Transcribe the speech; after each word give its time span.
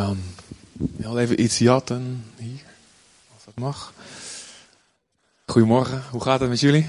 Um, 0.00 0.34
heel 0.96 1.18
even 1.18 1.42
iets 1.42 1.58
jatten 1.58 2.24
hier, 2.36 2.62
als 3.34 3.44
dat 3.44 3.54
mag. 3.54 3.92
Goedemorgen, 5.46 6.02
hoe 6.10 6.22
gaat 6.22 6.40
het 6.40 6.48
met 6.48 6.60
jullie? 6.60 6.86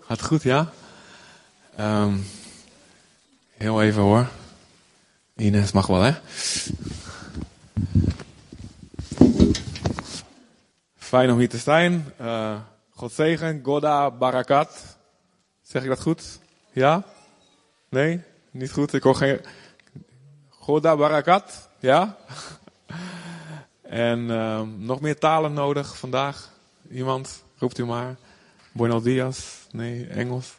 Gaat 0.00 0.18
het 0.18 0.26
goed, 0.26 0.42
ja? 0.42 0.72
Um, 1.80 2.26
heel 3.56 3.82
even 3.82 4.02
hoor. 4.02 4.28
Ines 5.36 5.72
mag 5.72 5.86
wel, 5.86 6.00
hè? 6.00 6.12
Fijn 10.96 11.30
om 11.30 11.38
hier 11.38 11.48
te 11.48 11.58
zijn. 11.58 12.12
Uh, 12.20 12.56
God 12.90 13.12
zegen, 13.12 13.60
Goda 13.64 14.10
Barakat. 14.10 14.96
Zeg 15.62 15.82
ik 15.82 15.88
dat 15.88 16.00
goed? 16.00 16.38
Ja? 16.72 17.04
Nee? 17.88 18.20
Niet 18.50 18.72
goed? 18.72 18.92
Ik 18.92 19.02
hoor 19.02 19.16
geen... 19.16 19.40
Goda 20.48 20.96
Barakat? 20.96 21.68
Ja? 21.84 22.16
en 23.82 24.18
uh, 24.18 24.62
nog 24.78 25.00
meer 25.00 25.18
talen 25.18 25.52
nodig 25.52 25.98
vandaag? 25.98 26.52
Iemand? 26.90 27.44
Roept 27.58 27.78
u 27.78 27.84
maar. 27.84 28.16
Buenos 28.72 29.02
dias? 29.02 29.66
Nee, 29.70 30.06
Engels. 30.06 30.58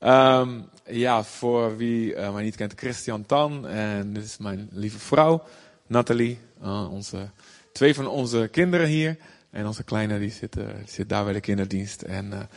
Um, 0.00 0.68
ja, 0.86 1.24
voor 1.24 1.76
wie 1.76 2.14
uh, 2.14 2.32
mij 2.32 2.42
niet 2.42 2.56
kent, 2.56 2.72
Christian 2.76 3.26
Tan. 3.26 3.66
En 3.66 4.12
dit 4.12 4.24
is 4.24 4.38
mijn 4.38 4.68
lieve 4.70 4.98
vrouw, 4.98 5.42
Nathalie. 5.86 6.38
Uh, 6.62 6.92
onze, 6.92 7.30
twee 7.72 7.94
van 7.94 8.06
onze 8.06 8.48
kinderen 8.50 8.86
hier. 8.86 9.16
En 9.50 9.66
onze 9.66 9.84
kleine 9.84 10.18
die 10.18 10.30
zit, 10.30 10.52
die 10.52 10.64
zit 10.86 11.08
daar 11.08 11.24
bij 11.24 11.32
de 11.32 11.40
kinderdienst. 11.40 12.02
En 12.02 12.48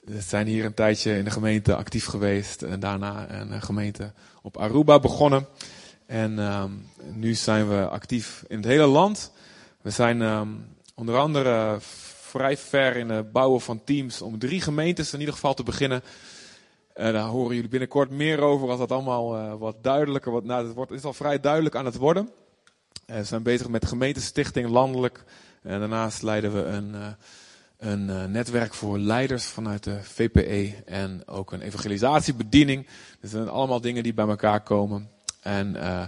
we 0.00 0.20
zijn 0.20 0.46
hier 0.46 0.64
een 0.64 0.74
tijdje 0.74 1.16
in 1.16 1.24
de 1.24 1.30
gemeente 1.30 1.76
actief 1.76 2.06
geweest. 2.06 2.62
En 2.62 2.80
daarna 2.80 3.30
een 3.30 3.62
gemeente 3.62 4.12
op 4.42 4.56
Aruba 4.56 4.98
begonnen. 4.98 5.46
En 6.08 6.38
um, 6.38 6.86
nu 7.12 7.34
zijn 7.34 7.68
we 7.68 7.88
actief 7.88 8.44
in 8.46 8.56
het 8.56 8.66
hele 8.66 8.86
land. 8.86 9.32
We 9.80 9.90
zijn 9.90 10.20
um, 10.20 10.66
onder 10.94 11.16
andere 11.16 11.76
vrij 12.20 12.56
ver 12.56 12.96
in 12.96 13.08
het 13.08 13.32
bouwen 13.32 13.60
van 13.60 13.84
teams 13.84 14.22
om 14.22 14.38
drie 14.38 14.60
gemeentes 14.60 15.12
in 15.12 15.18
ieder 15.18 15.34
geval 15.34 15.54
te 15.54 15.62
beginnen. 15.62 16.02
En 16.94 17.12
daar 17.12 17.26
horen 17.26 17.54
jullie 17.54 17.70
binnenkort 17.70 18.10
meer 18.10 18.40
over 18.40 18.68
als 18.68 18.78
dat 18.78 18.92
allemaal 18.92 19.36
uh, 19.36 19.54
wat 19.54 19.76
duidelijker 19.82 20.30
wordt. 20.30 20.46
Nou, 20.46 20.66
het, 20.66 20.74
wordt, 20.74 20.90
het 20.90 20.98
is 20.98 21.04
al 21.04 21.12
vrij 21.12 21.40
duidelijk 21.40 21.74
aan 21.74 21.84
het 21.84 21.96
worden. 21.96 22.30
We 23.06 23.24
zijn 23.24 23.42
bezig 23.42 23.68
met 23.68 23.86
gemeentestichting 23.86 24.68
landelijk. 24.68 25.24
En 25.62 25.78
daarnaast 25.78 26.22
leiden 26.22 26.54
we 26.54 26.62
een, 26.62 26.94
een 27.78 28.30
netwerk 28.30 28.74
voor 28.74 28.98
leiders 28.98 29.44
vanuit 29.44 29.84
de 29.84 30.02
VPE 30.02 30.74
en 30.84 31.22
ook 31.26 31.52
een 31.52 31.60
evangelisatiebediening. 31.60 32.86
Dus 32.86 33.30
dat 33.30 33.30
zijn 33.30 33.48
allemaal 33.48 33.80
dingen 33.80 34.02
die 34.02 34.14
bij 34.14 34.28
elkaar 34.28 34.60
komen. 34.60 35.16
En 35.40 35.76
uh, 35.76 36.02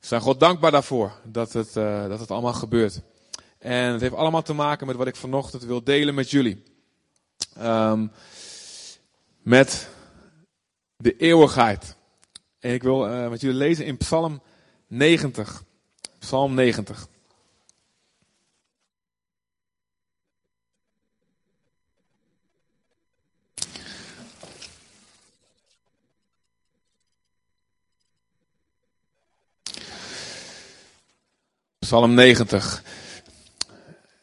we 0.00 0.06
zijn 0.06 0.20
God 0.20 0.40
dankbaar 0.40 0.70
daarvoor 0.70 1.12
dat 1.24 1.52
het, 1.52 1.76
uh, 1.76 2.08
dat 2.08 2.20
het 2.20 2.30
allemaal 2.30 2.52
gebeurt. 2.52 3.00
En 3.58 3.92
het 3.92 4.00
heeft 4.00 4.14
allemaal 4.14 4.42
te 4.42 4.52
maken 4.52 4.86
met 4.86 4.96
wat 4.96 5.06
ik 5.06 5.16
vanochtend 5.16 5.64
wil 5.64 5.84
delen 5.84 6.14
met 6.14 6.30
jullie. 6.30 6.62
Um, 7.60 8.12
met 9.42 9.88
de 10.96 11.16
eeuwigheid. 11.16 11.96
En 12.58 12.72
ik 12.72 12.82
wil 12.82 13.08
uh, 13.08 13.28
met 13.28 13.40
jullie 13.40 13.56
lezen 13.56 13.86
in 13.86 13.96
Psalm 13.96 14.42
90. 14.86 15.64
Psalm 16.18 16.54
90. 16.54 17.08
Psalm 31.84 32.14
90. 32.14 32.82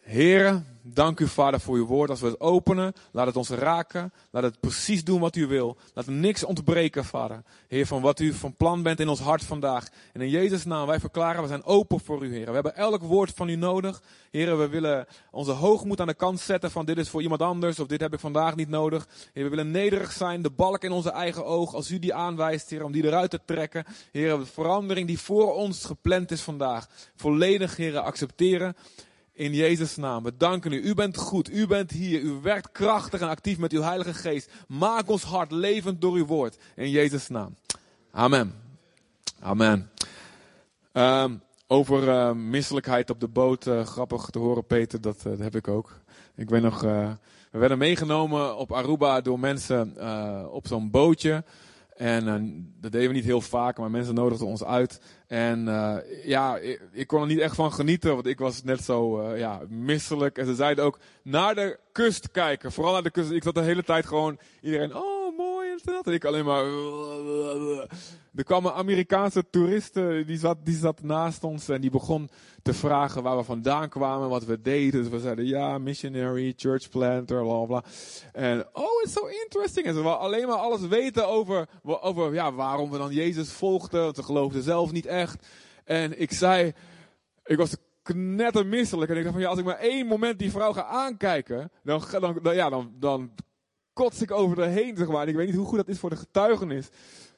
Heren, 0.04 0.66
dank 0.94 1.20
u 1.20 1.28
vader 1.28 1.59
voor 1.59 1.75
uw 1.75 1.86
woord. 1.86 2.09
Als 2.09 2.22
we 2.22 2.28
het 2.28 2.39
openen, 2.39 2.94
laat 3.11 3.25
het 3.25 3.36
ons 3.36 3.50
raken. 3.50 4.14
Laat 4.31 4.44
het 4.44 4.59
precies 4.59 5.04
doen 5.04 5.20
wat 5.20 5.36
u 5.36 5.48
wil. 5.48 5.77
Laat 5.93 6.05
er 6.05 6.11
niks 6.11 6.43
ontbreken, 6.43 7.05
vader. 7.05 7.43
Heer, 7.67 7.88
van 7.88 8.02
wat 8.02 8.20
u 8.20 8.33
van 8.33 8.55
plan 8.55 8.83
bent 8.83 8.99
in 8.99 9.10
ons 9.10 9.20
hart 9.20 9.43
vandaag. 9.43 9.88
En 10.14 10.21
in 10.21 10.30
Jezus' 10.30 10.66
naam, 10.66 10.88
wij 10.88 10.99
verklaren, 10.99 11.42
we 11.42 11.48
zijn 11.48 11.64
open 11.64 11.99
voor 11.99 12.26
u, 12.26 12.33
Heer. 12.33 12.45
We 12.45 12.54
hebben 12.54 12.76
elk 12.76 13.02
woord 13.02 13.32
van 13.36 13.49
u 13.49 13.55
nodig. 13.55 14.02
Heren, 14.32 14.60
we 14.60 14.67
willen 14.67 15.08
onze 15.32 15.52
hoogmoed 15.52 15.99
aan 15.99 16.08
de 16.08 16.14
kant 16.14 16.39
zetten 16.39 16.71
van 16.71 16.86
dit 16.86 16.98
is 16.98 17.10
voor 17.10 17.21
iemand 17.21 17.42
anders 17.42 17.80
of 17.80 17.87
dit 17.87 18.02
heb 18.02 18.14
ik 18.14 18.20
vandaag 18.20 18.55
niet 18.55 18.70
nodig. 18.70 19.08
Heer, 19.33 19.43
we 19.43 19.49
willen 19.49 19.71
nederig 19.71 20.11
zijn, 20.11 20.42
de 20.42 20.52
balk 20.52 20.83
in 20.83 20.92
onze 20.92 21.11
eigen 21.11 21.45
oog, 21.45 21.73
als 21.73 21.92
u 21.92 21.99
die 21.99 22.14
aanwijst, 22.14 22.70
Heer, 22.70 22.83
om 22.83 22.92
die 22.92 23.05
eruit 23.05 23.30
te 23.30 23.39
trekken. 23.45 23.86
Heer, 24.11 24.37
de 24.37 24.45
verandering 24.45 25.08
die 25.08 25.20
voor 25.20 25.54
ons 25.54 25.86
gepland 25.86 26.32
is 26.32 26.42
vandaag, 26.42 26.87
volledig, 27.16 27.76
Heer, 27.76 27.98
accepteren. 27.98 28.76
In 29.33 29.53
Jezus' 29.53 29.95
naam. 29.95 30.23
We 30.23 30.37
danken 30.37 30.71
u. 30.71 30.81
U 30.81 30.93
bent 30.93 31.17
goed. 31.17 31.52
U 31.52 31.67
bent 31.67 31.92
hier. 31.92 32.21
U 32.21 32.31
werkt 32.42 32.71
krachtig 32.71 33.21
en 33.21 33.27
actief 33.27 33.58
met 33.58 33.71
uw 33.71 33.81
Heilige 33.81 34.14
Geest. 34.14 34.49
Maak 34.67 35.09
ons 35.09 35.23
hart 35.23 35.52
levend 35.52 36.02
door 36.02 36.15
uw 36.15 36.25
woord. 36.25 36.58
In 36.75 36.89
Jezus' 36.89 37.27
naam. 37.27 37.55
Amen. 38.11 38.53
Amen. 39.39 39.89
Um, 40.93 41.42
over 41.67 42.03
uh, 42.03 42.31
misselijkheid 42.31 43.09
op 43.09 43.19
de 43.19 43.27
boot. 43.27 43.65
Uh, 43.65 43.86
grappig 43.86 44.30
te 44.30 44.39
horen, 44.39 44.65
Peter. 44.65 45.02
Dat, 45.02 45.17
uh, 45.17 45.23
dat 45.23 45.39
heb 45.39 45.55
ik 45.55 45.67
ook. 45.67 45.99
Ik 46.36 46.49
weet 46.49 46.61
nog. 46.61 46.81
we 46.81 47.17
werden 47.52 47.77
meegenomen 47.77 48.58
op 48.58 48.71
Aruba 48.71 49.21
door 49.21 49.39
mensen 49.39 49.95
op 50.52 50.67
zo'n 50.67 50.89
bootje. 50.89 51.43
En 52.02 52.28
uh, 52.28 52.34
dat 52.80 52.92
deden 52.92 53.08
we 53.08 53.14
niet 53.14 53.23
heel 53.23 53.42
vaak, 53.42 53.78
maar 53.78 53.92
mensen 53.92 54.16
nodigden 54.16 54.48
ons 54.48 54.64
uit. 54.64 55.02
En 55.28 55.67
uh, 55.67 55.98
ja, 56.26 56.58
ik, 56.92 57.08
kon 57.08 57.22
er 57.22 57.28
niet 57.28 57.39
echt 57.39 57.56
van 57.56 57.73
genieten, 57.73 58.14
want 58.14 58.26
ik 58.26 58.39
was 58.39 58.64
net 58.64 58.84
zo 58.84 59.22
uh, 59.22 59.39
ja, 59.39 59.62
misselijk. 59.70 60.38
En 60.38 60.45
ze 60.45 60.56
zeiden 60.56 60.84
ook 60.84 61.00
naar 61.23 61.56
de 61.56 61.80
kust 61.92 62.32
kijken, 62.32 62.72
vooral 62.72 62.94
naar 62.94 63.04
de 63.04 63.11
kust. 63.11 63.32
Ik 63.32 63.44
zat 63.44 63.54
de 63.54 63.61
hele 63.61 63.84
tijd 63.84 64.06
gewoon, 64.06 64.40
iedereen, 64.61 64.95
oh 64.95 65.20
dat. 65.86 66.08
En 66.08 66.14
ik 66.14 66.25
alleen 66.25 66.45
maar... 66.45 66.64
Er 68.36 68.43
kwamen 68.43 68.73
Amerikaanse 68.73 69.49
toeristen, 69.49 70.25
die 70.25 70.37
zat, 70.37 70.58
die 70.64 70.75
zat 70.75 71.02
naast 71.03 71.43
ons 71.43 71.69
en 71.69 71.81
die 71.81 71.89
begon 71.89 72.30
te 72.61 72.73
vragen 72.73 73.23
waar 73.23 73.37
we 73.37 73.43
vandaan 73.43 73.89
kwamen, 73.89 74.30
wat 74.30 74.45
we 74.45 74.61
deden. 74.61 75.02
Dus 75.02 75.11
we 75.11 75.19
zeiden, 75.19 75.45
ja, 75.45 75.77
missionary, 75.77 76.53
church 76.55 76.89
planter, 76.89 77.43
bla 77.43 77.65
bla. 77.65 77.83
En, 78.31 78.67
oh, 78.73 79.02
it's 79.03 79.14
so 79.14 79.27
interesting. 79.43 79.86
En 79.86 79.93
ze 79.93 80.02
wilden 80.02 80.19
alleen 80.19 80.47
maar 80.47 80.58
alles 80.58 80.87
weten 80.87 81.27
over, 81.27 81.67
over 81.83 82.33
ja, 82.33 82.53
waarom 82.53 82.92
we 82.92 82.98
dan 82.98 83.13
Jezus 83.13 83.52
volgden. 83.52 84.02
Want 84.02 84.15
ze 84.15 84.23
geloofden 84.23 84.63
zelf 84.63 84.92
niet 84.92 85.05
echt. 85.05 85.48
En 85.83 86.21
ik 86.21 86.31
zei, 86.31 86.73
ik 87.43 87.58
was 87.58 87.75
knettermisselijk. 88.02 89.11
En 89.11 89.17
ik 89.17 89.23
dacht 89.23 89.33
van, 89.33 89.43
ja, 89.43 89.49
als 89.49 89.59
ik 89.59 89.65
maar 89.65 89.80
één 89.80 90.08
moment 90.08 90.39
die 90.39 90.52
vrouw 90.52 90.73
ga 90.73 90.83
aankijken, 90.83 91.71
dan, 91.83 92.02
dan, 92.19 92.39
dan 92.42 92.55
ja, 92.55 92.69
dan, 92.69 92.92
dan 92.99 93.31
kots 93.94 94.22
ik 94.22 94.32
over 94.32 94.60
haar 94.60 94.70
heen, 94.70 94.98
zeg 94.98 95.08
maar. 95.08 95.28
Ik 95.28 95.36
weet 95.36 95.48
niet 95.48 95.56
hoe 95.56 95.66
goed 95.66 95.78
dat 95.78 95.88
is 95.88 96.00
voor 96.00 96.10
de 96.10 96.16
getuigenis. 96.16 96.90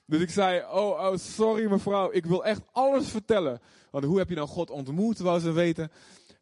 Dus 0.06 0.22
ik 0.22 0.30
zei, 0.30 0.60
oh, 0.60 0.90
oh, 0.90 1.18
sorry 1.18 1.70
mevrouw, 1.70 2.12
ik 2.12 2.26
wil 2.26 2.46
echt 2.46 2.62
alles 2.72 3.08
vertellen. 3.08 3.62
Want 3.92 4.06
hoe 4.06 4.18
heb 4.18 4.30
je 4.30 4.36
nou 4.36 4.48
God 4.48 4.70
ontmoet, 4.70 5.20
wou 5.20 5.40
ze 5.40 5.52
weten. 5.52 5.92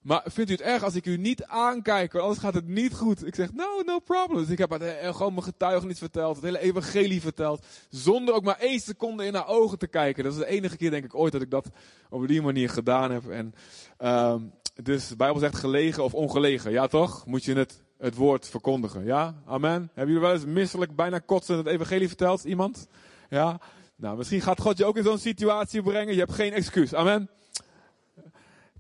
Maar 0.02 0.24
vindt 0.26 0.50
u 0.50 0.54
het 0.54 0.64
erg 0.64 0.84
als 0.84 0.96
ik 0.96 1.06
u 1.06 1.18
niet 1.18 1.44
aankijk, 1.44 2.12
want 2.12 2.24
anders 2.24 2.42
gaat 2.42 2.54
het 2.54 2.68
niet 2.68 2.94
goed. 2.94 3.26
Ik 3.26 3.36
zeg, 3.36 3.54
no, 3.54 3.82
no 3.86 4.00
problem. 4.00 4.40
Dus 4.40 4.50
ik 4.50 4.58
heb 4.58 4.70
het, 4.70 4.82
eh, 4.82 5.16
gewoon 5.16 5.34
mijn 5.34 5.46
getuigenis 5.46 5.98
verteld, 5.98 6.36
het 6.36 6.46
hele 6.46 6.60
evangelie 6.60 7.22
verteld. 7.22 7.66
Zonder 7.90 8.34
ook 8.34 8.44
maar 8.44 8.60
één 8.60 8.80
seconde 8.80 9.26
in 9.26 9.34
haar 9.34 9.48
ogen 9.48 9.78
te 9.78 9.88
kijken. 9.88 10.24
Dat 10.24 10.34
is 10.34 10.40
de 10.40 10.46
enige 10.46 10.78
keer, 10.78 10.90
denk 10.90 11.04
ik, 11.04 11.16
ooit 11.16 11.32
dat 11.32 11.42
ik 11.42 11.50
dat 11.50 11.70
op 12.10 12.28
die 12.28 12.42
manier 12.42 12.70
gedaan 12.70 13.12
heb. 13.12 13.30
En, 13.30 13.54
um, 14.00 14.52
dus 14.84 15.08
de 15.08 15.16
Bijbel 15.16 15.40
zegt 15.40 15.56
gelegen 15.56 16.04
of 16.04 16.14
ongelegen. 16.14 16.72
Ja 16.72 16.88
toch? 16.88 17.26
Moet 17.26 17.44
je 17.44 17.54
het, 17.54 17.82
het 18.02 18.16
woord 18.16 18.48
verkondigen. 18.48 19.06
Ja? 19.06 19.42
Amen. 19.46 19.92
Hebben 19.94 20.14
jullie 20.14 20.28
wel 20.28 20.34
eens 20.34 20.46
misselijk, 20.46 20.96
bijna 20.96 21.20
kotsend 21.20 21.58
het 21.58 21.68
evangelie 21.68 22.08
verteld? 22.08 22.44
Iemand? 22.44 22.88
Ja? 23.30 23.60
Nou, 23.96 24.18
misschien 24.18 24.42
gaat 24.42 24.62
God 24.62 24.78
je 24.78 24.86
ook 24.86 24.98
in 24.98 25.04
zo'n 25.04 25.18
situatie 25.18 25.82
brengen. 25.82 26.14
Je 26.14 26.20
hebt 26.20 26.34
geen 26.34 26.54
excuus. 26.54 26.94
Amen. 26.94 27.30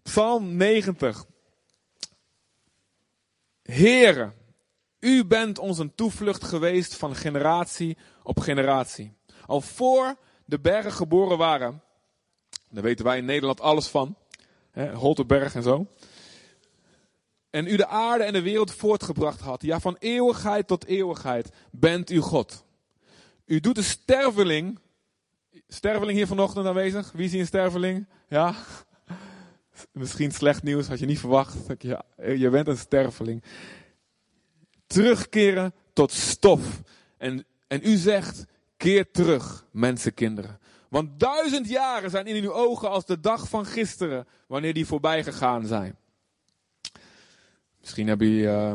Psalm 0.03 0.55
90. 0.55 1.25
Heren, 3.63 4.33
u 4.99 5.25
bent 5.25 5.59
ons 5.59 5.77
een 5.77 5.95
toevlucht 5.95 6.43
geweest 6.43 6.95
van 6.95 7.15
generatie 7.15 7.97
op 8.23 8.39
generatie. 8.39 9.13
Al 9.45 9.61
voor 9.61 10.15
de 10.45 10.59
bergen 10.59 10.91
geboren 10.91 11.37
waren, 11.37 11.83
daar 12.69 12.83
weten 12.83 13.05
wij 13.05 13.17
in 13.17 13.25
Nederland 13.25 13.61
alles 13.61 13.87
van, 13.87 14.17
hè, 14.71 14.93
Holterberg 14.93 15.55
en 15.55 15.63
zo. 15.63 15.87
En 17.51 17.67
u 17.67 17.75
de 17.75 17.87
aarde 17.87 18.23
en 18.23 18.33
de 18.33 18.41
wereld 18.41 18.71
voortgebracht 18.71 19.39
had, 19.39 19.61
ja 19.61 19.79
van 19.79 19.95
eeuwigheid 19.99 20.67
tot 20.67 20.85
eeuwigheid, 20.85 21.49
bent 21.71 22.09
u 22.09 22.19
God. 22.19 22.65
U 23.45 23.59
doet 23.59 23.75
de 23.75 23.81
sterveling, 23.81 24.79
sterveling 25.67 26.17
hier 26.17 26.27
vanochtend 26.27 26.65
aanwezig, 26.65 27.11
wie 27.11 27.25
is 27.25 27.31
hier 27.31 27.39
een 27.39 27.47
sterveling? 27.47 28.07
Ja, 28.27 28.55
Misschien 29.91 30.31
slecht 30.31 30.63
nieuws, 30.63 30.87
had 30.87 30.99
je 30.99 31.05
niet 31.05 31.19
verwacht. 31.19 31.55
Ja, 31.77 32.03
je 32.17 32.49
bent 32.49 32.67
een 32.67 32.77
sterveling. 32.77 33.43
Terugkeren 34.87 35.73
tot 35.93 36.11
stof. 36.11 36.81
En, 37.17 37.45
en 37.67 37.79
u 37.83 37.95
zegt, 37.95 38.45
keer 38.77 39.11
terug, 39.11 39.65
mensenkinderen. 39.71 40.59
Want 40.89 41.19
duizend 41.19 41.69
jaren 41.69 42.09
zijn 42.09 42.27
in 42.27 42.43
uw 42.43 42.53
ogen 42.53 42.89
als 42.89 43.05
de 43.05 43.19
dag 43.19 43.49
van 43.49 43.65
gisteren, 43.65 44.27
wanneer 44.47 44.73
die 44.73 44.85
voorbij 44.85 45.23
gegaan 45.23 45.65
zijn. 45.65 45.97
Misschien 47.81 48.07
hebben 48.07 48.27
jullie, 48.27 48.43
uh, 48.43 48.73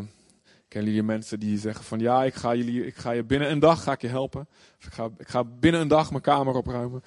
kennen 0.68 0.90
jullie 0.90 1.02
mensen 1.02 1.40
die 1.40 1.58
zeggen 1.58 1.84
van 1.84 1.98
ja, 1.98 2.24
ik 2.24 2.34
ga, 2.34 2.54
jullie, 2.54 2.86
ik 2.86 2.96
ga 2.96 3.10
je 3.10 3.24
binnen 3.24 3.50
een 3.50 3.58
dag 3.58 3.82
ga 3.82 3.92
ik 3.92 4.00
je 4.00 4.08
helpen. 4.08 4.48
Of 4.78 4.86
ik 4.86 4.92
ga, 4.92 5.10
ik 5.18 5.28
ga 5.28 5.44
binnen 5.44 5.80
een 5.80 5.88
dag 5.88 6.10
mijn 6.10 6.22
kamer 6.22 6.54
opruimen. 6.54 7.02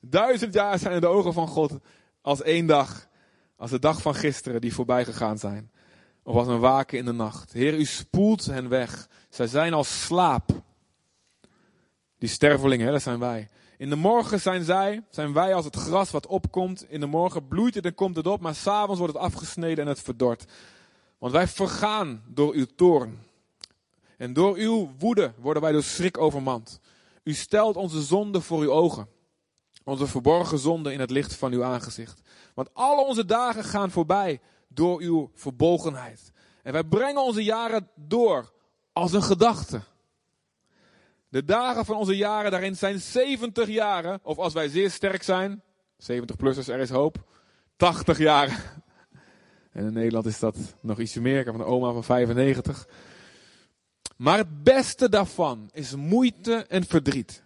Duizend 0.00 0.54
jaar 0.54 0.78
zijn 0.78 0.94
in 0.94 1.00
de 1.00 1.06
ogen 1.06 1.32
van 1.32 1.48
God 1.48 1.78
als 2.20 2.42
één 2.42 2.66
dag. 2.66 3.08
Als 3.56 3.70
de 3.70 3.78
dag 3.78 4.02
van 4.02 4.14
gisteren 4.14 4.60
die 4.60 4.74
voorbij 4.74 5.04
gegaan 5.04 5.38
zijn. 5.38 5.70
Of 6.22 6.34
als 6.34 6.48
een 6.48 6.60
waken 6.60 6.98
in 6.98 7.04
de 7.04 7.12
nacht. 7.12 7.52
Heer, 7.52 7.74
u 7.74 7.84
spoelt 7.84 8.44
hen 8.44 8.68
weg. 8.68 9.08
Zij 9.28 9.46
zijn 9.46 9.72
als 9.72 10.04
slaap. 10.04 10.50
Die 12.18 12.28
stervelingen, 12.28 12.86
hè, 12.86 12.92
dat 12.92 13.02
zijn 13.02 13.18
wij. 13.18 13.48
In 13.78 13.88
de 13.88 13.96
morgen 13.96 14.40
zijn 14.40 14.64
zij, 14.64 15.04
zijn 15.10 15.32
wij 15.32 15.54
als 15.54 15.64
het 15.64 15.76
gras 15.76 16.10
wat 16.10 16.26
opkomt. 16.26 16.84
In 16.88 17.00
de 17.00 17.06
morgen 17.06 17.48
bloeit 17.48 17.74
het 17.74 17.84
en 17.84 17.94
komt 17.94 18.16
het 18.16 18.26
op, 18.26 18.40
maar 18.40 18.54
s'avonds 18.54 18.98
wordt 18.98 19.14
het 19.14 19.22
afgesneden 19.22 19.84
en 19.84 19.90
het 19.90 20.00
verdort. 20.00 20.44
Want 21.26 21.38
wij 21.38 21.48
vergaan 21.48 22.22
door 22.26 22.54
uw 22.54 22.66
toorn. 22.76 23.18
En 24.16 24.32
door 24.32 24.56
uw 24.56 24.90
woede 24.98 25.32
worden 25.38 25.62
wij 25.62 25.72
door 25.72 25.82
schrik 25.82 26.18
overmand. 26.18 26.80
U 27.22 27.34
stelt 27.34 27.76
onze 27.76 28.02
zonden 28.02 28.42
voor 28.42 28.60
uw 28.60 28.70
ogen. 28.70 29.08
Onze 29.84 30.06
verborgen 30.06 30.58
zonden 30.58 30.92
in 30.92 31.00
het 31.00 31.10
licht 31.10 31.34
van 31.34 31.52
uw 31.52 31.64
aangezicht. 31.64 32.20
Want 32.54 32.68
alle 32.72 33.04
onze 33.04 33.24
dagen 33.24 33.64
gaan 33.64 33.90
voorbij 33.90 34.40
door 34.68 35.00
uw 35.00 35.30
verbolgenheid. 35.34 36.32
En 36.62 36.72
wij 36.72 36.84
brengen 36.84 37.22
onze 37.22 37.44
jaren 37.44 37.88
door 37.94 38.52
als 38.92 39.12
een 39.12 39.22
gedachte. 39.22 39.80
De 41.28 41.44
dagen 41.44 41.84
van 41.84 41.96
onze 41.96 42.16
jaren 42.16 42.50
daarin 42.50 42.76
zijn 42.76 43.00
70 43.00 43.68
jaren. 43.68 44.20
Of 44.22 44.38
als 44.38 44.52
wij 44.52 44.68
zeer 44.68 44.90
sterk 44.90 45.22
zijn, 45.22 45.62
70-plussers, 46.02 46.68
er 46.68 46.78
is 46.78 46.90
hoop. 46.90 47.16
80 47.76 48.18
jaren. 48.18 48.84
En 49.76 49.86
in 49.86 49.92
Nederland 49.92 50.26
is 50.26 50.38
dat 50.38 50.56
nog 50.80 50.98
ietsje 50.98 51.20
meer. 51.20 51.38
Ik 51.38 51.44
heb 51.44 51.54
een 51.54 51.64
oma 51.64 51.92
van 51.92 52.04
95. 52.04 52.88
Maar 54.16 54.38
het 54.38 54.62
beste 54.62 55.08
daarvan 55.08 55.70
is 55.72 55.94
moeite 55.94 56.54
en 56.68 56.84
verdriet. 56.84 57.42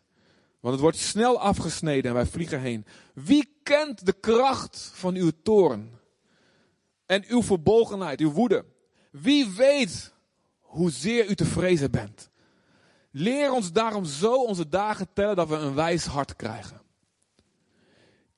Want 0.60 0.74
het 0.74 0.82
wordt 0.82 0.98
snel 0.98 1.40
afgesneden 1.40 2.10
en 2.10 2.16
wij 2.16 2.26
vliegen 2.26 2.60
heen. 2.60 2.84
Wie 3.14 3.60
kent 3.62 4.06
de 4.06 4.12
kracht 4.12 4.90
van 4.94 5.14
uw 5.14 5.30
toren? 5.42 5.90
En 7.06 7.24
uw 7.28 7.42
verbolgenheid, 7.42 8.20
uw 8.20 8.32
woede? 8.32 8.64
Wie 9.10 9.48
weet 9.48 10.12
hoezeer 10.60 11.30
u 11.30 11.34
te 11.34 11.44
vrezen 11.44 11.90
bent? 11.90 12.30
Leer 13.10 13.52
ons 13.52 13.72
daarom 13.72 14.04
zo 14.04 14.44
onze 14.44 14.68
dagen 14.68 15.08
tellen 15.12 15.36
dat 15.36 15.48
we 15.48 15.56
een 15.56 15.74
wijs 15.74 16.04
hart 16.04 16.36
krijgen. 16.36 16.80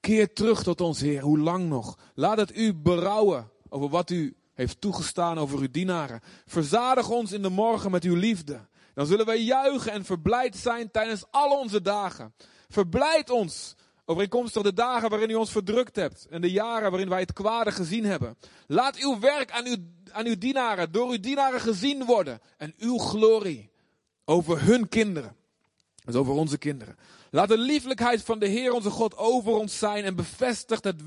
Keer 0.01 0.33
terug 0.33 0.63
tot 0.63 0.81
ons 0.81 1.01
Heer, 1.01 1.23
hoe 1.23 1.39
lang 1.39 1.69
nog? 1.69 1.99
Laat 2.15 2.39
het 2.39 2.57
u 2.57 2.75
berouwen 2.75 3.51
over 3.73 3.89
wat 3.89 4.11
u 4.11 4.37
heeft 4.55 4.81
toegestaan 4.81 5.39
over 5.39 5.59
uw 5.59 5.71
dienaren. 5.71 6.21
Verzadig 6.47 7.11
ons 7.11 7.33
in 7.33 7.43
de 7.43 7.49
morgen 7.49 7.91
met 7.91 8.05
uw 8.05 8.15
liefde. 8.15 8.61
Dan 8.95 9.07
zullen 9.07 9.27
wij 9.27 9.43
juichen 9.43 9.93
en 9.93 10.05
verblijd 10.05 10.57
zijn 10.57 10.91
tijdens 10.91 11.25
al 11.31 11.59
onze 11.59 11.83
dagen. 11.83 12.35
Verblijd 12.69 13.31
ons 13.31 13.75
overeenkomstig 14.05 14.63
de 14.63 14.73
dagen 14.73 15.11
waarin 15.11 15.31
u 15.31 15.35
ons 15.35 15.51
verdrukt 15.51 15.97
hebt 15.97 16.27
en 16.31 16.41
de 16.41 16.51
jaren 16.51 16.91
waarin 16.91 17.09
wij 17.09 17.21
het 17.21 17.33
kwade 17.33 17.73
gezien 17.73 18.05
hebben. 18.05 18.39
Laat 18.67 18.97
uw 18.97 19.19
werk 19.19 19.51
aan 19.51 19.67
uw, 19.67 19.77
aan 20.11 20.27
uw 20.27 20.39
dienaren, 20.39 20.93
door 20.93 21.11
uw 21.11 21.21
dienaren 21.21 21.61
gezien 21.61 22.05
worden 22.05 22.41
en 22.57 22.75
uw 22.79 22.99
glorie 22.99 23.71
over 24.25 24.63
hun 24.63 24.89
kinderen. 24.89 25.37
Dus 26.05 26.15
over 26.15 26.33
onze 26.33 26.59
kinderen. 26.59 26.97
Laat 27.35 27.49
de 27.49 27.59
lieflijkheid 27.59 28.23
van 28.23 28.39
de 28.39 28.47
Heer 28.47 28.73
onze 28.73 28.91
God 28.91 29.17
over 29.17 29.53
ons 29.53 29.79
zijn 29.79 30.05
en 30.05 30.17
bevestigt 30.17 30.85
het, 30.85 31.01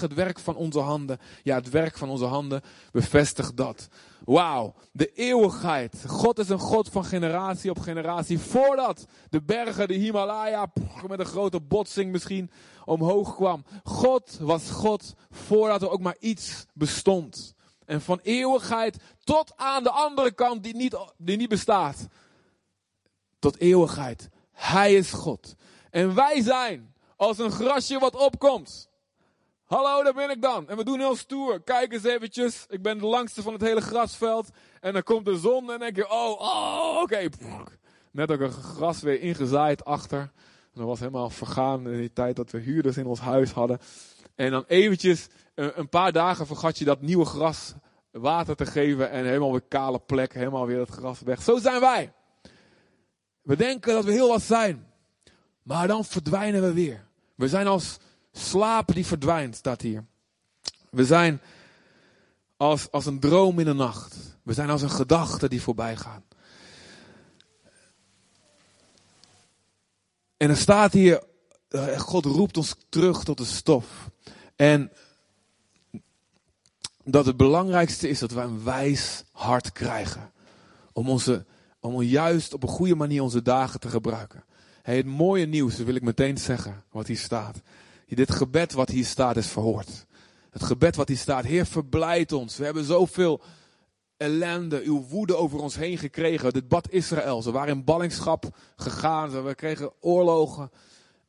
het 0.00 0.14
werk 0.14 0.38
van 0.38 0.56
onze 0.56 0.78
handen. 0.78 1.18
Ja, 1.42 1.54
het 1.54 1.70
werk 1.70 1.96
van 1.96 2.08
onze 2.08 2.24
handen, 2.24 2.62
bevestigt 2.92 3.56
dat. 3.56 3.88
Wauw, 4.24 4.74
de 4.92 5.12
eeuwigheid. 5.12 6.04
God 6.06 6.38
is 6.38 6.48
een 6.48 6.58
God 6.58 6.88
van 6.88 7.04
generatie 7.04 7.70
op 7.70 7.78
generatie. 7.78 8.38
Voordat 8.38 9.06
de 9.30 9.42
bergen, 9.42 9.88
de 9.88 9.94
Himalaya, 9.94 10.72
met 11.06 11.18
een 11.18 11.26
grote 11.26 11.60
botsing 11.60 12.12
misschien 12.12 12.50
omhoog 12.84 13.34
kwam. 13.34 13.64
God 13.84 14.38
was 14.40 14.70
God 14.70 15.14
voordat 15.30 15.82
er 15.82 15.90
ook 15.90 16.00
maar 16.00 16.16
iets 16.20 16.66
bestond. 16.72 17.54
En 17.84 18.00
van 18.00 18.20
eeuwigheid 18.22 18.96
tot 19.24 19.52
aan 19.56 19.82
de 19.82 19.90
andere 19.90 20.32
kant 20.32 20.62
die 20.62 20.76
niet, 20.76 20.96
die 21.16 21.36
niet 21.36 21.48
bestaat. 21.48 22.06
Tot 23.38 23.58
eeuwigheid 23.58 24.28
hij 24.58 24.94
is 24.94 25.12
God. 25.12 25.54
En 25.90 26.14
wij 26.14 26.42
zijn 26.42 26.94
als 27.16 27.38
een 27.38 27.50
grasje 27.50 27.98
wat 27.98 28.16
opkomt. 28.16 28.88
Hallo, 29.64 30.02
daar 30.02 30.14
ben 30.14 30.30
ik 30.30 30.42
dan. 30.42 30.68
En 30.68 30.76
we 30.76 30.84
doen 30.84 30.98
heel 30.98 31.16
stoer. 31.16 31.62
Kijk 31.62 31.92
eens 31.92 32.04
eventjes. 32.04 32.66
Ik 32.68 32.82
ben 32.82 32.98
de 32.98 33.06
langste 33.06 33.42
van 33.42 33.52
het 33.52 33.62
hele 33.62 33.80
grasveld. 33.80 34.48
En 34.80 34.92
dan 34.92 35.02
komt 35.02 35.24
de 35.24 35.38
zon 35.38 35.60
en 35.60 35.66
dan 35.66 35.78
denk 35.78 35.96
je, 35.96 36.10
oh, 36.10 36.40
oh, 36.40 36.98
oké. 37.02 37.28
Net 38.12 38.30
ook 38.30 38.40
een 38.40 38.52
gras 38.52 39.00
weer 39.00 39.20
ingezaaid 39.20 39.84
achter. 39.84 40.20
En 40.20 40.74
dat 40.74 40.86
was 40.86 40.98
helemaal 40.98 41.30
vergaan 41.30 41.88
in 41.88 41.98
die 41.98 42.12
tijd 42.12 42.36
dat 42.36 42.50
we 42.50 42.58
huurders 42.58 42.96
in 42.96 43.06
ons 43.06 43.20
huis 43.20 43.50
hadden. 43.50 43.78
En 44.34 44.50
dan 44.50 44.64
eventjes, 44.66 45.26
een 45.54 45.88
paar 45.88 46.12
dagen 46.12 46.46
vergat 46.46 46.78
je 46.78 46.84
dat 46.84 47.00
nieuwe 47.00 47.24
gras 47.24 47.74
water 48.10 48.56
te 48.56 48.66
geven. 48.66 49.10
En 49.10 49.24
helemaal 49.24 49.52
weer 49.52 49.64
kale 49.68 49.98
plek, 49.98 50.34
helemaal 50.34 50.66
weer 50.66 50.78
het 50.78 50.90
gras 50.90 51.20
weg. 51.20 51.42
Zo 51.42 51.58
zijn 51.58 51.80
wij. 51.80 52.12
We 53.48 53.56
denken 53.56 53.94
dat 53.94 54.04
we 54.04 54.12
heel 54.12 54.28
wat 54.28 54.42
zijn. 54.42 54.86
Maar 55.62 55.86
dan 55.86 56.04
verdwijnen 56.04 56.62
we 56.62 56.72
weer. 56.72 57.04
We 57.34 57.48
zijn 57.48 57.66
als 57.66 57.96
slaap 58.32 58.94
die 58.94 59.06
verdwijnt, 59.06 59.56
staat 59.56 59.80
hier. 59.80 60.04
We 60.90 61.04
zijn 61.04 61.40
als, 62.56 62.90
als 62.90 63.06
een 63.06 63.20
droom 63.20 63.58
in 63.58 63.64
de 63.64 63.72
nacht. 63.72 64.16
We 64.42 64.52
zijn 64.52 64.70
als 64.70 64.82
een 64.82 64.90
gedachte 64.90 65.48
die 65.48 65.62
voorbij 65.62 65.96
gaat. 65.96 66.22
En 70.36 70.50
er 70.50 70.56
staat 70.56 70.92
hier, 70.92 71.22
eh, 71.68 71.98
God 71.98 72.24
roept 72.24 72.56
ons 72.56 72.74
terug 72.88 73.24
tot 73.24 73.38
de 73.38 73.44
stof. 73.44 74.10
En 74.56 74.92
dat 77.04 77.26
het 77.26 77.36
belangrijkste 77.36 78.08
is 78.08 78.18
dat 78.18 78.32
we 78.32 78.40
een 78.40 78.64
wijs 78.64 79.24
hart 79.32 79.72
krijgen. 79.72 80.32
Om 80.92 81.08
onze 81.08 81.46
om 81.80 82.02
juist 82.02 82.54
op 82.54 82.62
een 82.62 82.68
goede 82.68 82.94
manier 82.94 83.22
onze 83.22 83.42
dagen 83.42 83.80
te 83.80 83.88
gebruiken. 83.88 84.44
Hey, 84.82 84.96
het 84.96 85.06
mooie 85.06 85.46
nieuws, 85.46 85.76
dat 85.76 85.86
wil 85.86 85.94
ik 85.94 86.02
meteen 86.02 86.38
zeggen, 86.38 86.84
wat 86.90 87.06
hier 87.06 87.18
staat. 87.18 87.60
Dit 88.06 88.32
gebed 88.32 88.72
wat 88.72 88.88
hier 88.88 89.04
staat 89.04 89.36
is 89.36 89.46
verhoord. 89.46 90.06
Het 90.50 90.62
gebed 90.62 90.96
wat 90.96 91.08
hier 91.08 91.16
staat, 91.16 91.44
Heer 91.44 91.66
verblijd 91.66 92.32
ons. 92.32 92.56
We 92.56 92.64
hebben 92.64 92.84
zoveel 92.84 93.40
ellende, 94.16 94.82
uw 94.82 95.06
woede 95.06 95.36
over 95.36 95.58
ons 95.58 95.76
heen 95.76 95.98
gekregen. 95.98 96.52
Dit 96.52 96.68
bad 96.68 96.90
Israël, 96.90 97.42
ze 97.42 97.50
waren 97.50 97.74
in 97.74 97.84
ballingschap 97.84 98.44
gegaan, 98.76 99.44
we 99.44 99.54
kregen 99.54 99.92
oorlogen. 100.00 100.70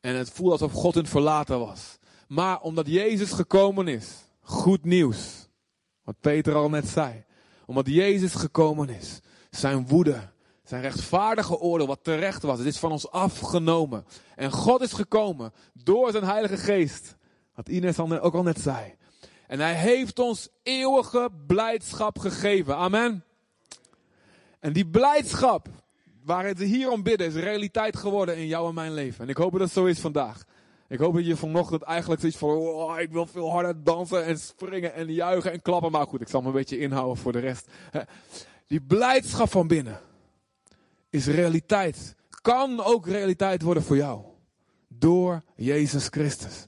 En 0.01 0.15
het 0.15 0.29
voelde 0.29 0.51
alsof 0.51 0.71
God 0.71 0.95
hun 0.95 1.07
verlaten 1.07 1.59
was. 1.59 1.97
Maar 2.27 2.61
omdat 2.61 2.87
Jezus 2.87 3.31
gekomen 3.31 3.87
is, 3.87 4.07
goed 4.41 4.85
nieuws. 4.85 5.47
Wat 6.03 6.15
Peter 6.19 6.55
al 6.55 6.69
net 6.69 6.87
zei. 6.87 7.23
Omdat 7.65 7.87
Jezus 7.87 8.33
gekomen 8.33 8.89
is, 8.89 9.19
zijn 9.49 9.87
woede, 9.87 10.29
zijn 10.69 10.81
rechtvaardige 10.81 11.59
oordeel, 11.59 11.87
wat 11.87 12.03
terecht 12.03 12.43
was, 12.43 12.57
het 12.57 12.67
is 12.67 12.77
van 12.77 12.91
ons 12.91 13.11
afgenomen. 13.11 14.05
En 14.35 14.51
God 14.51 14.81
is 14.81 14.93
gekomen 14.93 15.53
door 15.73 16.11
zijn 16.11 16.23
Heilige 16.23 16.57
Geest. 16.57 17.17
Wat 17.55 17.69
Ines 17.69 17.99
ook 17.99 18.33
al 18.33 18.43
net 18.43 18.59
zei. 18.59 18.95
En 19.47 19.59
hij 19.59 19.73
heeft 19.73 20.19
ons 20.19 20.49
eeuwige 20.63 21.29
blijdschap 21.47 22.19
gegeven. 22.19 22.75
Amen. 22.75 23.23
En 24.59 24.73
die 24.73 24.87
blijdschap, 24.87 25.67
waar 26.23 26.45
het 26.45 26.59
hier 26.59 26.91
om 26.91 27.03
bidden, 27.03 27.27
is 27.27 27.33
realiteit 27.33 27.97
geworden 27.97 28.37
in 28.37 28.47
jou 28.47 28.67
en 28.67 28.73
mijn 28.73 28.93
leven. 28.93 29.23
En 29.23 29.29
ik 29.29 29.37
hoop 29.37 29.51
dat 29.51 29.61
het 29.61 29.71
zo 29.71 29.85
is 29.85 29.99
vandaag. 29.99 30.43
Ik 30.87 30.99
hoop 30.99 31.13
dat 31.13 31.25
je 31.25 31.35
vanochtend 31.35 31.81
eigenlijk 31.81 32.21
zoiets 32.21 32.39
van, 32.39 32.49
oh, 32.49 32.99
ik 32.99 33.11
wil 33.11 33.25
veel 33.25 33.51
harder 33.51 33.83
dansen 33.83 34.25
en 34.25 34.39
springen 34.39 34.93
en 34.93 35.13
juichen 35.13 35.51
en 35.51 35.61
klappen. 35.61 35.91
Maar 35.91 36.07
goed, 36.07 36.21
ik 36.21 36.27
zal 36.27 36.41
me 36.41 36.47
een 36.47 36.53
beetje 36.53 36.79
inhouden 36.79 37.17
voor 37.17 37.31
de 37.31 37.39
rest. 37.39 37.67
Die 38.67 38.81
blijdschap 38.81 39.51
van 39.51 39.67
binnen 39.67 39.99
is 41.09 41.27
realiteit. 41.27 42.15
Kan 42.41 42.83
ook 42.83 43.07
realiteit 43.07 43.61
worden 43.61 43.83
voor 43.83 43.95
jou. 43.95 44.21
Door 44.87 45.43
Jezus 45.55 46.07
Christus. 46.07 46.67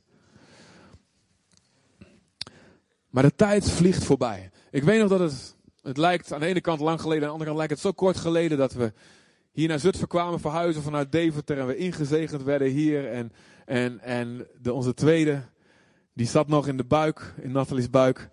Maar 3.09 3.23
de 3.23 3.35
tijd 3.35 3.69
vliegt 3.69 4.03
voorbij. 4.03 4.51
Ik 4.71 4.83
weet 4.83 4.99
nog 4.99 5.09
dat 5.09 5.19
het, 5.19 5.55
het 5.81 5.97
lijkt 5.97 6.33
aan 6.33 6.39
de 6.39 6.45
ene 6.45 6.61
kant 6.61 6.79
lang 6.79 7.01
geleden, 7.01 7.23
aan 7.23 7.27
de 7.27 7.31
andere 7.31 7.49
kant 7.49 7.57
lijkt 7.57 7.73
het 7.73 7.81
zo 7.81 7.91
kort 7.91 8.17
geleden 8.17 8.57
dat 8.57 8.73
we 8.73 8.93
hier 9.51 9.67
naar 9.67 9.79
Zutphen 9.79 10.07
kwamen 10.07 10.39
verhuizen 10.39 10.81
vanuit 10.81 11.11
Deventer 11.11 11.59
en 11.59 11.67
we 11.67 11.75
ingezegend 11.75 12.43
werden 12.43 12.67
hier. 12.67 13.11
En, 13.11 13.31
en, 13.65 13.99
en 13.99 14.47
de, 14.61 14.73
onze 14.73 14.93
tweede, 14.93 15.43
die 16.13 16.27
zat 16.27 16.47
nog 16.47 16.67
in 16.67 16.77
de 16.77 16.83
buik, 16.83 17.33
in 17.41 17.51
Natalie's 17.51 17.89
buik. 17.89 18.29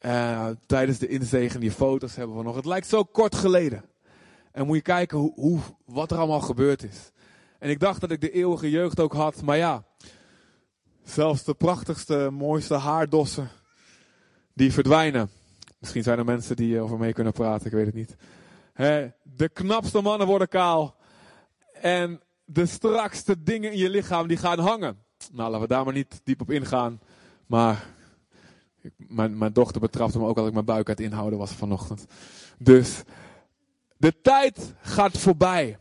Uh, 0.00 0.48
tijdens 0.66 0.98
de 0.98 1.08
inzegen, 1.08 1.60
die 1.60 1.70
foto's 1.70 2.16
hebben 2.16 2.36
we 2.36 2.42
nog. 2.42 2.56
Het 2.56 2.64
lijkt 2.64 2.86
zo 2.86 3.04
kort 3.04 3.34
geleden. 3.34 3.84
En 4.52 4.66
moet 4.66 4.76
je 4.76 4.82
kijken 4.82 5.18
hoe, 5.18 5.32
hoe, 5.34 5.60
wat 5.84 6.10
er 6.10 6.18
allemaal 6.18 6.40
gebeurd 6.40 6.82
is. 6.82 7.10
En 7.58 7.70
ik 7.70 7.80
dacht 7.80 8.00
dat 8.00 8.10
ik 8.10 8.20
de 8.20 8.30
eeuwige 8.30 8.70
jeugd 8.70 9.00
ook 9.00 9.12
had. 9.12 9.42
Maar 9.42 9.56
ja, 9.56 9.84
zelfs 11.04 11.44
de 11.44 11.54
prachtigste, 11.54 12.28
mooiste 12.32 12.74
haardossen, 12.74 13.50
die 14.54 14.72
verdwijnen. 14.72 15.30
Misschien 15.78 16.02
zijn 16.02 16.18
er 16.18 16.24
mensen 16.24 16.56
die 16.56 16.80
over 16.80 16.98
mee 16.98 17.12
kunnen 17.12 17.32
praten, 17.32 17.66
ik 17.66 17.72
weet 17.72 17.86
het 17.86 17.94
niet. 17.94 18.16
de 19.22 19.48
knapste 19.52 20.00
mannen 20.00 20.26
worden 20.26 20.48
kaal. 20.48 20.96
En 21.72 22.20
de 22.44 22.66
strakste 22.66 23.42
dingen 23.42 23.72
in 23.72 23.78
je 23.78 23.90
lichaam, 23.90 24.26
die 24.26 24.36
gaan 24.36 24.58
hangen. 24.58 24.98
Nou, 25.32 25.50
laten 25.50 25.60
we 25.60 25.74
daar 25.74 25.84
maar 25.84 25.94
niet 25.94 26.20
diep 26.24 26.40
op 26.40 26.50
ingaan. 26.50 27.00
Maar 27.46 27.86
mijn, 28.96 29.52
dochter 29.52 29.80
betrapte 29.80 30.18
me 30.18 30.26
ook 30.26 30.38
als 30.38 30.46
ik 30.46 30.52
mijn 30.52 30.64
buik 30.64 30.88
uit 30.88 31.00
inhouden 31.00 31.38
was 31.38 31.52
vanochtend. 31.52 32.06
Dus 32.58 33.02
de 34.02 34.20
tijd 34.22 34.74
gaat 34.80 35.18
voorbij. 35.18 35.78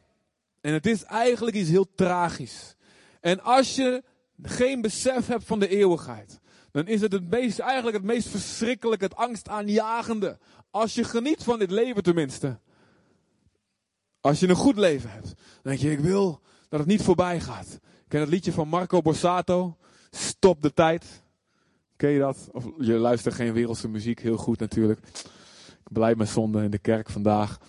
En 0.61 0.73
het 0.73 0.85
is 0.85 1.03
eigenlijk 1.03 1.55
iets 1.55 1.69
heel 1.69 1.93
tragisch. 1.95 2.75
En 3.19 3.43
als 3.43 3.75
je 3.75 4.03
geen 4.41 4.81
besef 4.81 5.27
hebt 5.27 5.43
van 5.43 5.59
de 5.59 5.67
eeuwigheid, 5.67 6.39
dan 6.71 6.87
is 6.87 7.01
het, 7.01 7.11
het 7.11 7.29
meest, 7.29 7.59
eigenlijk 7.59 7.97
het 7.97 8.05
meest 8.05 8.27
verschrikkelijke, 8.27 9.03
het 9.03 9.15
angstaanjagende. 9.15 10.37
Als 10.71 10.93
je 10.93 11.03
geniet 11.03 11.43
van 11.43 11.59
dit 11.59 11.71
leven 11.71 12.03
tenminste. 12.03 12.59
Als 14.19 14.39
je 14.39 14.47
een 14.47 14.55
goed 14.55 14.77
leven 14.77 15.11
hebt, 15.11 15.25
dan 15.25 15.35
denk 15.61 15.79
je, 15.79 15.91
ik 15.91 15.99
wil 15.99 16.41
dat 16.69 16.79
het 16.79 16.89
niet 16.89 17.03
voorbij 17.03 17.39
gaat. 17.39 17.79
Ken 18.07 18.19
het 18.19 18.29
liedje 18.29 18.51
van 18.51 18.67
Marco 18.67 19.01
Borsato, 19.01 19.77
Stop 20.11 20.61
de 20.61 20.73
tijd. 20.73 21.23
Ken 21.95 22.09
je 22.09 22.19
dat? 22.19 22.49
Of 22.51 22.65
je 22.77 22.93
luistert 22.93 23.35
geen 23.35 23.53
wereldse 23.53 23.87
muziek, 23.87 24.19
heel 24.19 24.37
goed 24.37 24.59
natuurlijk. 24.59 24.99
Ik 25.67 25.91
blijf 25.91 26.15
mijn 26.15 26.29
zonde 26.29 26.63
in 26.63 26.71
de 26.71 26.77
kerk 26.77 27.09
vandaag. 27.09 27.59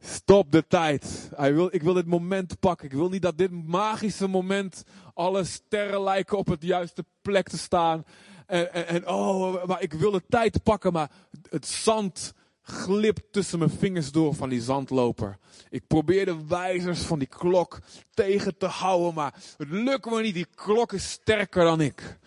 Stop 0.00 0.52
de 0.52 0.66
tijd. 0.66 1.30
Ik 1.70 1.82
wil 1.82 1.94
dit 1.94 2.06
moment 2.06 2.60
pakken. 2.60 2.86
Ik 2.86 2.92
wil 2.92 3.08
niet 3.08 3.22
dat 3.22 3.38
dit 3.38 3.66
magische 3.66 4.26
moment 4.26 4.84
alle 5.14 5.44
sterren 5.44 6.02
lijken 6.02 6.38
op 6.38 6.46
het 6.46 6.62
juiste 6.62 7.04
plek 7.22 7.48
te 7.48 7.58
staan. 7.58 8.04
En, 8.46 8.88
en, 8.88 9.08
oh, 9.08 9.64
maar 9.64 9.82
ik 9.82 9.92
wil 9.92 10.10
de 10.10 10.22
tijd 10.28 10.62
pakken, 10.62 10.92
maar 10.92 11.10
het 11.50 11.66
zand 11.66 12.34
glipt 12.62 13.32
tussen 13.32 13.58
mijn 13.58 13.70
vingers 13.70 14.12
door 14.12 14.34
van 14.34 14.48
die 14.48 14.60
zandloper. 14.60 15.38
Ik 15.70 15.86
probeer 15.86 16.24
de 16.24 16.46
wijzers 16.46 17.00
van 17.00 17.18
die 17.18 17.28
klok 17.28 17.78
tegen 18.14 18.56
te 18.56 18.66
houden, 18.66 19.14
maar 19.14 19.34
het 19.56 19.70
lukt 19.70 20.10
me 20.10 20.22
niet. 20.22 20.34
Die 20.34 20.46
klok 20.54 20.92
is 20.92 21.10
sterker 21.10 21.64
dan 21.64 21.80
ik. 21.80 22.18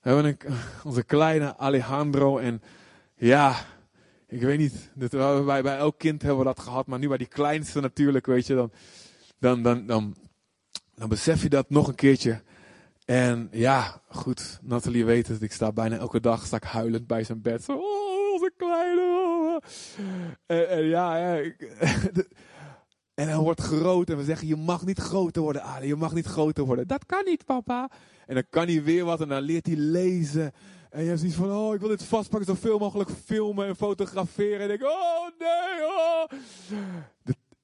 We 0.00 0.10
hebben 0.10 0.36
onze 0.84 1.02
kleine 1.02 1.56
Alejandro 1.56 2.38
en 2.38 2.62
ja, 3.16 3.56
ik 4.32 4.40
weet 4.40 4.58
niet, 4.58 4.90
dat, 4.94 5.44
bij, 5.44 5.62
bij 5.62 5.76
elk 5.76 5.98
kind 5.98 6.22
hebben 6.22 6.38
we 6.38 6.44
dat 6.44 6.60
gehad, 6.60 6.86
maar 6.86 6.98
nu 6.98 7.08
bij 7.08 7.16
die 7.16 7.26
kleinste 7.26 7.80
natuurlijk, 7.80 8.26
weet 8.26 8.46
je, 8.46 8.54
dan, 8.54 8.72
dan, 9.38 9.62
dan, 9.62 9.86
dan, 9.86 10.16
dan 10.94 11.08
besef 11.08 11.42
je 11.42 11.48
dat 11.48 11.70
nog 11.70 11.88
een 11.88 11.94
keertje. 11.94 12.42
En 13.04 13.48
ja, 13.50 14.00
goed, 14.08 14.58
Nathalie 14.62 15.04
weet 15.04 15.28
het, 15.28 15.42
ik 15.42 15.52
sta 15.52 15.72
bijna 15.72 15.96
elke 15.96 16.20
dag 16.20 16.46
sta 16.46 16.56
ik 16.56 16.62
huilend 16.62 17.06
bij 17.06 17.24
zijn 17.24 17.42
bed. 17.42 17.62
Zo, 17.62 17.72
oh, 17.72 18.32
onze 18.32 18.52
kleine. 18.56 19.62
En, 20.46 20.68
en 20.68 20.84
ja, 20.84 21.16
ja 21.16 21.36
en 23.14 23.28
hij 23.28 23.36
wordt 23.36 23.60
groot 23.60 24.10
en 24.10 24.16
we 24.16 24.24
zeggen, 24.24 24.48
je 24.48 24.56
mag 24.56 24.84
niet 24.84 24.98
groter 24.98 25.42
worden, 25.42 25.62
Ali, 25.62 25.86
je 25.86 25.96
mag 25.96 26.14
niet 26.14 26.26
groter 26.26 26.64
worden. 26.64 26.86
Dat 26.86 27.06
kan 27.06 27.24
niet, 27.24 27.44
papa. 27.44 27.90
En 28.26 28.34
dan 28.34 28.44
kan 28.50 28.66
hij 28.66 28.82
weer 28.82 29.04
wat 29.04 29.20
en 29.20 29.28
dan 29.28 29.42
leert 29.42 29.66
hij 29.66 29.76
lezen. 29.76 30.52
En 30.92 31.02
je 31.02 31.08
hebt 31.08 31.34
van, 31.34 31.52
oh, 31.52 31.74
ik 31.74 31.80
wil 31.80 31.88
dit 31.88 32.02
vastpakken, 32.02 32.54
zoveel 32.54 32.78
mogelijk 32.78 33.10
filmen 33.24 33.66
en 33.66 33.76
fotograferen. 33.76 34.60
En 34.60 34.70
ik, 34.70 34.82
oh 34.82 35.28
nee, 35.38 35.86
oh. 35.86 36.24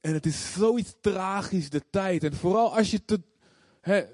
en 0.00 0.12
het 0.12 0.26
is 0.26 0.52
zoiets 0.52 0.94
tragisch, 1.00 1.70
de 1.70 1.82
tijd. 1.90 2.25
En 2.25 2.35
vooral 2.35 2.76
als 2.76 2.90
je 2.90 3.04
te... 3.04 3.20
Hè, 3.80 4.04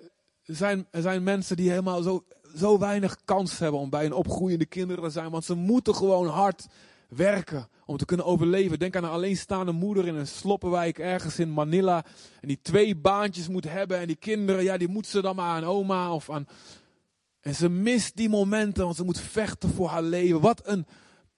zijn, 0.42 0.87
er 0.90 1.02
zijn 1.02 1.23
mensen 1.23 1.56
die 1.56 1.71
helemaal 1.71 2.02
zo, 2.02 2.25
zo 2.56 2.78
weinig 2.78 3.16
kans 3.25 3.59
hebben 3.59 3.80
om 3.80 3.90
bij 3.90 4.04
een 4.04 4.12
opgroeiende 4.12 4.66
kinderen 4.66 5.04
te 5.04 5.11
zijn. 5.11 5.30
Want 5.30 5.44
ze 5.44 5.54
moeten 5.54 5.94
gewoon 5.94 6.26
hard 6.26 6.66
werken 7.09 7.68
om 7.87 7.97
te 7.97 8.04
kunnen 8.04 8.26
overleven. 8.26 8.78
Denk 8.78 8.97
aan 8.97 9.04
een 9.04 9.11
alleenstaande 9.11 9.73
moeder 9.73 10.06
in 10.06 10.14
een 10.14 10.26
sloppenwijk 10.26 10.99
ergens 10.99 11.38
in 11.38 11.52
Manila. 11.52 12.04
En 12.40 12.49
die 12.49 12.59
twee 12.62 12.97
baantjes 12.97 13.49
moet 13.49 13.68
hebben. 13.68 13.99
En 13.99 14.06
die 14.06 14.16
kinderen, 14.16 14.62
ja, 14.62 14.76
die 14.76 14.88
moet 14.88 15.06
ze 15.06 15.21
dan 15.21 15.37
maar 15.37 15.56
aan 15.56 15.64
oma 15.64 16.12
of 16.12 16.30
aan 16.30 16.47
en 17.44 17.54
ze 17.54 17.68
mist 17.68 18.16
die 18.16 18.28
momenten, 18.28 18.84
want 18.84 18.96
ze 18.96 19.04
moet 19.04 19.20
vechten 19.20 19.70
voor 19.70 19.88
haar 19.88 20.02
leven. 20.02 20.40
Wat 20.40 20.60
een 20.64 20.86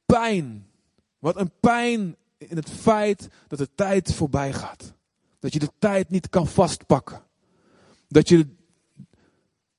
pijn. 0.05 0.71
Wat 1.19 1.37
een 1.37 1.51
pijn 1.61 2.17
in 2.39 2.57
het 2.57 2.71
feit 2.71 3.29
dat 3.49 3.59
de 3.59 3.75
tijd 3.75 4.15
voorbij 4.15 4.53
gaat. 4.53 4.95
Dat 5.39 5.53
je 5.53 5.59
de 5.59 5.71
tijd 5.79 6.11
niet 6.11 6.29
kan 6.29 6.47
vastpakken. 6.47 7.23
Dat 8.09 8.29
je 8.29 8.47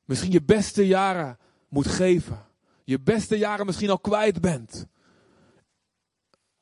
misschien 0.06 0.32
je 0.32 0.42
beste 0.42 0.88
jaren 0.88 1.38
moet 1.70 1.88
geven. 1.88 2.46
Je 2.84 3.00
beste 3.00 3.38
jaren 3.38 3.66
misschien 3.66 3.90
al 3.90 4.00
kwijt 4.00 4.42
bent. 4.42 4.88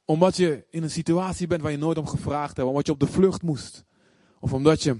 Omdat 0.04 0.36
je 0.36 0.66
in 0.70 0.84
een 0.84 0.92
situatie 0.92 1.48
bent 1.48 1.62
waar 1.62 1.72
je 1.72 1.78
nooit 1.78 1.98
om 1.98 2.08
gevraagd 2.08 2.58
hebt. 2.58 2.70
Omdat 2.70 2.86
je 2.86 2.92
op 2.92 3.00
de 3.00 3.08
vlucht 3.08 3.42
moest. 3.42 3.84
Of 4.40 4.54
omdat 4.54 4.84
je 4.84 5.00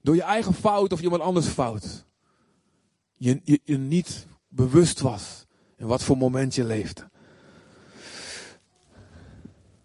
door 0.00 0.14
je 0.14 0.22
eigen 0.22 0.54
fout 0.54 0.92
of 0.92 1.00
iemand 1.00 1.22
anders 1.22 1.46
fout 1.46 2.10
je, 3.22 3.60
je, 3.64 3.78
niet 3.78 4.26
bewust 4.48 5.00
was 5.00 5.46
in 5.76 5.86
wat 5.86 6.02
voor 6.02 6.16
moment 6.16 6.54
je 6.54 6.64
leefde. 6.64 7.10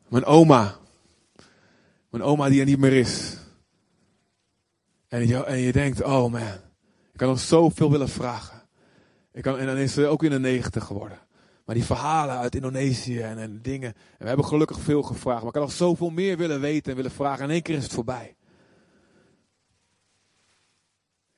Mijn 0.07 0.25
oma. 0.25 0.77
Mijn 2.09 2.23
oma 2.23 2.49
die 2.49 2.59
er 2.59 2.65
niet 2.65 2.79
meer 2.79 2.93
is. 2.93 3.37
En 5.07 5.27
je, 5.27 5.43
en 5.43 5.57
je 5.57 5.71
denkt, 5.71 6.03
oh 6.03 6.31
man, 6.31 6.41
ik 7.11 7.17
kan 7.17 7.27
nog 7.27 7.39
zoveel 7.39 7.91
willen 7.91 8.09
vragen. 8.09 8.61
Ik 9.31 9.41
kan, 9.41 9.57
en 9.57 9.65
dan 9.65 9.77
is 9.77 9.93
ze 9.93 10.07
ook 10.07 10.23
in 10.23 10.31
de 10.31 10.39
negentig 10.39 10.83
geworden. 10.83 11.19
Maar 11.65 11.75
die 11.75 11.83
verhalen 11.83 12.37
uit 12.37 12.55
Indonesië 12.55 13.19
en, 13.19 13.37
en 13.37 13.61
dingen. 13.61 13.93
En 13.93 14.17
we 14.17 14.27
hebben 14.27 14.45
gelukkig 14.45 14.79
veel 14.79 15.03
gevraagd. 15.03 15.37
Maar 15.37 15.47
ik 15.47 15.53
kan 15.53 15.61
nog 15.61 15.71
zoveel 15.71 16.09
meer 16.09 16.37
willen 16.37 16.61
weten 16.61 16.89
en 16.89 16.95
willen 16.95 17.11
vragen. 17.11 17.39
En 17.39 17.45
in 17.45 17.51
één 17.51 17.61
keer 17.61 17.75
is 17.75 17.83
het 17.83 17.93
voorbij. 17.93 18.35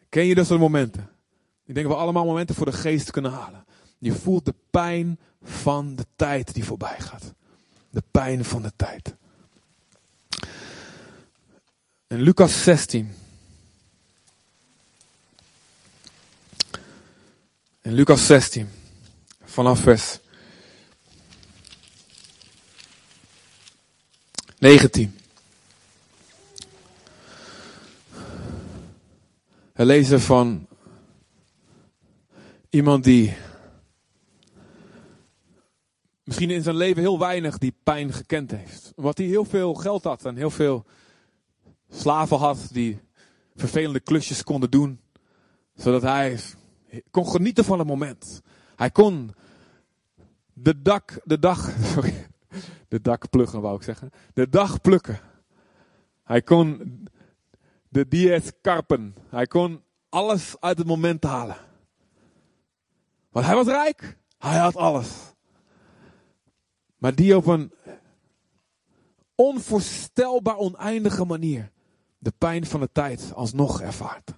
Ken 0.10 0.26
je 0.26 0.36
dat 0.36 0.46
soort 0.46 0.60
momenten? 0.60 1.19
Ik 1.70 1.76
denk 1.76 1.88
dat 1.88 1.96
we 1.96 2.04
allemaal 2.04 2.26
momenten 2.26 2.56
voor 2.56 2.66
de 2.66 2.72
geest 2.72 3.12
kunnen 3.12 3.32
halen. 3.32 3.66
Je 3.98 4.14
voelt 4.14 4.46
de 4.46 4.54
pijn 4.70 5.20
van 5.44 5.96
de 5.96 6.06
tijd 6.16 6.54
die 6.54 6.64
voorbij 6.64 7.00
gaat. 7.00 7.34
De 7.90 8.04
pijn 8.12 8.46
van 8.46 8.62
de 8.62 8.72
tijd. 8.76 9.16
In 12.08 12.22
Lucas 12.22 12.64
16. 12.64 13.14
In 17.82 17.94
Lucas 17.94 18.26
16. 18.26 18.70
Vanaf 19.44 19.80
vers 19.80 20.20
19. 24.58 25.20
We 29.74 29.86
lezen 29.86 30.22
van 30.22 30.68
Iemand 32.70 33.04
die 33.04 33.36
misschien 36.24 36.50
in 36.50 36.62
zijn 36.62 36.76
leven 36.76 37.02
heel 37.02 37.20
weinig 37.20 37.58
die 37.58 37.76
pijn 37.84 38.14
gekend 38.14 38.52
heeft. 38.52 38.92
Omdat 38.96 39.18
hij 39.18 39.28
heel 39.28 39.46
veel 39.46 39.74
geld 39.74 40.04
had 40.04 40.26
en 40.26 40.36
heel 40.36 40.50
veel 40.50 40.86
slaven 41.90 42.38
had 42.38 42.70
die 42.72 43.00
vervelende 43.56 44.00
klusjes 44.00 44.44
konden 44.44 44.72
doen. 44.72 45.00
Zodat 45.76 46.02
hij 46.02 46.40
kon 47.12 47.28
genieten 47.28 47.66
van 47.66 47.80
het 47.80 47.88
moment. 47.88 48.42
Hij 48.76 48.92
kon 48.92 49.32
de, 50.54 50.82
dak, 50.82 51.22
de 51.24 51.40
dag, 51.40 51.72
sorry, 51.94 52.28
de 52.88 53.02
dak 53.02 53.30
pluggen 53.30 53.62
wou 53.62 53.76
ik 53.76 53.84
zeggen. 53.84 54.10
De 54.34 54.50
dag 54.50 54.82
plukken. 54.82 55.20
Hij 56.24 56.42
kon 56.42 57.04
de 57.88 58.08
diet 58.08 58.54
karpen. 58.62 59.16
Hij 59.30 59.46
kon 59.46 59.84
alles 60.10 60.56
uit 60.60 60.78
het 60.78 60.88
moment 60.88 61.24
halen. 61.24 61.68
Want 63.30 63.46
hij 63.46 63.56
was 63.56 63.68
rijk. 63.68 64.18
Hij 64.38 64.58
had 64.58 64.76
alles. 64.76 65.08
Maar 66.98 67.16
die 67.16 67.36
op 67.36 67.46
een 67.46 67.72
onvoorstelbaar 69.36 70.58
oneindige 70.58 71.26
manier 71.26 71.72
de 72.18 72.34
pijn 72.38 72.66
van 72.66 72.80
de 72.80 72.90
tijd 72.92 73.32
alsnog 73.34 73.82
ervaart. 73.82 74.38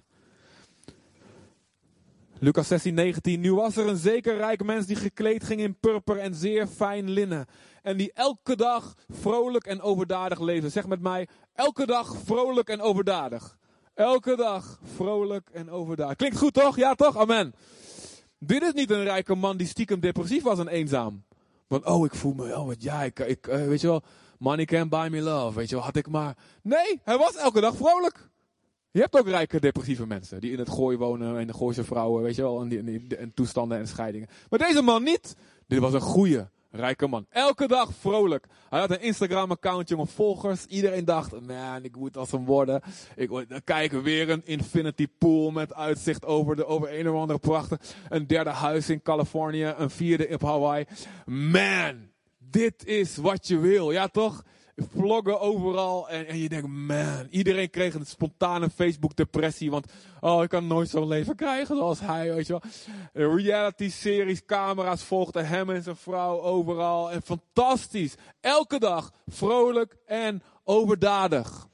Lucas 2.38 2.68
16, 2.68 2.94
19. 2.94 3.40
Nu 3.40 3.54
was 3.54 3.76
er 3.76 3.88
een 3.88 3.96
zeker 3.96 4.36
rijk 4.36 4.64
mens 4.64 4.86
die 4.86 4.96
gekleed 4.96 5.44
ging 5.44 5.60
in 5.60 5.78
purper 5.78 6.18
en 6.18 6.34
zeer 6.34 6.66
fijn 6.66 7.10
linnen. 7.10 7.46
En 7.82 7.96
die 7.96 8.12
elke 8.12 8.56
dag 8.56 8.94
vrolijk 9.08 9.66
en 9.66 9.80
overdadig 9.80 10.40
leefde. 10.40 10.68
Zeg 10.68 10.86
met 10.86 11.00
mij, 11.00 11.28
elke 11.54 11.86
dag 11.86 12.16
vrolijk 12.24 12.68
en 12.68 12.80
overdadig. 12.80 13.56
Elke 13.94 14.36
dag 14.36 14.80
vrolijk 14.94 15.50
en 15.52 15.70
overdadig. 15.70 16.16
Klinkt 16.16 16.38
goed 16.38 16.54
toch? 16.54 16.76
Ja 16.76 16.94
toch? 16.94 17.16
Amen. 17.16 17.54
Dit 18.44 18.62
is 18.62 18.72
niet 18.72 18.90
een 18.90 19.04
rijke 19.04 19.34
man 19.34 19.56
die 19.56 19.66
stiekem 19.66 20.00
depressief 20.00 20.42
was 20.42 20.58
en 20.58 20.68
eenzaam. 20.68 21.24
Want, 21.66 21.84
oh, 21.84 22.04
ik 22.04 22.14
voel 22.14 22.32
me, 22.32 22.56
oh, 22.56 22.66
wat, 22.66 22.82
ja, 22.82 23.02
ik, 23.02 23.18
ik 23.18 23.46
uh, 23.46 23.66
weet 23.66 23.80
je 23.80 23.86
wel, 23.86 24.02
money 24.38 24.64
can 24.64 24.88
buy 24.88 25.08
me 25.08 25.20
love, 25.20 25.58
weet 25.58 25.68
je 25.68 25.74
wel, 25.74 25.84
had 25.84 25.96
ik 25.96 26.08
maar. 26.08 26.36
Nee, 26.62 27.00
hij 27.02 27.18
was 27.18 27.36
elke 27.36 27.60
dag 27.60 27.76
vrolijk. 27.76 28.28
Je 28.90 29.00
hebt 29.00 29.18
ook 29.18 29.28
rijke 29.28 29.60
depressieve 29.60 30.06
mensen 30.06 30.40
die 30.40 30.52
in 30.52 30.58
het 30.58 30.70
gooi 30.70 30.96
wonen 30.96 31.38
en 31.38 31.46
de 31.46 31.52
gooise 31.52 31.84
vrouwen, 31.84 32.22
weet 32.22 32.34
je 32.34 32.42
wel, 32.42 32.60
en, 32.60 32.86
en, 32.86 33.18
en 33.18 33.34
toestanden 33.34 33.78
en 33.78 33.88
scheidingen. 33.88 34.28
Maar 34.48 34.58
deze 34.58 34.82
man 34.82 35.02
niet. 35.02 35.36
Dit 35.66 35.78
was 35.78 35.92
een 35.92 36.00
goede, 36.00 36.50
rijke 36.72 37.06
man. 37.06 37.26
Elke 37.30 37.68
dag 37.68 37.90
vrolijk. 38.00 38.46
Hij 38.70 38.80
had 38.80 38.90
een 38.90 39.00
Instagram-account, 39.00 39.88
jongen, 39.88 40.06
volgers. 40.06 40.66
Iedereen 40.66 41.04
dacht, 41.04 41.40
man, 41.40 41.82
ik 41.84 41.96
moet 41.96 42.16
als 42.16 42.30
hem 42.30 42.44
worden. 42.44 42.82
Ik 43.16 43.28
wil 43.28 43.44
kijken, 43.64 44.02
weer 44.02 44.30
een 44.30 44.42
infinity 44.44 45.06
pool 45.18 45.50
met 45.50 45.74
uitzicht 45.74 46.24
over, 46.24 46.56
de, 46.56 46.66
over 46.66 46.98
een 46.98 47.08
of 47.08 47.16
andere 47.16 47.38
prachtig. 47.38 47.78
Een 48.08 48.26
derde 48.26 48.50
huis 48.50 48.90
in 48.90 49.02
Californië, 49.02 49.74
een 49.76 49.90
vierde 49.90 50.28
op 50.32 50.42
Hawaii. 50.42 50.84
Man, 51.26 52.10
dit 52.38 52.86
is 52.86 53.16
wat 53.16 53.48
je 53.48 53.58
wil, 53.58 53.90
ja 53.90 54.08
toch? 54.08 54.42
Vloggen 54.76 55.40
overal. 55.40 56.08
En, 56.08 56.38
je 56.38 56.48
denkt, 56.48 56.66
man, 56.66 57.26
iedereen 57.30 57.70
kreeg 57.70 57.94
een 57.94 58.06
spontane 58.06 58.70
Facebook-depressie. 58.70 59.70
Want, 59.70 59.92
oh, 60.20 60.42
ik 60.42 60.48
kan 60.48 60.66
nooit 60.66 60.88
zo'n 60.88 61.08
leven 61.08 61.36
krijgen 61.36 61.76
zoals 61.76 62.00
hij, 62.00 62.34
weet 62.34 62.46
je 62.46 62.60
wel. 63.12 63.36
Reality-series, 63.36 64.44
camera's 64.44 65.02
volgden 65.02 65.46
hem 65.46 65.70
en 65.70 65.82
zijn 65.82 65.96
vrouw 65.96 66.40
overal. 66.40 67.10
En 67.10 67.22
fantastisch. 67.22 68.14
Elke 68.40 68.78
dag 68.78 69.12
vrolijk 69.26 69.96
en 70.06 70.42
overdadig. 70.64 71.70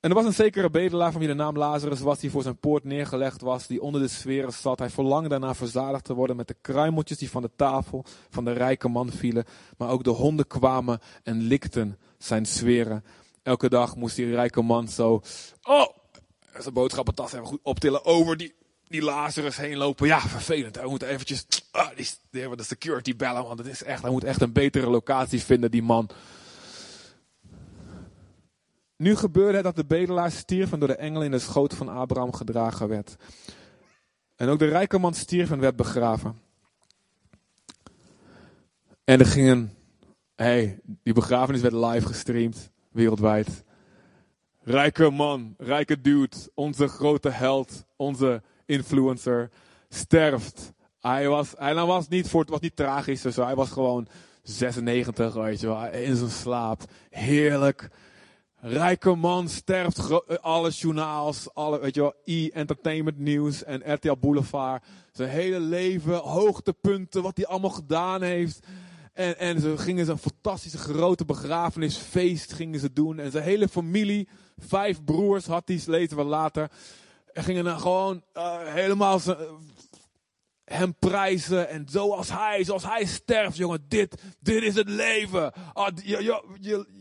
En 0.00 0.08
er 0.10 0.14
was 0.14 0.24
een 0.24 0.34
zekere 0.34 0.70
bedelaar 0.70 1.10
van 1.10 1.20
wie 1.20 1.28
de 1.28 1.34
naam 1.34 1.56
Lazarus 1.56 2.00
was, 2.00 2.18
die 2.18 2.30
voor 2.30 2.42
zijn 2.42 2.58
poort 2.58 2.84
neergelegd 2.84 3.40
was, 3.40 3.66
die 3.66 3.82
onder 3.82 4.00
de 4.00 4.08
sferen 4.08 4.52
zat. 4.52 4.78
Hij 4.78 4.90
verlangde 4.90 5.28
daarna 5.28 5.54
verzadigd 5.54 6.04
te 6.04 6.14
worden 6.14 6.36
met 6.36 6.48
de 6.48 6.56
kruimeltjes 6.60 7.18
die 7.18 7.30
van 7.30 7.42
de 7.42 7.50
tafel 7.56 8.04
van 8.30 8.44
de 8.44 8.52
rijke 8.52 8.88
man 8.88 9.10
vielen. 9.10 9.44
Maar 9.76 9.90
ook 9.90 10.04
de 10.04 10.10
honden 10.10 10.46
kwamen 10.46 11.00
en 11.22 11.40
likten 11.40 11.98
zijn 12.18 12.46
sferen. 12.46 13.04
Elke 13.42 13.68
dag 13.68 13.96
moest 13.96 14.16
die 14.16 14.34
rijke 14.34 14.62
man 14.62 14.88
zo, 14.88 15.22
oh, 15.62 15.86
zijn 16.58 16.74
boodschappentas 16.74 17.32
even 17.32 17.46
goed 17.46 17.60
optillen 17.62 18.04
over 18.04 18.36
die, 18.36 18.54
die 18.88 19.02
Lazarus 19.02 19.56
heen 19.56 19.76
lopen. 19.76 20.06
Ja, 20.06 20.20
vervelend. 20.20 20.76
Hij 20.76 20.86
moet 20.86 21.02
eventjes, 21.02 21.46
ah, 21.70 21.88
die, 21.96 22.56
de 22.56 22.62
security 22.62 23.16
bellen, 23.16 23.44
want 23.44 23.58
het 23.58 23.68
is 23.68 23.82
echt, 23.82 24.02
hij 24.02 24.10
moet 24.10 24.24
echt 24.24 24.40
een 24.40 24.52
betere 24.52 24.90
locatie 24.90 25.42
vinden, 25.42 25.70
die 25.70 25.82
man. 25.82 26.10
Nu 28.98 29.16
gebeurde 29.16 29.54
het 29.54 29.64
dat 29.64 29.76
de 29.76 29.86
bedelaar 29.86 30.30
stierf 30.30 30.72
en 30.72 30.78
door 30.78 30.88
de 30.88 30.96
engel 30.96 31.22
in 31.22 31.30
de 31.30 31.38
schoot 31.38 31.74
van 31.74 31.88
Abraham 31.88 32.32
gedragen 32.32 32.88
werd. 32.88 33.16
En 34.36 34.48
ook 34.48 34.58
de 34.58 34.66
rijke 34.68 34.98
man 34.98 35.14
stierf 35.14 35.50
en 35.50 35.60
werd 35.60 35.76
begraven. 35.76 36.40
En 39.04 39.20
er 39.20 39.26
ging 39.26 39.68
hey, 40.34 40.78
die 41.02 41.12
begrafenis 41.12 41.60
werd 41.60 41.74
live 41.74 42.06
gestreamd, 42.06 42.70
wereldwijd. 42.90 43.64
Rijke 44.60 45.10
man, 45.10 45.54
rijke 45.58 46.00
dude, 46.00 46.36
onze 46.54 46.88
grote 46.88 47.28
held, 47.28 47.84
onze 47.96 48.42
influencer, 48.66 49.50
sterft. 49.88 50.72
Hij 51.00 51.28
was, 51.28 51.54
hij 51.56 51.74
was 51.74 52.08
niet 52.08 52.28
voor, 52.28 52.40
het 52.40 52.50
was 52.50 52.60
niet 52.60 52.76
tragisch, 52.76 53.22
dus 53.22 53.36
hij 53.36 53.54
was 53.54 53.70
gewoon 53.70 54.08
96, 54.42 55.34
weet 55.34 55.60
je 55.60 55.66
wel, 55.66 55.86
in 55.86 56.16
zijn 56.16 56.30
slaap. 56.30 56.82
Heerlijk 57.10 57.90
Rijke 58.60 59.14
man 59.14 59.48
sterft, 59.48 59.98
eh, 59.98 60.36
alle 60.40 60.70
journaals, 60.70 61.54
alle, 61.54 61.80
weet 61.80 61.94
je 61.94 62.00
wel, 62.00 62.14
e-entertainment 62.24 63.18
nieuws 63.18 63.64
en 63.64 63.94
RTL 63.94 64.16
Boulevard. 64.20 64.84
Zijn 65.12 65.28
hele 65.28 65.60
leven, 65.60 66.16
hoogtepunten, 66.16 67.22
wat 67.22 67.36
hij 67.36 67.46
allemaal 67.46 67.70
gedaan 67.70 68.22
heeft. 68.22 68.66
En, 69.12 69.38
en 69.38 69.60
ze 69.60 69.78
gingen 69.78 70.04
zijn 70.04 70.18
fantastische 70.18 70.78
grote 70.78 71.24
begrafenisfeest 71.24 72.52
gingen 72.52 72.80
ze 72.80 72.92
doen. 72.92 73.18
En 73.18 73.30
zijn 73.30 73.44
hele 73.44 73.68
familie, 73.68 74.28
vijf 74.56 75.04
broers 75.04 75.46
had 75.46 75.68
hij, 75.68 75.80
lezen 75.86 76.16
we 76.16 76.24
later. 76.24 76.70
En 77.32 77.42
gingen 77.42 77.64
dan 77.64 77.80
gewoon 77.80 78.22
uh, 78.34 78.58
helemaal 78.64 79.18
zijn, 79.18 79.36
hem 80.64 80.94
prijzen. 80.94 81.68
En 81.68 81.86
zoals 81.90 82.30
hij, 82.32 82.64
zoals 82.64 82.84
hij 82.84 83.04
sterft, 83.04 83.56
jongen, 83.56 83.84
dit, 83.88 84.22
dit 84.40 84.62
is 84.62 84.74
het 84.74 84.88
leven. 84.88 85.52
Ah, 85.72 85.88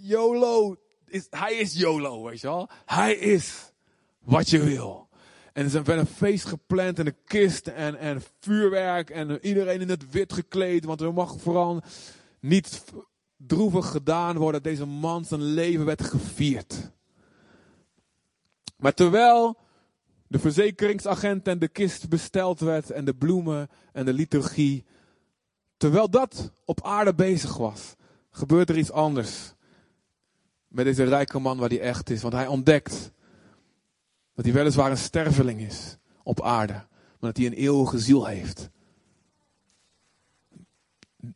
YOLO, 0.01 0.75
is, 1.07 1.27
hij 1.29 1.53
is 1.53 1.73
YOLO, 1.73 2.23
weet 2.23 2.41
je 2.41 2.47
wel. 2.47 2.69
Hij 2.85 3.13
is 3.13 3.71
wat 4.19 4.49
je 4.49 4.63
wil. 4.63 5.07
En 5.53 5.65
er 5.65 5.83
werd 5.83 5.99
een 5.99 6.05
feest 6.05 6.45
gepland 6.45 6.99
en 6.99 7.05
een 7.05 7.23
kist 7.25 7.67
en, 7.67 7.95
en 7.95 8.21
vuurwerk 8.39 9.09
en 9.09 9.45
iedereen 9.45 9.81
in 9.81 9.89
het 9.89 10.11
wit 10.11 10.33
gekleed. 10.33 10.85
Want 10.85 11.01
er 11.01 11.13
mag 11.13 11.35
vooral 11.39 11.81
niet 12.39 12.83
droevig 13.37 13.87
gedaan 13.87 14.37
worden 14.37 14.63
dat 14.63 14.71
deze 14.71 14.85
man 14.85 15.25
zijn 15.25 15.41
leven 15.41 15.85
werd 15.85 16.03
gevierd. 16.03 16.91
Maar 18.77 18.93
terwijl 18.93 19.57
de 20.27 20.39
verzekeringsagent 20.39 21.47
en 21.47 21.59
de 21.59 21.67
kist 21.67 22.09
besteld 22.09 22.59
werd 22.59 22.91
en 22.91 23.05
de 23.05 23.15
bloemen 23.15 23.69
en 23.93 24.05
de 24.05 24.13
liturgie, 24.13 24.85
terwijl 25.77 26.09
dat 26.09 26.51
op 26.65 26.83
aarde 26.83 27.13
bezig 27.13 27.57
was, 27.57 27.95
gebeurt 28.31 28.69
er 28.69 28.77
iets 28.77 28.91
anders 28.91 29.53
met 30.67 30.85
deze 30.85 31.03
rijke 31.03 31.39
man 31.39 31.57
waar 31.57 31.69
hij 31.69 31.79
echt 31.79 32.09
is. 32.09 32.21
Want 32.21 32.33
hij 32.33 32.47
ontdekt 32.47 33.11
dat 34.33 34.45
hij 34.45 34.53
weliswaar 34.53 34.91
een 34.91 34.97
sterveling 34.97 35.61
is 35.61 35.97
op 36.23 36.41
aarde, 36.41 36.73
maar 36.73 37.33
dat 37.33 37.37
hij 37.37 37.45
een 37.45 37.53
eeuwige 37.53 37.99
ziel 37.99 38.25
heeft. 38.25 38.69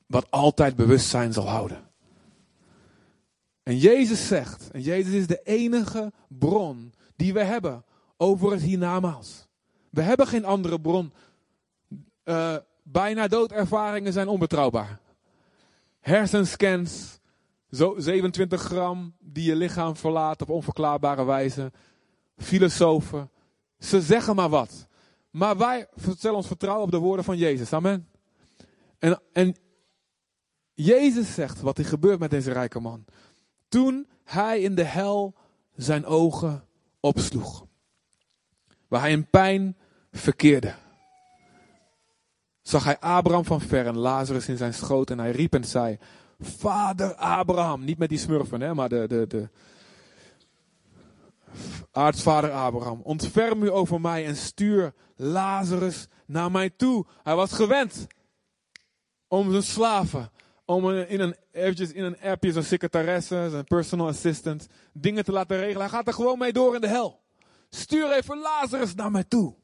Wat 0.06 0.32
altijd 0.32 0.76
bewustzijn 0.76 1.34
zal 1.34 1.50
houden. 1.50 1.90
En 3.64 3.78
Jezus 3.78 4.28
zegt, 4.28 4.72
en 4.72 4.82
Jezus 4.82 5.14
is 5.14 5.28
de 5.28 5.42
enige 5.44 6.12
bron 6.28 6.94
die 7.16 7.34
we 7.34 7.44
hebben 7.44 7.84
over 8.18 8.52
het 8.52 8.62
hiernamaals. 8.62 9.48
We 9.90 10.02
hebben 10.02 10.28
geen 10.28 10.46
andere 10.46 10.82
bron. 10.82 11.14
Uh, 12.26 12.56
bijna 12.84 13.28
doodervaringen 13.28 14.14
zijn 14.14 14.28
onbetrouwbaar. 14.28 15.00
Hersenscans, 16.00 17.20
zo 17.72 17.96
27 17.98 18.62
gram 18.62 19.16
die 19.20 19.44
je 19.44 19.56
lichaam 19.56 19.96
verlaat 19.96 20.42
op 20.42 20.50
onverklaarbare 20.50 21.24
wijze. 21.26 21.72
Filosofen. 22.38 23.30
Ze 23.80 24.02
zeggen 24.02 24.36
maar 24.36 24.50
wat. 24.50 24.88
Maar 25.30 25.58
wij 25.58 25.88
stellen 26.10 26.38
ons 26.38 26.48
vertrouwen 26.48 26.86
op 26.86 26.92
de 26.92 26.98
woorden 26.98 27.26
van 27.26 27.38
Jezus. 27.38 27.74
Amen. 27.74 28.08
En, 29.00 29.22
en 29.34 29.56
Jezus 30.74 31.34
zegt 31.34 31.62
wat 31.62 31.78
er 31.78 31.86
gebeurt 31.86 32.20
met 32.20 32.30
deze 32.30 32.52
rijke 32.52 32.80
man. 32.80 33.06
Toen 33.68 34.08
hij 34.24 34.62
in 34.62 34.76
de 34.76 34.84
hel 34.84 35.36
zijn 35.76 36.06
ogen 36.06 36.68
opsloeg. 37.00 37.66
Waar 38.88 39.02
hij 39.02 39.12
in 39.12 39.30
pijn 39.30 39.78
verkeerde. 40.12 40.74
Zag 42.62 42.84
hij 42.84 43.00
Abraham 43.00 43.46
van 43.46 43.62
ver 43.62 43.86
en 43.86 43.98
Lazarus 43.98 44.48
in 44.48 44.58
zijn 44.58 44.74
schoot 44.74 45.10
en 45.10 45.20
hij 45.20 45.32
riep 45.32 45.54
en 45.54 45.64
zei: 45.64 45.98
Vader 46.42 47.16
Abraham. 47.16 47.84
Niet 47.84 47.98
met 47.98 48.10
die 48.10 48.18
smurfen, 48.18 48.62
hè, 48.62 48.74
maar 48.74 48.90
de, 48.90 49.08
de, 49.08 49.28
de 49.28 49.50
aartsvader 51.92 52.52
Abraham. 52.52 53.02
Ontferm 53.04 53.64
u 53.64 53.72
over 53.72 54.02
mij 54.02 54.26
en 54.26 54.36
stuur 54.36 54.94
Lazarus 55.16 56.08
naar 56.26 56.52
mij 56.52 56.70
toe. 56.70 57.06
Hij 57.24 57.36
was 57.36 57.54
gewend 57.54 58.08
om 59.28 59.52
zijn 59.52 59.64
slaven, 59.64 60.32
om 60.66 60.92
in 60.92 61.20
een, 61.20 61.36
eventjes 61.52 61.92
in 61.92 62.04
een 62.04 62.22
appje 62.22 62.52
zijn 62.52 62.66
secretaresse, 62.66 63.48
zijn 63.52 63.64
personal 63.64 64.08
assistant, 64.08 64.68
dingen 64.94 65.24
te 65.24 65.32
laten 65.32 65.58
regelen. 65.58 65.82
Hij 65.82 65.90
gaat 65.90 66.08
er 66.08 66.14
gewoon 66.14 66.38
mee 66.38 66.54
door 66.54 66.76
in 66.76 66.82
de 66.82 66.88
hel. 66.88 67.20
Stuur 67.70 68.12
even 68.12 68.38
Lazarus 68.38 68.96
naar 68.96 69.12
mij 69.12 69.24
toe. 69.24 69.56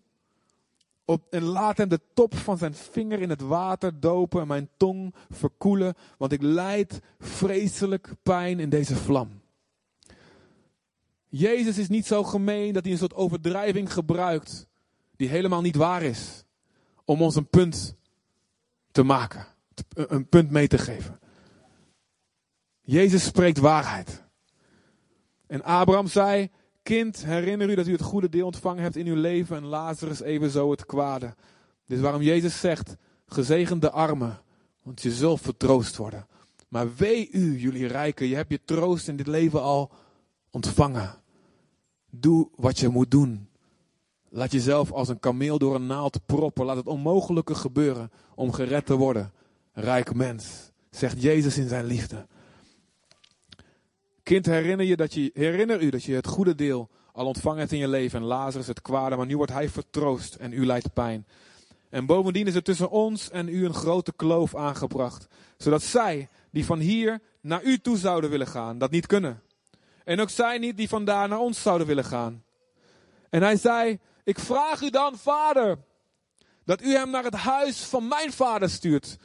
Op, 1.09 1.25
en 1.29 1.43
laat 1.43 1.77
hem 1.77 1.89
de 1.89 2.01
top 2.13 2.35
van 2.35 2.57
zijn 2.57 2.73
vinger 2.73 3.21
in 3.21 3.29
het 3.29 3.41
water 3.41 3.99
dopen 3.99 4.41
en 4.41 4.47
mijn 4.47 4.69
tong 4.77 5.15
verkoelen, 5.29 5.93
want 6.17 6.31
ik 6.31 6.41
leid 6.41 7.01
vreselijk 7.19 8.13
pijn 8.23 8.59
in 8.59 8.69
deze 8.69 8.95
vlam. 8.95 9.41
Jezus 11.27 11.77
is 11.77 11.87
niet 11.87 12.05
zo 12.05 12.23
gemeen 12.23 12.73
dat 12.73 12.83
hij 12.83 12.91
een 12.91 12.97
soort 12.97 13.13
overdrijving 13.13 13.93
gebruikt, 13.93 14.67
die 15.15 15.29
helemaal 15.29 15.61
niet 15.61 15.75
waar 15.75 16.01
is, 16.01 16.45
om 17.05 17.21
ons 17.21 17.35
een 17.35 17.49
punt 17.49 17.95
te 18.91 19.03
maken, 19.03 19.45
een 19.93 20.29
punt 20.29 20.51
mee 20.51 20.67
te 20.67 20.77
geven. 20.77 21.19
Jezus 22.81 23.25
spreekt 23.25 23.57
waarheid. 23.57 24.23
En 25.45 25.63
Abraham 25.63 26.07
zei, 26.07 26.49
Kind, 26.87 27.25
herinner 27.25 27.69
u 27.69 27.75
dat 27.75 27.87
u 27.87 27.91
het 27.91 28.01
goede 28.01 28.29
deel 28.29 28.45
ontvangen 28.45 28.83
hebt 28.83 28.95
in 28.95 29.07
uw 29.07 29.15
leven 29.15 29.55
en 29.55 29.65
Lazarus 29.65 30.21
evenzo 30.21 30.71
het 30.71 30.85
kwade. 30.85 31.35
Dit 31.85 31.97
is 31.97 32.03
waarom 32.03 32.21
Jezus 32.21 32.59
zegt, 32.59 32.95
gezegend 33.25 33.81
de 33.81 33.91
armen, 33.91 34.41
want 34.83 35.01
je 35.01 35.11
zult 35.11 35.41
vertroost 35.41 35.95
worden. 35.95 36.27
Maar 36.67 36.95
wee 36.95 37.29
u, 37.31 37.57
jullie 37.57 37.87
rijken, 37.87 38.27
je 38.27 38.35
hebt 38.35 38.49
je 38.49 38.59
troost 38.65 39.07
in 39.07 39.15
dit 39.15 39.27
leven 39.27 39.61
al 39.61 39.91
ontvangen. 40.51 41.15
Doe 42.09 42.49
wat 42.55 42.79
je 42.79 42.87
moet 42.87 43.11
doen. 43.11 43.49
Laat 44.29 44.51
jezelf 44.51 44.91
als 44.91 45.07
een 45.07 45.19
kameel 45.19 45.57
door 45.57 45.75
een 45.75 45.87
naald 45.87 46.25
proppen. 46.25 46.65
Laat 46.65 46.77
het 46.77 46.87
onmogelijke 46.87 47.55
gebeuren 47.55 48.11
om 48.35 48.51
gered 48.51 48.85
te 48.85 48.95
worden. 48.95 49.31
Rijk 49.73 50.13
mens, 50.13 50.71
zegt 50.89 51.21
Jezus 51.21 51.57
in 51.57 51.67
zijn 51.67 51.85
liefde. 51.85 52.27
Kind, 54.27 54.45
herinner, 54.45 54.85
je 54.85 54.95
dat 54.95 55.13
je, 55.13 55.31
herinner 55.33 55.81
u 55.81 55.89
dat 55.89 56.03
je 56.03 56.13
het 56.13 56.27
goede 56.27 56.55
deel 56.55 56.89
al 57.11 57.25
ontvangen 57.25 57.59
hebt 57.59 57.71
in 57.71 57.77
je 57.77 57.87
leven 57.87 58.19
en 58.19 58.25
Lazarus 58.25 58.67
het 58.67 58.81
kwade, 58.81 59.15
maar 59.15 59.25
nu 59.25 59.37
wordt 59.37 59.51
hij 59.51 59.69
vertroost 59.69 60.35
en 60.35 60.53
u 60.53 60.65
lijdt 60.65 60.93
pijn. 60.93 61.27
En 61.89 62.05
bovendien 62.05 62.47
is 62.47 62.55
er 62.55 62.63
tussen 62.63 62.89
ons 62.89 63.29
en 63.29 63.47
u 63.47 63.65
een 63.65 63.73
grote 63.73 64.13
kloof 64.15 64.55
aangebracht, 64.55 65.27
zodat 65.57 65.83
zij, 65.83 66.29
die 66.51 66.65
van 66.65 66.79
hier 66.79 67.19
naar 67.41 67.63
u 67.63 67.77
toe 67.77 67.97
zouden 67.97 68.29
willen 68.29 68.47
gaan, 68.47 68.77
dat 68.77 68.91
niet 68.91 69.05
kunnen. 69.05 69.41
En 70.03 70.19
ook 70.19 70.29
zij 70.29 70.57
niet 70.57 70.77
die 70.77 70.89
vandaar 70.89 71.27
naar 71.27 71.39
ons 71.39 71.61
zouden 71.61 71.87
willen 71.87 72.05
gaan. 72.05 72.43
En 73.29 73.41
hij 73.41 73.57
zei, 73.57 73.99
ik 74.23 74.39
vraag 74.39 74.81
u 74.81 74.89
dan, 74.89 75.17
vader, 75.17 75.77
dat 76.65 76.81
u 76.81 76.93
hem 76.93 77.09
naar 77.09 77.23
het 77.23 77.35
huis 77.35 77.83
van 77.83 78.07
mijn 78.07 78.31
vader 78.33 78.69
stuurt. 78.69 79.17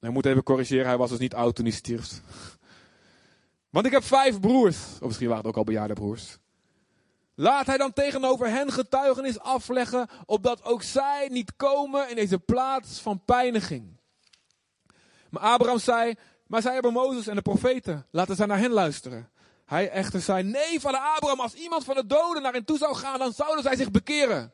Hij 0.00 0.10
moet 0.10 0.26
even 0.26 0.42
corrigeren, 0.42 0.86
hij 0.86 0.96
was 0.96 1.10
dus 1.10 1.18
niet 1.18 1.34
oud 1.34 1.54
toen 1.54 1.64
hij 1.64 1.74
stierf. 1.74 2.20
Want 3.74 3.86
ik 3.86 3.92
heb 3.92 4.04
vijf 4.04 4.40
broers, 4.40 4.76
of 4.76 5.06
misschien 5.06 5.28
waren 5.28 5.42
het 5.44 5.50
ook 5.52 5.56
al 5.56 5.64
bejaarde 5.64 5.94
broers. 5.94 6.38
Laat 7.34 7.66
hij 7.66 7.76
dan 7.76 7.92
tegenover 7.92 8.50
hen 8.50 8.72
getuigenis 8.72 9.38
afleggen, 9.38 10.08
opdat 10.26 10.64
ook 10.64 10.82
zij 10.82 11.28
niet 11.32 11.56
komen 11.56 12.10
in 12.10 12.16
deze 12.16 12.38
plaats 12.38 13.00
van 13.00 13.24
pijniging. 13.24 13.96
Maar 15.30 15.42
Abraham 15.42 15.78
zei, 15.78 16.14
maar 16.46 16.62
zij 16.62 16.72
hebben 16.72 16.92
Mozes 16.92 17.26
en 17.26 17.36
de 17.36 17.42
profeten, 17.42 18.06
laten 18.10 18.36
zij 18.36 18.46
naar 18.46 18.58
hen 18.58 18.70
luisteren. 18.70 19.30
Hij 19.64 19.90
echter 19.90 20.20
zei, 20.20 20.42
nee 20.42 20.80
vader 20.80 21.00
Abraham, 21.00 21.40
als 21.40 21.54
iemand 21.54 21.84
van 21.84 21.94
de 21.94 22.06
doden 22.06 22.42
naar 22.42 22.52
hen 22.52 22.64
toe 22.64 22.78
zou 22.78 22.94
gaan, 22.94 23.18
dan 23.18 23.32
zouden 23.32 23.62
zij 23.62 23.76
zich 23.76 23.90
bekeren. 23.90 24.52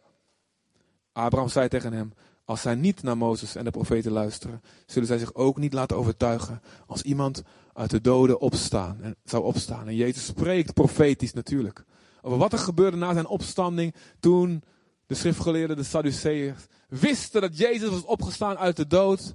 Abraham 1.12 1.48
zei 1.48 1.68
tegen 1.68 1.92
hem, 1.92 2.12
als 2.44 2.60
zij 2.60 2.74
niet 2.74 3.02
naar 3.02 3.16
Mozes 3.16 3.54
en 3.54 3.64
de 3.64 3.70
profeten 3.70 4.12
luisteren, 4.12 4.62
zullen 4.86 5.08
zij 5.08 5.18
zich 5.18 5.34
ook 5.34 5.56
niet 5.56 5.72
laten 5.72 5.96
overtuigen 5.96 6.62
als 6.86 7.02
iemand 7.02 7.42
uit 7.80 7.90
de 7.90 8.00
doden 8.00 8.40
opstaan 8.40 8.98
en 9.02 9.16
zou 9.24 9.44
opstaan. 9.44 9.88
En 9.88 9.96
Jezus 9.96 10.26
spreekt 10.26 10.74
profetisch 10.74 11.32
natuurlijk 11.32 11.84
over 12.22 12.38
wat 12.38 12.52
er 12.52 12.58
gebeurde 12.58 12.96
na 12.96 13.12
zijn 13.12 13.26
opstanding 13.26 13.94
toen 14.18 14.62
de 15.06 15.14
schriftgeleerden, 15.14 15.76
de 15.76 15.82
Sadduceeën, 15.82 16.54
wisten 16.88 17.40
dat 17.40 17.58
Jezus 17.58 17.88
was 17.88 18.04
opgestaan 18.04 18.58
uit 18.58 18.76
de 18.76 18.86
dood. 18.86 19.34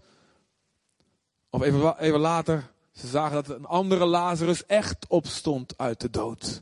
Of 1.50 1.62
even, 1.62 2.00
even 2.00 2.20
later, 2.20 2.72
ze 2.92 3.08
zagen 3.08 3.44
dat 3.44 3.58
een 3.58 3.66
andere 3.66 4.06
Lazarus 4.06 4.66
echt 4.66 5.08
opstond 5.08 5.78
uit 5.78 6.02
de 6.02 6.10
dood. 6.10 6.62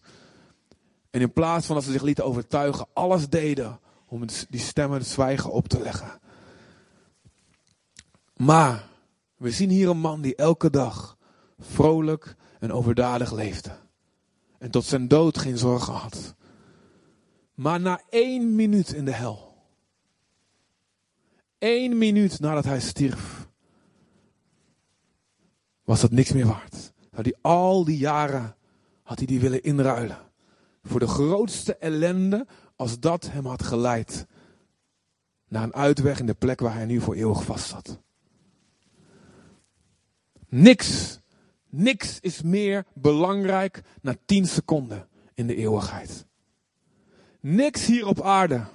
En 1.10 1.22
in 1.22 1.34
plaats 1.34 1.66
van 1.66 1.76
dat 1.76 1.84
ze 1.84 1.92
zich 1.92 2.02
lieten 2.02 2.26
overtuigen, 2.26 2.88
alles 2.94 3.30
deden 3.30 3.80
om 4.08 4.26
die 4.50 4.60
stemmen 4.60 4.98
het 4.98 5.08
zwijgen 5.08 5.52
op 5.52 5.68
te 5.68 5.82
leggen. 5.82 6.20
Maar 8.36 8.88
we 9.38 9.52
zien 9.52 9.70
hier 9.70 9.90
een 9.90 9.98
man 9.98 10.22
die 10.22 10.36
elke 10.36 10.70
dag 10.70 11.18
vrolijk 11.72 12.36
en 12.60 12.72
overdadig 12.72 13.32
leefde. 13.32 13.72
En 14.58 14.72
tot 14.72 14.86
zijn 14.86 15.08
dood 15.08 15.38
geen 15.38 15.58
zorgen 15.58 15.94
had. 15.94 16.36
Maar 17.54 17.80
na 17.80 18.02
één 18.10 18.56
minuut 18.56 18.94
in 18.94 19.06
de 19.06 19.12
hel. 19.12 19.52
één 21.58 21.98
minuut 21.98 22.40
nadat 22.40 22.64
hij 22.64 22.80
stierf. 22.80 23.48
Was 25.84 26.02
dat 26.02 26.12
niks 26.12 26.32
meer 26.32 26.48
waard. 26.48 26.94
Had 27.12 27.26
hij 27.26 27.36
al 27.42 27.84
die 27.84 27.98
jaren 27.98 28.56
had 29.04 29.18
hij 29.18 29.28
die 29.28 29.40
willen 29.40 29.64
inruilen. 29.64 30.18
Voor 30.84 31.00
de 31.00 31.08
grootste 31.08 31.76
ellende 31.76 32.48
als 32.76 33.00
dat 33.00 33.30
hem 33.32 33.46
had 33.46 33.64
geleid. 33.64 34.26
Naar 35.48 35.64
een 35.64 35.74
uitweg 35.74 36.20
in 36.20 36.26
de 36.26 36.34
plek 36.34 36.60
waar 36.60 36.74
hij 36.74 36.86
nu 36.86 37.02
voor 37.02 37.16
eeuwig 37.16 37.44
vast 37.44 37.68
zat. 37.68 38.00
Niks 40.50 41.20
Niks 41.76 42.20
is 42.20 42.42
meer 42.42 42.86
belangrijk 42.94 43.82
na 44.02 44.16
10 44.26 44.46
seconden 44.46 45.08
in 45.34 45.48
de 45.48 45.56
eeuwigheid. 45.56 46.26
Niks 47.40 47.86
hier 47.86 48.08
op 48.08 48.22
aarde. 48.22 48.66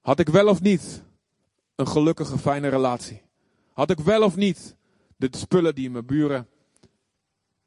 Had 0.00 0.18
ik 0.18 0.28
wel 0.28 0.48
of 0.48 0.60
niet 0.60 1.02
een 1.74 1.88
gelukkige, 1.88 2.38
fijne 2.38 2.68
relatie? 2.68 3.22
Had 3.72 3.90
ik 3.90 3.98
wel 3.98 4.22
of 4.22 4.36
niet 4.36 4.76
de 5.16 5.28
spullen 5.30 5.74
die 5.74 5.90
mijn 5.90 6.06
buren 6.06 6.48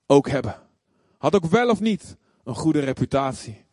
ook 0.06 0.30
hebben? 0.30 0.56
Had 1.18 1.34
ik 1.34 1.46
wel 1.46 1.70
of 1.70 1.80
niet 1.80 2.18
een 2.44 2.56
goede 2.56 2.80
reputatie? 2.80 3.66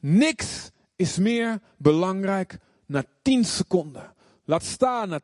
Niks 0.00 0.70
is 0.96 1.18
meer 1.18 1.60
belangrijk 1.76 2.58
na 2.86 3.04
10 3.22 3.44
seconden. 3.44 4.14
Laat 4.44 4.64
staan 4.64 5.08
na 5.08 5.20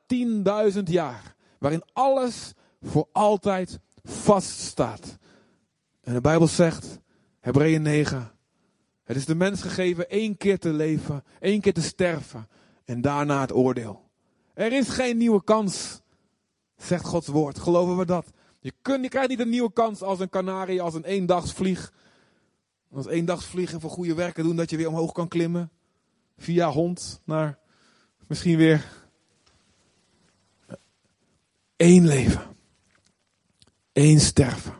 10.000 0.74 0.82
jaar. 0.82 1.34
Waarin 1.58 1.82
alles 1.92 2.52
voor 2.80 3.08
altijd 3.12 3.80
vaststaat. 4.02 5.18
En 6.00 6.14
de 6.14 6.20
Bijbel 6.20 6.48
zegt, 6.48 7.00
Hebreeën 7.40 7.82
9, 7.82 8.32
het 9.04 9.16
is 9.16 9.24
de 9.24 9.34
mens 9.34 9.62
gegeven 9.62 10.10
één 10.10 10.36
keer 10.36 10.58
te 10.58 10.72
leven, 10.72 11.24
één 11.40 11.60
keer 11.60 11.72
te 11.72 11.82
sterven 11.82 12.48
en 12.84 13.00
daarna 13.00 13.40
het 13.40 13.52
oordeel. 13.52 14.10
Er 14.54 14.72
is 14.72 14.88
geen 14.88 15.16
nieuwe 15.16 15.44
kans, 15.44 16.00
zegt 16.76 17.04
Gods 17.04 17.28
woord. 17.28 17.58
Geloven 17.58 17.96
we 17.96 18.04
dat? 18.04 18.26
Je, 18.60 18.72
kunt, 18.82 19.02
je 19.02 19.08
krijgt 19.08 19.28
niet 19.28 19.40
een 19.40 19.48
nieuwe 19.48 19.72
kans 19.72 20.02
als 20.02 20.20
een 20.20 20.28
kanarie, 20.28 20.82
als 20.82 20.94
een 20.94 21.04
eendagsvlieg. 21.04 21.92
Als 22.92 23.06
eendagsvlieg 23.06 23.72
en 23.72 23.80
voor 23.80 23.90
goede 23.90 24.14
werken 24.14 24.44
doen 24.44 24.56
dat 24.56 24.70
je 24.70 24.76
weer 24.76 24.88
omhoog 24.88 25.12
kan 25.12 25.28
klimmen. 25.28 25.70
Via 26.36 26.70
hond 26.70 27.20
naar 27.24 27.58
misschien 28.26 28.56
weer 28.56 29.08
één 31.76 32.06
leven. 32.06 32.56
Eén 34.00 34.20
sterven. 34.20 34.74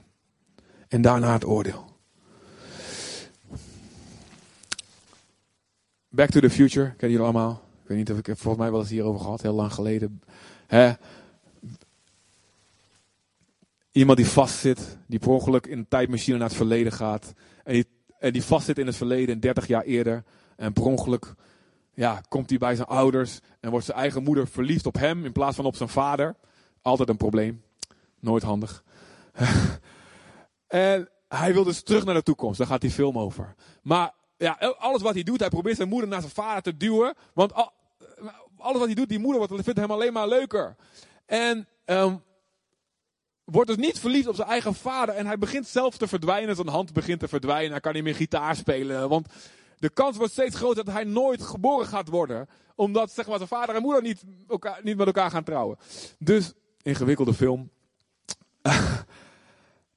En 0.88 1.02
daarna 1.02 1.32
het 1.32 1.44
oordeel. 1.44 1.84
Back 6.08 6.30
to 6.30 6.40
the 6.40 6.50
Future, 6.50 6.86
kennen 6.86 7.10
jullie 7.10 7.20
allemaal? 7.20 7.62
Ik 7.82 7.88
weet 7.88 7.98
niet 7.98 8.10
of 8.10 8.18
ik 8.18 8.26
het 8.26 8.38
volgens 8.38 8.62
mij 8.62 8.72
wel 8.72 8.80
eens 8.80 8.90
hierover 8.90 9.20
gehad, 9.20 9.42
heel 9.42 9.54
lang 9.54 9.72
geleden. 9.72 10.22
Iemand 13.92 14.18
die 14.18 14.26
vastzit, 14.26 14.98
die 15.06 15.18
per 15.18 15.30
ongeluk 15.30 15.66
in 15.66 15.78
een 15.78 15.88
tijdmachine 15.88 16.38
naar 16.38 16.48
het 16.48 16.56
verleden 16.56 16.92
gaat. 16.92 17.32
En 17.64 17.72
die, 17.72 17.86
en 18.18 18.32
die 18.32 18.44
vastzit 18.44 18.78
in 18.78 18.86
het 18.86 18.96
verleden, 18.96 19.40
30 19.40 19.66
jaar 19.66 19.82
eerder. 19.82 20.24
En 20.56 20.72
per 20.72 20.84
ongeluk 20.84 21.34
ja, 21.94 22.22
komt 22.28 22.50
hij 22.50 22.58
bij 22.58 22.74
zijn 22.74 22.88
ouders 22.88 23.40
en 23.60 23.70
wordt 23.70 23.86
zijn 23.86 23.98
eigen 23.98 24.22
moeder 24.22 24.48
verliefd 24.48 24.86
op 24.86 24.94
hem 24.94 25.24
in 25.24 25.32
plaats 25.32 25.56
van 25.56 25.64
op 25.64 25.76
zijn 25.76 25.88
vader. 25.88 26.36
Altijd 26.82 27.08
een 27.08 27.16
probleem. 27.16 27.62
Nooit 28.20 28.42
handig. 28.42 28.82
en 30.66 31.08
hij 31.28 31.52
wil 31.52 31.64
dus 31.64 31.82
terug 31.82 32.04
naar 32.04 32.14
de 32.14 32.22
toekomst. 32.22 32.58
Daar 32.58 32.66
gaat 32.66 32.80
die 32.80 32.90
film 32.90 33.18
over. 33.18 33.54
Maar 33.82 34.14
ja, 34.36 34.74
alles 34.78 35.02
wat 35.02 35.14
hij 35.14 35.22
doet, 35.22 35.40
hij 35.40 35.48
probeert 35.48 35.76
zijn 35.76 35.88
moeder 35.88 36.08
naar 36.08 36.20
zijn 36.20 36.32
vader 36.32 36.62
te 36.62 36.76
duwen. 36.76 37.14
Want 37.34 37.52
alles 38.56 38.78
wat 38.78 38.86
hij 38.86 38.94
doet, 38.94 39.08
die 39.08 39.18
moeder 39.18 39.62
vindt 39.62 39.80
hem 39.80 39.90
alleen 39.90 40.12
maar 40.12 40.28
leuker. 40.28 40.76
En 41.26 41.68
um, 41.84 42.22
wordt 43.44 43.68
dus 43.68 43.76
niet 43.76 43.98
verliefd 43.98 44.28
op 44.28 44.34
zijn 44.34 44.48
eigen 44.48 44.74
vader. 44.74 45.14
En 45.14 45.26
hij 45.26 45.38
begint 45.38 45.66
zelf 45.66 45.96
te 45.96 46.08
verdwijnen. 46.08 46.56
Zijn 46.56 46.68
hand 46.68 46.92
begint 46.92 47.20
te 47.20 47.28
verdwijnen. 47.28 47.70
Hij 47.70 47.80
kan 47.80 47.92
niet 47.94 48.02
meer 48.02 48.14
gitaar 48.14 48.56
spelen. 48.56 49.08
Want 49.08 49.28
de 49.78 49.90
kans 49.90 50.16
wordt 50.16 50.32
steeds 50.32 50.56
groter 50.56 50.84
dat 50.84 50.94
hij 50.94 51.04
nooit 51.04 51.42
geboren 51.42 51.86
gaat 51.86 52.08
worden. 52.08 52.48
Omdat 52.74 53.10
zeg 53.10 53.26
maar, 53.26 53.36
zijn 53.36 53.48
vader 53.48 53.74
en 53.74 53.82
moeder 53.82 54.02
niet, 54.02 54.22
elkaar, 54.48 54.80
niet 54.82 54.96
met 54.96 55.06
elkaar 55.06 55.30
gaan 55.30 55.44
trouwen. 55.44 55.78
Dus, 56.18 56.52
ingewikkelde 56.82 57.34
film. 57.34 57.70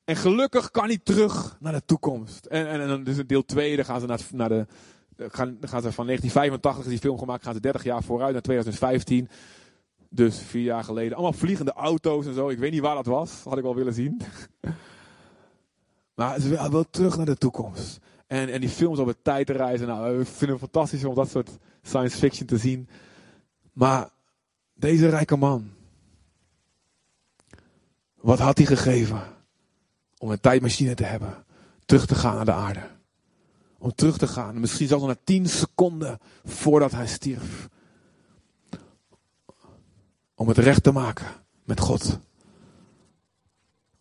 En 0.03 0.15
gelukkig 0.15 0.71
kan 0.71 0.85
hij 0.85 0.99
terug 1.03 1.57
naar 1.59 1.73
de 1.73 1.85
toekomst. 1.85 2.45
En, 2.45 2.67
en, 2.67 2.81
en 2.81 3.03
dus 3.03 3.17
in 3.17 3.27
deel 3.27 3.45
2, 3.45 3.75
dan 3.75 3.85
gaan 3.85 3.99
ze 3.99 4.05
naar, 4.05 4.19
naar 4.31 4.49
de. 4.49 4.65
Gaan, 5.17 5.57
dan 5.59 5.69
gaan 5.69 5.81
ze 5.81 5.91
van 5.91 6.05
1985 6.05 6.85
die 6.85 6.99
film 6.99 7.17
gemaakt, 7.17 7.43
gaan 7.43 7.53
ze 7.53 7.59
30 7.59 7.83
jaar 7.83 8.03
vooruit 8.03 8.33
naar 8.33 8.41
2015. 8.41 9.29
Dus 10.09 10.39
vier 10.39 10.63
jaar 10.63 10.83
geleden. 10.83 11.13
Allemaal 11.13 11.33
vliegende 11.33 11.73
auto's 11.73 12.25
en 12.25 12.33
zo. 12.33 12.49
Ik 12.49 12.57
weet 12.57 12.71
niet 12.71 12.81
waar 12.81 12.95
dat 12.95 13.05
was. 13.05 13.41
had 13.43 13.57
ik 13.57 13.63
wel 13.63 13.75
willen 13.75 13.93
zien. 13.93 14.21
maar 16.15 16.39
ze 16.39 16.69
wil 16.69 16.89
terug 16.89 17.17
naar 17.17 17.25
de 17.25 17.37
toekomst. 17.37 17.99
En, 18.27 18.49
en 18.49 18.59
die 18.59 18.69
films 18.69 18.99
over 18.99 19.21
tijdreizen. 19.21 19.87
Nou, 19.87 20.17
we 20.17 20.25
vinden 20.25 20.49
het 20.49 20.71
fantastisch 20.71 21.03
om 21.03 21.15
dat 21.15 21.29
soort 21.29 21.57
science 21.81 22.17
fiction 22.17 22.47
te 22.47 22.57
zien. 22.57 22.87
Maar 23.73 24.09
deze 24.73 25.09
rijke 25.09 25.35
man. 25.35 25.71
Wat 28.23 28.39
had 28.39 28.57
hij 28.57 28.67
gegeven? 28.67 29.33
om 30.23 30.31
een 30.31 30.39
tijdmachine 30.39 30.93
te 30.93 31.03
hebben. 31.03 31.45
Terug 31.85 32.05
te 32.05 32.15
gaan 32.15 32.35
naar 32.35 32.45
de 32.45 32.51
aarde. 32.51 32.89
Om 33.77 33.95
terug 33.95 34.17
te 34.17 34.27
gaan, 34.27 34.59
misschien 34.59 34.87
zelfs 34.87 35.05
na 35.05 35.15
tien 35.23 35.49
seconden 35.49 36.19
voordat 36.43 36.91
hij 36.91 37.07
stierf. 37.07 37.69
Om 40.35 40.47
het 40.47 40.57
recht 40.57 40.83
te 40.83 40.91
maken 40.91 41.25
met 41.63 41.79
God. 41.79 42.19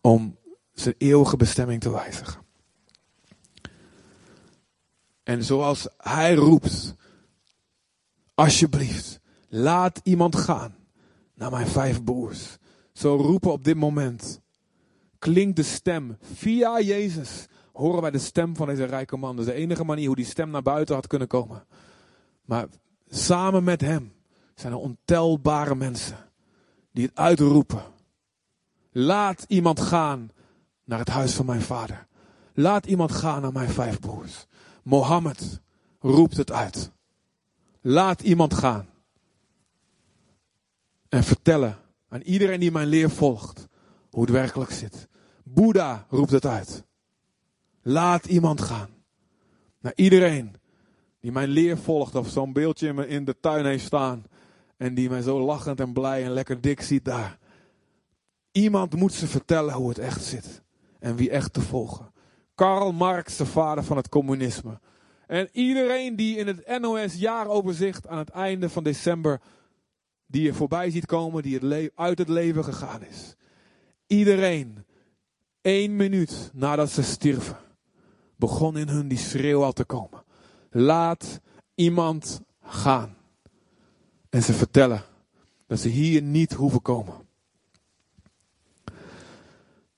Om 0.01 0.37
zijn 0.73 0.95
eeuwige 0.97 1.37
bestemming 1.37 1.81
te 1.81 1.91
wijzigen. 1.91 2.41
En 5.23 5.43
zoals 5.43 5.87
hij 5.97 6.35
roept, 6.35 6.95
alsjeblieft, 8.33 9.19
laat 9.47 9.99
iemand 10.03 10.35
gaan 10.35 10.75
naar 11.33 11.51
mijn 11.51 11.67
vijf 11.67 12.03
broers. 12.03 12.57
Zo 12.93 13.15
roepen 13.15 13.51
op 13.51 13.63
dit 13.63 13.75
moment 13.75 14.41
klinkt 15.19 15.55
de 15.55 15.63
stem. 15.63 16.17
Via 16.21 16.81
Jezus 16.81 17.47
horen 17.73 18.01
wij 18.01 18.11
de 18.11 18.19
stem 18.19 18.55
van 18.55 18.67
deze 18.67 18.83
rijke 18.83 19.17
man. 19.17 19.35
Dat 19.35 19.45
is 19.45 19.51
de 19.51 19.59
enige 19.59 19.83
manier 19.83 20.07
hoe 20.07 20.15
die 20.15 20.25
stem 20.25 20.49
naar 20.49 20.61
buiten 20.61 20.95
had 20.95 21.07
kunnen 21.07 21.27
komen. 21.27 21.65
Maar 22.45 22.67
samen 23.07 23.63
met 23.63 23.81
hem 23.81 24.13
zijn 24.55 24.73
er 24.73 24.79
ontelbare 24.79 25.75
mensen 25.75 26.17
die 26.91 27.05
het 27.05 27.15
uitroepen. 27.15 27.83
Laat 28.91 29.45
iemand 29.47 29.79
gaan 29.79 30.29
naar 30.83 30.99
het 30.99 31.09
huis 31.09 31.33
van 31.33 31.45
mijn 31.45 31.61
vader. 31.61 32.07
Laat 32.53 32.85
iemand 32.85 33.11
gaan 33.11 33.41
naar 33.41 33.51
mijn 33.51 33.69
vijf 33.69 33.99
broers. 33.99 34.45
Mohammed 34.83 35.61
roept 35.99 36.37
het 36.37 36.51
uit. 36.51 36.91
Laat 37.81 38.21
iemand 38.21 38.53
gaan. 38.53 38.87
En 41.09 41.23
vertellen 41.23 41.77
aan 42.13 42.21
iedereen 42.21 42.59
die 42.59 42.71
mijn 42.71 42.87
leer 42.87 43.09
volgt 43.09 43.67
hoe 44.09 44.21
het 44.21 44.31
werkelijk 44.31 44.71
zit. 44.71 45.07
Boeddha 45.43 46.05
roept 46.09 46.31
het 46.31 46.45
uit. 46.45 46.83
Laat 47.81 48.25
iemand 48.25 48.61
gaan. 48.61 48.89
Naar 49.79 49.93
iedereen 49.95 50.55
die 51.19 51.31
mijn 51.31 51.49
leer 51.49 51.77
volgt 51.77 52.15
of 52.15 52.29
zo'n 52.29 52.53
beeldje 52.53 53.07
in 53.07 53.25
de 53.25 53.39
tuin 53.39 53.65
heeft 53.65 53.85
staan. 53.85 54.23
En 54.77 54.93
die 54.93 55.09
mij 55.09 55.21
zo 55.21 55.39
lachend 55.39 55.79
en 55.79 55.93
blij 55.93 56.23
en 56.23 56.31
lekker 56.31 56.61
dik 56.61 56.81
ziet 56.81 57.05
daar. 57.05 57.37
Iemand 58.51 58.95
moet 58.95 59.13
ze 59.13 59.27
vertellen 59.27 59.73
hoe 59.73 59.89
het 59.89 59.99
echt 59.99 60.23
zit. 60.23 60.61
En 60.99 61.15
wie 61.15 61.29
echt 61.29 61.53
te 61.53 61.61
volgen. 61.61 62.11
Karl 62.55 62.91
Marx, 62.91 63.37
de 63.37 63.45
vader 63.45 63.83
van 63.83 63.97
het 63.97 64.09
communisme. 64.09 64.79
En 65.27 65.49
iedereen 65.51 66.15
die 66.15 66.37
in 66.37 66.47
het 66.47 66.79
NOS 66.81 67.13
jaaroverzicht 67.13 68.07
aan 68.07 68.17
het 68.17 68.29
einde 68.29 68.69
van 68.69 68.83
december 68.83 69.41
die 70.33 70.41
je 70.41 70.53
voorbij 70.53 70.89
ziet 70.91 71.05
komen, 71.05 71.43
die 71.43 71.59
het 71.59 71.91
uit 71.95 72.17
het 72.17 72.29
leven 72.29 72.63
gegaan 72.63 73.03
is. 73.03 73.35
Iedereen, 74.07 74.85
één 75.61 75.95
minuut 75.95 76.49
nadat 76.53 76.89
ze 76.89 77.03
stierven, 77.03 77.57
begon 78.35 78.77
in 78.77 78.87
hun 78.87 79.07
die 79.07 79.17
schreeuw 79.17 79.63
al 79.63 79.73
te 79.73 79.83
komen. 79.83 80.23
Laat 80.69 81.39
iemand 81.75 82.41
gaan. 82.61 83.17
En 84.29 84.43
ze 84.43 84.53
vertellen 84.53 85.03
dat 85.67 85.79
ze 85.79 85.89
hier 85.89 86.21
niet 86.21 86.53
hoeven 86.53 86.81
komen. 86.81 87.13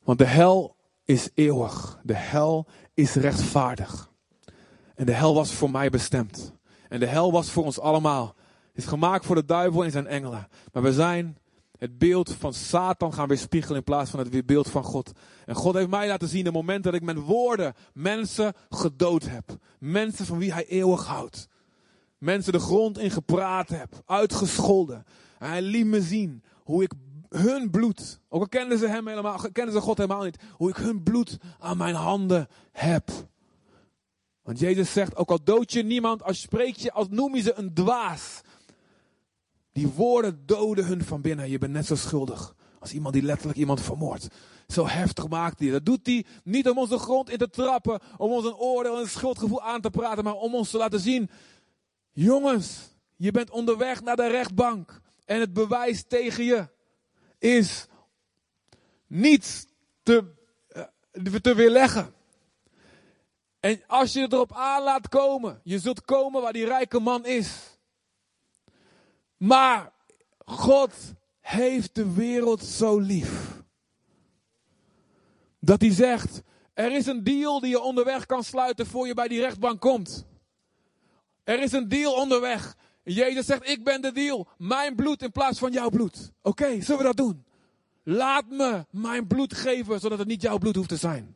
Want 0.04 0.18
de 0.18 0.26
hel 0.26 0.76
is 1.06 1.30
eeuwig. 1.34 2.00
De 2.04 2.16
hel 2.16 2.68
is 2.94 3.14
rechtvaardig. 3.14 4.12
En 4.96 5.06
de 5.06 5.14
hel 5.14 5.34
was 5.34 5.54
voor 5.54 5.72
mij 5.72 5.90
bestemd. 5.90 6.54
En 6.90 7.00
de 7.00 7.08
hel 7.08 7.32
was 7.32 7.50
voor 7.50 7.64
ons 7.64 7.80
allemaal. 7.80 8.36
Is 8.76 8.86
gemaakt 8.86 9.26
voor 9.26 9.36
de 9.36 9.46
duivel 9.46 9.84
en 9.84 9.92
zijn 9.92 10.08
engelen. 10.08 10.48
Maar 10.74 10.84
we 10.84 10.94
zijn 10.94 11.38
het 11.78 11.98
beeld 11.98 12.32
van 12.32 12.54
Satan 12.54 13.14
gaan 13.14 13.28
weerspiegelen 13.28 13.78
in 13.78 13.84
plaats 13.84 14.10
van 14.10 14.20
het 14.20 14.46
beeld 14.46 14.70
van 14.70 14.84
God. 14.84 15.12
En 15.46 15.56
God 15.56 15.76
heeft 15.76 15.90
mij 15.90 16.08
laten 16.08 16.28
zien 16.28 16.44
de 16.44 16.52
moment 16.52 16.84
dat 16.84 16.94
ik 16.94 17.02
met 17.02 17.20
woorden 17.20 17.74
mensen 17.94 18.54
gedood 18.70 19.26
heb. 19.26 19.58
Mensen 19.80 20.26
van 20.26 20.38
wie 20.38 20.54
hij 20.54 20.66
eeuwig 20.66 21.06
houdt. 21.06 21.48
Mensen 22.18 22.52
de 22.52 22.60
grond 22.60 22.98
in 22.98 23.12
gepraat 23.12 23.70
heb, 23.70 24.02
uitgescholden. 24.06 25.06
En 25.40 25.50
hij 25.50 25.62
liet 25.62 25.86
me 25.86 26.02
zien 26.02 26.44
hoe 26.64 26.84
ik 26.84 26.92
hun 27.30 27.70
bloed, 27.70 28.20
ook 28.30 28.42
al 28.42 28.48
kenden 28.48 28.78
ze 28.78 28.88
hem 28.88 29.08
helemaal, 29.08 29.40
kennen 29.52 29.74
ze 29.74 29.82
God 29.82 29.98
helemaal 29.98 30.24
niet, 30.24 30.44
hoe 30.52 30.70
ik 30.70 30.76
hun 30.76 31.04
bloed 31.04 31.38
aan 31.60 31.78
mijn 31.78 31.96
handen 31.96 32.48
heb. 32.72 33.10
Want 34.44 34.60
Jezus 34.60 34.94
zegt, 34.94 35.16
ook 35.16 35.30
al 35.30 35.44
dood 35.44 35.72
je 35.72 35.84
niemand, 35.84 36.24
als 36.24 36.42
spreek 36.42 36.76
je, 36.76 36.92
als 36.92 37.08
noem 37.10 37.36
je 37.36 37.42
ze 37.42 37.54
een 37.58 37.74
dwaas. 37.74 38.42
Die 39.76 39.88
woorden 39.88 40.46
doden 40.46 40.86
hun 40.86 41.04
van 41.04 41.22
binnen. 41.22 41.50
Je 41.50 41.58
bent 41.58 41.72
net 41.72 41.86
zo 41.86 41.96
schuldig 41.96 42.56
als 42.80 42.94
iemand 42.94 43.14
die 43.14 43.24
letterlijk 43.24 43.58
iemand 43.58 43.82
vermoordt. 43.82 44.28
Zo 44.68 44.88
heftig 44.88 45.28
maakt 45.28 45.60
hij. 45.60 45.70
Dat 45.70 45.86
doet 45.86 46.06
hij 46.06 46.26
niet 46.44 46.70
om 46.70 46.78
ons 46.78 46.90
de 46.90 46.98
grond 46.98 47.30
in 47.30 47.38
te 47.38 47.50
trappen, 47.50 48.00
om 48.18 48.32
ons 48.32 48.46
een 48.46 48.56
oordeel 48.56 48.96
en 48.96 49.02
een 49.02 49.08
schuldgevoel 49.08 49.62
aan 49.62 49.82
te 49.82 49.90
praten, 49.90 50.24
maar 50.24 50.34
om 50.34 50.56
ons 50.56 50.70
te 50.70 50.78
laten 50.78 51.00
zien, 51.00 51.30
jongens, 52.12 52.78
je 53.16 53.32
bent 53.32 53.50
onderweg 53.50 54.02
naar 54.02 54.16
de 54.16 54.28
rechtbank 54.28 55.02
en 55.26 55.40
het 55.40 55.54
bewijs 55.54 56.04
tegen 56.08 56.44
je 56.44 56.68
is 57.40 57.88
niets 59.08 59.66
te, 60.04 60.34
uh, 61.14 61.36
te 61.36 61.56
weerleggen. 61.56 62.14
En 63.60 63.82
als 63.88 64.14
je 64.14 64.28
erop 64.30 64.54
aan 64.54 64.84
laat 64.84 65.10
komen, 65.10 65.60
je 65.64 65.80
zult 65.80 66.02
komen 66.02 66.42
waar 66.42 66.54
die 66.54 66.66
rijke 66.66 67.00
man 67.00 67.26
is. 67.26 67.75
Maar 69.46 69.92
God 70.46 70.94
heeft 71.40 71.96
de 71.96 72.14
wereld 72.14 72.64
zo 72.64 73.00
lief. 73.00 73.64
Dat 75.60 75.82
hij 75.82 75.92
zegt, 75.92 76.42
er 76.74 76.92
is 76.92 77.06
een 77.06 77.24
deal 77.24 77.60
die 77.60 77.70
je 77.70 77.80
onderweg 77.80 78.26
kan 78.26 78.44
sluiten 78.44 78.86
voor 78.86 79.08
je 79.08 79.14
bij 79.14 79.28
die 79.28 79.40
rechtbank 79.40 79.82
komt. 79.82 80.26
Er 81.44 81.62
is 81.62 81.72
een 81.72 81.90
deal 81.90 82.14
onderweg. 82.14 82.76
Jezus 83.04 83.46
zegt, 83.46 83.70
ik 83.70 83.84
ben 83.84 84.02
de 84.02 84.12
deal. 84.12 84.48
Mijn 84.58 84.96
bloed 84.96 85.22
in 85.22 85.32
plaats 85.32 85.60
van 85.60 85.72
jouw 85.72 85.90
bloed. 85.90 86.32
Oké, 86.42 86.82
zullen 86.82 86.98
we 86.98 87.08
dat 87.08 87.18
doen? 87.18 87.46
Laat 88.04 88.50
me 88.50 88.86
mijn 88.90 89.28
bloed 89.28 89.54
geven, 89.54 90.00
zodat 90.00 90.20
het 90.20 90.28
niet 90.28 90.42
jouw 90.42 90.58
bloed 90.58 90.76
hoeft 90.76 90.90
te 90.90 90.98
zijn. 90.98 91.36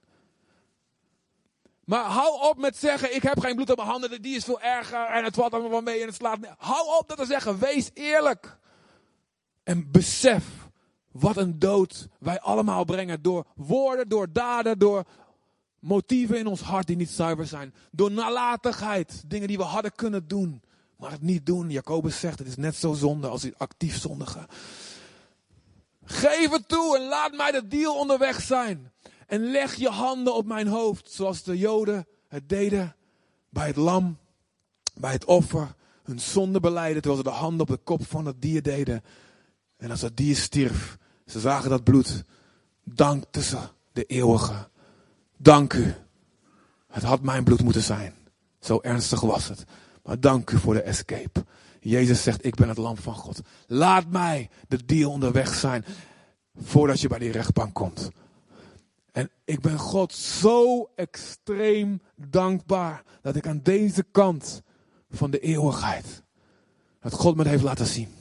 Maar 1.89 2.03
hou 2.03 2.49
op 2.49 2.57
met 2.57 2.77
zeggen, 2.77 3.15
ik 3.15 3.23
heb 3.23 3.39
geen 3.39 3.55
bloed 3.55 3.69
op 3.69 3.75
mijn 3.77 3.89
handen, 3.89 4.21
die 4.21 4.35
is 4.35 4.43
veel 4.43 4.61
erger 4.61 5.05
en 5.05 5.23
het 5.23 5.35
valt 5.35 5.53
allemaal 5.53 5.81
mee 5.81 6.01
en 6.01 6.07
het 6.07 6.15
slaat. 6.15 6.37
Hou 6.57 6.97
op 6.99 7.07
dat 7.07 7.17
te 7.17 7.25
zeggen, 7.25 7.59
wees 7.59 7.89
eerlijk. 7.93 8.57
En 9.63 9.91
besef 9.91 10.45
wat 11.11 11.37
een 11.37 11.59
dood 11.59 12.07
wij 12.19 12.39
allemaal 12.39 12.85
brengen 12.85 13.21
door 13.21 13.45
woorden, 13.55 14.09
door 14.09 14.31
daden, 14.31 14.79
door 14.79 15.03
motieven 15.79 16.37
in 16.37 16.47
ons 16.47 16.61
hart 16.61 16.87
die 16.87 16.95
niet 16.95 17.09
zuiver 17.09 17.47
zijn. 17.47 17.73
Door 17.91 18.11
nalatigheid, 18.11 19.23
dingen 19.27 19.47
die 19.47 19.57
we 19.57 19.63
hadden 19.63 19.95
kunnen 19.95 20.27
doen, 20.27 20.61
maar 20.97 21.11
het 21.11 21.21
niet 21.21 21.45
doen. 21.45 21.69
Jacobus 21.69 22.19
zegt, 22.19 22.39
het 22.39 22.47
is 22.47 22.57
net 22.57 22.75
zo 22.75 22.93
zonde 22.93 23.27
als 23.27 23.43
het 23.43 23.59
actief 23.59 23.97
zondigen. 23.97 24.47
Geef 26.03 26.49
het 26.49 26.67
toe 26.67 26.97
en 26.97 27.03
laat 27.03 27.31
mij 27.33 27.51
de 27.51 27.67
deal 27.67 27.95
onderweg 27.97 28.41
zijn. 28.41 28.91
En 29.29 29.51
leg 29.51 29.75
je 29.75 29.89
handen 29.89 30.35
op 30.35 30.45
mijn 30.45 30.67
hoofd, 30.67 31.11
zoals 31.11 31.43
de 31.43 31.57
Joden 31.57 32.07
het 32.27 32.49
deden 32.49 32.95
bij 33.49 33.67
het 33.67 33.75
lam, 33.75 34.17
bij 34.95 35.11
het 35.11 35.25
offer. 35.25 35.75
Hun 36.03 36.19
zonde 36.19 36.59
beleiden 36.59 37.01
terwijl 37.01 37.23
ze 37.23 37.29
de 37.29 37.35
handen 37.35 37.61
op 37.61 37.67
de 37.67 37.77
kop 37.77 38.05
van 38.05 38.25
het 38.25 38.41
dier 38.41 38.61
deden. 38.61 39.03
En 39.77 39.91
als 39.91 39.99
dat 39.99 40.17
dier 40.17 40.35
stierf, 40.35 40.97
ze 41.25 41.39
zagen 41.39 41.69
dat 41.69 41.83
bloed, 41.83 42.23
dankten 42.83 43.41
ze 43.41 43.57
de 43.91 44.03
eeuwige. 44.03 44.67
Dank 45.37 45.73
u. 45.73 45.93
Het 46.87 47.03
had 47.03 47.21
mijn 47.21 47.43
bloed 47.43 47.63
moeten 47.63 47.83
zijn. 47.83 48.13
Zo 48.59 48.79
ernstig 48.81 49.21
was 49.21 49.47
het. 49.47 49.63
Maar 50.03 50.19
dank 50.19 50.49
u 50.49 50.57
voor 50.57 50.73
de 50.73 50.81
escape. 50.81 51.45
Jezus 51.79 52.23
zegt, 52.23 52.45
ik 52.45 52.55
ben 52.55 52.67
het 52.67 52.77
lam 52.77 52.97
van 52.97 53.15
God. 53.15 53.41
Laat 53.67 54.07
mij 54.07 54.49
de 54.67 54.85
deal 54.85 55.11
onderweg 55.11 55.53
zijn 55.53 55.85
voordat 56.55 57.01
je 57.01 57.07
bij 57.07 57.19
die 57.19 57.31
rechtbank 57.31 57.73
komt. 57.73 58.11
En 59.11 59.31
ik 59.45 59.59
ben 59.59 59.77
God 59.77 60.13
zo 60.13 60.89
extreem 60.95 62.01
dankbaar 62.15 63.03
dat 63.21 63.35
ik 63.35 63.47
aan 63.47 63.59
deze 63.63 64.03
kant 64.11 64.61
van 65.09 65.31
de 65.31 65.39
eeuwigheid, 65.39 66.23
dat 66.99 67.13
God 67.13 67.35
me 67.35 67.47
heeft 67.47 67.63
laten 67.63 67.85
zien. 67.85 68.13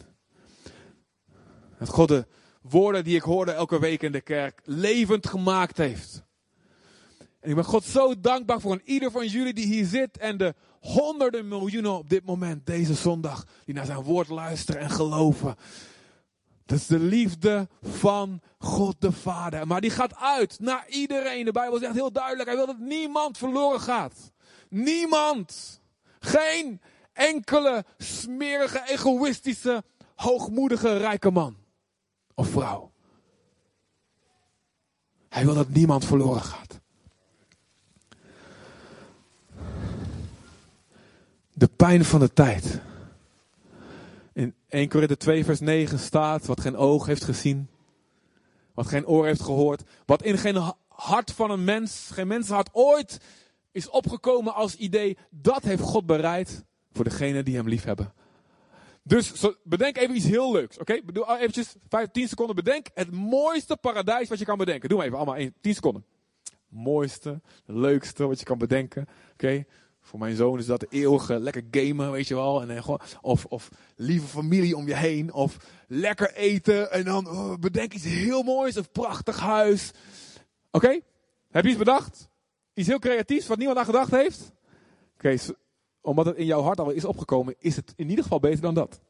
Dat 1.79 1.89
God 1.89 2.09
de 2.09 2.27
woorden 2.63 3.05
die 3.05 3.17
ik 3.17 3.23
hoorde 3.23 3.53
elke 3.53 3.81
week 3.81 4.03
in 4.03 4.13
de 4.13 4.21
kerk 4.21 4.61
levend 4.65 5.27
gemaakt 5.27 5.77
heeft. 5.77 6.27
En 7.41 7.49
ik 7.49 7.55
ben 7.55 7.65
God 7.65 7.85
zo 7.85 8.21
dankbaar 8.21 8.61
voor 8.61 8.81
ieder 8.85 9.11
van 9.11 9.27
jullie 9.27 9.55
die 9.55 9.67
hier 9.67 9.87
zit 9.87 10.19
en 10.19 10.37
de 10.37 10.55
honderden 10.81 11.49
miljoenen 11.49 11.99
op 11.99 12.09
dit 12.09 12.25
moment, 12.25 12.67
deze 12.67 12.95
zondag, 12.95 13.47
die 13.65 13.75
naar 13.75 13.87
zijn 13.87 14.03
woord 14.03 14.29
luisteren 14.29 14.81
en 14.81 14.91
geloven. 14.91 15.57
Dat 16.69 16.79
is 16.79 16.87
de 16.87 16.99
liefde 16.99 17.69
van 17.83 18.41
God 18.59 19.01
de 19.01 19.13
Vader. 19.13 19.67
Maar 19.67 19.81
die 19.81 19.91
gaat 19.91 20.17
uit 20.17 20.61
naar 20.61 20.89
iedereen. 20.89 21.45
De 21.45 21.53
Bijbel 21.53 21.79
zegt 21.79 21.95
heel 21.95 22.13
duidelijk, 22.13 22.49
hij 22.49 22.57
wil 22.57 22.67
dat 22.67 22.79
niemand 22.79 23.39
verloren 23.39 23.81
gaat. 23.81 24.33
Niemand. 24.69 25.81
Geen 26.19 26.81
enkele 27.13 27.85
smerige, 27.99 28.83
egoïstische, 28.87 29.85
hoogmoedige, 30.15 30.97
rijke 30.97 31.31
man 31.31 31.57
of 32.35 32.49
vrouw. 32.49 32.93
Hij 35.29 35.45
wil 35.45 35.55
dat 35.55 35.69
niemand 35.69 36.05
verloren 36.05 36.43
gaat. 36.43 36.81
De 41.53 41.69
pijn 41.77 42.05
van 42.05 42.21
de 42.21 42.33
tijd. 42.33 42.81
In 44.69 44.79
1 44.79 44.89
Korinthe 44.89 45.17
2 45.17 45.45
vers 45.45 45.61
9 45.61 45.99
staat, 45.99 46.47
wat 46.47 46.61
geen 46.61 46.77
oog 46.77 47.07
heeft 47.07 47.25
gezien, 47.25 47.69
wat 48.75 48.87
geen 48.87 49.07
oor 49.07 49.27
heeft 49.27 49.43
gehoord, 49.43 49.83
wat 50.07 50.23
in 50.23 50.39
geen 50.39 50.73
hart 50.89 51.33
van 51.33 51.51
een 51.51 51.65
mens, 51.65 52.09
geen 52.13 52.27
mensenhart 52.27 52.69
ooit 52.73 53.21
is 53.73 53.91
opgekomen 53.91 54.55
als 54.55 54.77
idee, 54.77 55.17
dat 55.31 55.63
heeft 55.63 55.83
God 55.83 56.07
bereid 56.07 56.65
voor 56.93 57.05
degenen 57.05 57.45
die 57.45 57.57
hem 57.57 57.69
lief 57.69 57.85
hebben. 57.85 58.13
Dus 59.03 59.47
bedenk 59.65 59.97
even 59.97 60.17
iets 60.17 60.25
heel 60.25 60.53
leuks. 60.53 60.79
Oké, 60.79 60.93
okay? 60.93 61.13
doe 61.13 61.39
eventjes 61.39 61.75
5, 61.89 62.09
10 62.11 62.29
seconden. 62.29 62.55
Bedenk 62.57 62.87
het 62.95 63.11
mooiste 63.11 63.77
paradijs 63.77 64.29
wat 64.29 64.39
je 64.39 64.45
kan 64.45 64.59
bedenken. 64.59 64.89
Doe 64.89 64.99
maar 64.99 65.07
even, 65.07 65.19
allemaal 65.19 65.49
10 65.61 65.75
seconden. 65.75 66.05
Mooiste, 66.69 67.41
leukste 67.67 68.27
wat 68.27 68.39
je 68.39 68.45
kan 68.45 68.59
bedenken. 68.59 69.07
Oké? 69.33 69.65
Voor 70.09 70.19
mijn 70.19 70.37
zoon 70.37 70.59
is 70.59 70.67
dat 70.67 70.87
eeuwige 70.89 71.39
lekker 71.39 71.63
gamen, 71.71 72.11
weet 72.11 72.29
je 72.29 72.35
wel. 72.35 72.63
En, 72.63 72.71
en 72.71 72.83
of, 73.21 73.45
of 73.45 73.69
lieve 73.97 74.27
familie 74.27 74.77
om 74.77 74.87
je 74.87 74.97
heen. 74.97 75.33
Of 75.33 75.57
lekker 75.89 76.35
eten. 76.35 76.93
En 76.93 77.05
dan 77.05 77.29
oh, 77.29 77.55
bedenk 77.55 77.95
iets 77.95 78.05
heel 78.05 78.43
moois. 78.43 78.75
Een 78.75 78.91
prachtig 78.93 79.41
huis. 79.41 79.91
Oké, 80.71 81.01
heb 81.51 81.65
je 81.65 81.71
iets 81.71 81.79
bedacht? 81.79 82.29
Iets 82.75 82.89
heel 82.89 82.99
creatiefs 82.99 83.47
wat 83.47 83.59
niemand 83.59 83.79
aan 83.79 83.85
gedacht 83.85 84.11
heeft? 84.11 84.53
Oké, 85.15 85.37
omdat 86.01 86.27
het 86.27 86.37
in 86.37 86.47
jouw 86.47 86.63
hart 86.63 86.81
al 86.81 86.91
is 86.91 87.05
opgekomen, 87.05 87.55
is 87.59 87.77
het 87.77 87.93
in 87.97 88.09
ieder 88.09 88.23
geval 88.23 88.41
beter 88.41 88.61
dan 88.61 88.75
dat. 88.75 89.01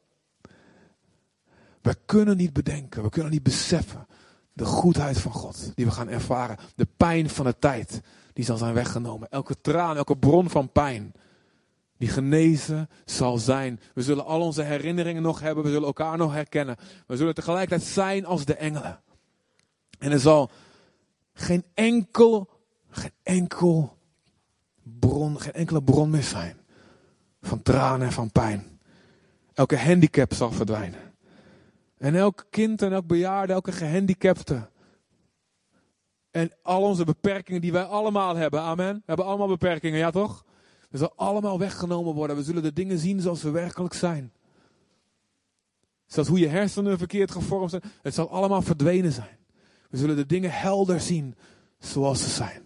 We 1.81 1.95
kunnen 2.05 2.37
niet 2.37 2.53
bedenken, 2.53 3.03
we 3.03 3.09
kunnen 3.09 3.31
niet 3.31 3.43
beseffen 3.43 4.07
de 4.53 4.65
goedheid 4.65 5.19
van 5.19 5.31
God 5.31 5.71
die 5.75 5.85
we 5.85 5.91
gaan 5.91 6.09
ervaren. 6.09 6.57
De 6.75 6.87
pijn 6.97 7.29
van 7.29 7.45
de 7.45 7.57
tijd 7.59 8.01
die 8.39 8.47
zal 8.47 8.57
zijn 8.57 8.73
weggenomen. 8.73 9.29
Elke 9.29 9.61
traan, 9.61 9.97
elke 9.97 10.17
bron 10.17 10.49
van 10.49 10.71
pijn 10.71 11.13
die 11.97 12.09
genezen 12.09 12.89
zal 13.05 13.37
zijn. 13.37 13.79
We 13.93 14.01
zullen 14.01 14.25
al 14.25 14.41
onze 14.41 14.61
herinneringen 14.61 15.21
nog 15.21 15.39
hebben, 15.39 15.63
we 15.63 15.69
zullen 15.69 15.87
elkaar 15.87 16.17
nog 16.17 16.33
herkennen. 16.33 16.75
We 17.07 17.17
zullen 17.17 17.33
tegelijkertijd 17.33 17.89
zijn 17.89 18.25
als 18.25 18.45
de 18.45 18.55
engelen. 18.55 19.01
En 19.97 20.11
er 20.11 20.19
zal 20.19 20.51
geen 21.33 21.63
enkel, 21.73 22.49
geen 22.89 23.11
enkel 23.23 23.97
bron, 24.83 25.39
geen 25.39 25.53
enkele 25.53 25.83
bron 25.83 26.09
meer 26.09 26.23
zijn 26.23 26.57
van 27.41 27.61
tranen 27.61 28.07
en 28.07 28.13
van 28.13 28.31
pijn. 28.31 28.79
Elke 29.53 29.77
handicap 29.77 30.33
zal 30.33 30.51
verdwijnen. 30.51 31.13
En 31.97 32.15
elk 32.15 32.45
kind 32.49 32.81
en 32.81 32.93
elk 32.93 33.07
bejaarde, 33.07 33.53
elke 33.53 33.71
gehandicapte. 33.71 34.69
En 36.31 36.51
al 36.61 36.81
onze 36.81 37.03
beperkingen 37.03 37.61
die 37.61 37.71
wij 37.71 37.83
allemaal 37.83 38.35
hebben. 38.35 38.61
Amen. 38.61 38.95
We 38.95 39.03
hebben 39.05 39.25
allemaal 39.25 39.47
beperkingen, 39.47 39.99
ja 39.99 40.11
toch? 40.11 40.45
We 40.89 40.97
zullen 40.97 41.15
allemaal 41.15 41.59
weggenomen 41.59 42.13
worden. 42.13 42.35
We 42.35 42.43
zullen 42.43 42.63
de 42.63 42.73
dingen 42.73 42.97
zien 42.97 43.21
zoals 43.21 43.39
ze 43.39 43.51
werkelijk 43.51 43.93
zijn. 43.93 44.33
Zelfs 46.05 46.29
hoe 46.29 46.39
je 46.39 46.47
hersenen 46.47 46.97
verkeerd 46.97 47.31
gevormd 47.31 47.69
zijn. 47.69 47.83
Het 48.01 48.13
zal 48.13 48.29
allemaal 48.29 48.61
verdwenen 48.61 49.11
zijn. 49.11 49.37
We 49.89 49.97
zullen 49.97 50.15
de 50.15 50.25
dingen 50.25 50.51
helder 50.51 50.99
zien 50.99 51.35
zoals 51.79 52.23
ze 52.23 52.29
zijn. 52.29 52.63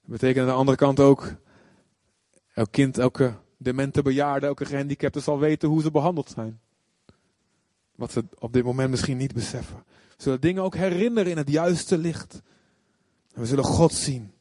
Dat 0.00 0.20
betekent 0.20 0.40
aan 0.40 0.52
de 0.52 0.58
andere 0.58 0.76
kant 0.76 1.00
ook 1.00 1.36
Elk 2.54 2.72
kind, 2.72 2.98
elke 2.98 3.34
demente 3.56 4.02
bejaarde, 4.02 4.46
elke 4.46 4.64
gehandicapte 4.64 5.20
zal 5.20 5.38
weten 5.38 5.68
hoe 5.68 5.82
ze 5.82 5.90
behandeld 5.90 6.30
zijn. 6.30 6.60
Wat 7.94 8.12
ze 8.12 8.24
op 8.38 8.52
dit 8.52 8.64
moment 8.64 8.90
misschien 8.90 9.16
niet 9.16 9.34
beseffen. 9.34 9.84
Zullen 10.22 10.40
dingen 10.40 10.62
ook 10.62 10.74
herinneren 10.74 11.30
in 11.30 11.36
het 11.36 11.50
juiste 11.50 11.98
licht. 11.98 12.40
En 13.32 13.40
we 13.40 13.46
zullen 13.46 13.64
God 13.64 13.92
zien 13.92 14.32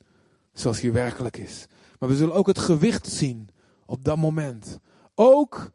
zoals 0.54 0.82
hij 0.82 0.92
werkelijk 0.92 1.38
is. 1.38 1.66
Maar 2.00 2.10
we 2.10 2.16
zullen 2.16 2.34
ook 2.34 2.48
het 2.48 2.60
gewicht 2.60 3.08
zien 3.08 3.50
op 3.86 4.04
dat 4.04 4.18
moment. 4.18 4.80
Ook 5.16 5.72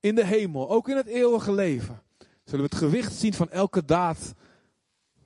in 0.00 0.14
de 0.14 0.24
hemel, 0.24 0.70
ook 0.70 0.88
in 0.88 0.96
het 0.96 1.06
eeuwige 1.06 1.52
leven. 1.52 2.02
Zullen 2.44 2.64
we 2.64 2.70
het 2.70 2.84
gewicht 2.84 3.12
zien 3.12 3.34
van 3.34 3.50
elke 3.50 3.84
daad, 3.84 4.34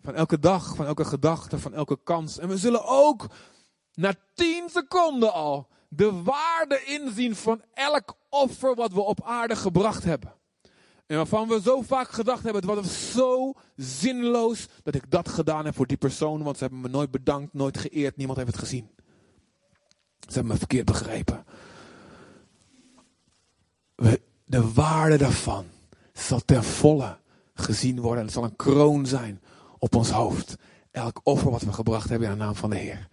van 0.03 0.15
elke 0.15 0.39
dag, 0.39 0.77
van 0.77 0.87
elke 0.87 1.05
gedachte, 1.05 1.59
van 1.59 1.75
elke 1.75 1.99
kans. 2.05 2.39
En 2.39 2.49
we 2.49 2.57
zullen 2.57 2.85
ook 2.85 3.27
na 3.95 4.15
tien 4.35 4.69
seconden 4.71 5.33
al 5.33 5.69
de 5.89 6.23
waarde 6.23 6.85
inzien 6.85 7.37
van 7.37 7.63
elk 7.75 8.17
offer 8.29 8.75
wat 8.75 8.93
we 8.93 9.01
op 9.01 9.23
aarde 9.25 9.57
gebracht 9.57 10.05
hebben. 10.05 10.38
En 11.09 11.17
waarvan 11.17 11.49
we 11.49 11.61
zo 11.61 11.83
vaak 11.83 12.11
gedacht 12.11 12.43
hebben, 12.43 12.67
het 12.67 12.85
was 12.85 13.13
zo 13.13 13.53
zinloos 13.77 14.69
dat 14.83 14.95
ik 14.95 15.11
dat 15.11 15.29
gedaan 15.29 15.65
heb 15.65 15.75
voor 15.75 15.87
die 15.87 15.97
persoon, 15.97 16.43
want 16.43 16.57
ze 16.57 16.63
hebben 16.63 16.81
me 16.81 16.89
nooit 16.89 17.11
bedankt, 17.11 17.55
nooit 17.55 17.79
geëerd, 17.79 18.17
niemand 18.17 18.39
heeft 18.39 18.51
het 18.51 18.61
gezien. 18.61 18.89
Ze 20.21 20.35
hebben 20.35 20.53
me 20.53 20.59
verkeerd 20.59 20.85
begrepen. 20.85 21.45
de 24.45 24.73
waarde 24.73 25.17
daarvan 25.17 25.67
zal 26.13 26.41
ten 26.45 26.65
volle 26.65 27.19
gezien 27.55 28.01
worden. 28.01 28.25
Het 28.25 28.33
zal 28.33 28.45
een 28.45 28.57
kroon 28.57 29.07
zijn 29.07 29.43
op 29.79 29.95
ons 29.95 30.11
hoofd. 30.11 30.57
Elk 30.91 31.21
offer 31.23 31.51
wat 31.51 31.63
we 31.63 31.73
gebracht 31.73 32.09
hebben 32.09 32.29
in 32.29 32.39
de 32.39 32.45
naam 32.45 32.55
van 32.55 32.71
de 32.71 32.77
Heer. 32.77 33.09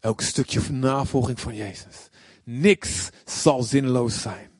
Elk 0.00 0.20
stukje 0.20 0.72
navolging 0.72 1.40
van 1.40 1.54
Jezus. 1.54 2.08
Niks 2.44 3.10
zal 3.24 3.62
zinloos 3.62 4.20
zijn. 4.22 4.50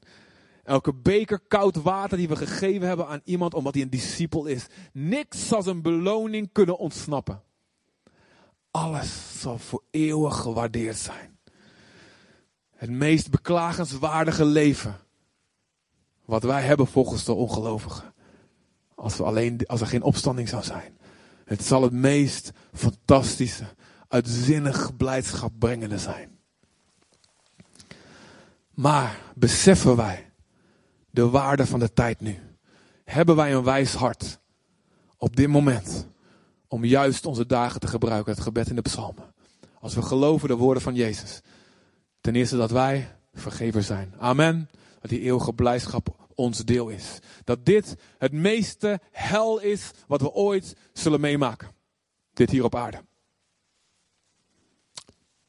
Elke 0.65 0.95
beker 0.95 1.41
koud 1.41 1.77
water 1.77 2.17
die 2.17 2.29
we 2.29 2.37
gegeven 2.37 2.87
hebben 2.87 3.07
aan 3.07 3.21
iemand 3.25 3.55
omdat 3.55 3.75
hij 3.75 3.83
een 3.83 3.91
discipel 3.91 4.47
is. 4.47 4.67
Niks 4.93 5.49
zal 5.49 5.63
zijn 5.63 5.83
beloning 5.83 6.49
kunnen 6.53 6.79
ontsnappen. 6.79 7.43
Alles 8.71 9.41
zal 9.41 9.59
voor 9.59 9.83
eeuwig 9.91 10.37
gewaardeerd 10.37 10.97
zijn. 10.97 11.39
Het 12.77 12.91
meest 12.91 13.31
beklagenswaardige 13.31 14.45
leven. 14.45 14.97
Wat 16.25 16.43
wij 16.43 16.63
hebben 16.63 16.87
volgens 16.87 17.25
de 17.25 17.33
ongelovigen. 17.33 18.15
Als, 18.95 19.17
we 19.17 19.25
alleen, 19.25 19.67
als 19.67 19.81
er 19.81 19.87
geen 19.87 20.03
opstanding 20.03 20.49
zou 20.49 20.63
zijn. 20.63 20.99
Het 21.45 21.63
zal 21.63 21.83
het 21.83 21.93
meest 21.93 22.53
fantastische, 22.73 23.65
uitzinnig 24.09 24.97
blijdschap 24.97 25.53
brengende 25.59 25.99
zijn. 25.99 26.39
Maar 28.71 29.21
beseffen 29.35 29.97
wij 29.97 30.33
de 31.15 31.29
waarde 31.29 31.67
van 31.67 31.81
de 31.81 31.93
tijd 31.93 32.21
nu? 32.21 32.39
Hebben 33.05 33.37
wij 33.37 33.55
een 33.55 33.65
wijs 33.65 33.95
hart 33.95 34.39
op 35.17 35.37
dit 35.37 35.49
moment 35.49 36.07
om 36.69 36.85
juist 36.85 37.27
onze 37.27 37.47
dagen 37.47 37.81
te 37.81 37.87
gebruiken, 37.87 38.33
het 38.33 38.43
gebed 38.43 38.69
in 38.69 38.75
de 38.75 38.83
psalmen? 38.83 39.35
Als 39.81 39.95
we 39.95 40.03
geloven 40.03 40.49
de 40.49 40.57
woorden 40.57 40.83
van 40.83 40.95
Jezus. 40.95 41.41
Ten 42.21 42.35
eerste 42.35 42.57
dat 42.57 42.71
wij 42.71 43.17
vergever 43.33 43.83
zijn. 43.83 44.15
Amen. 44.19 44.71
Dat 45.01 45.11
die 45.11 45.21
eeuwige 45.21 45.53
blijdschap 45.53 46.29
ons 46.35 46.65
deel 46.65 46.89
is. 46.89 47.19
Dat 47.45 47.65
dit 47.65 47.97
het 48.19 48.33
meeste 48.33 49.01
hel 49.11 49.61
is 49.61 49.91
wat 50.07 50.21
we 50.21 50.33
ooit 50.33 50.77
zullen 50.93 51.21
meemaken. 51.21 51.69
Dit 52.33 52.51
hier 52.51 52.65
op 52.65 52.75
aarde. 52.75 53.05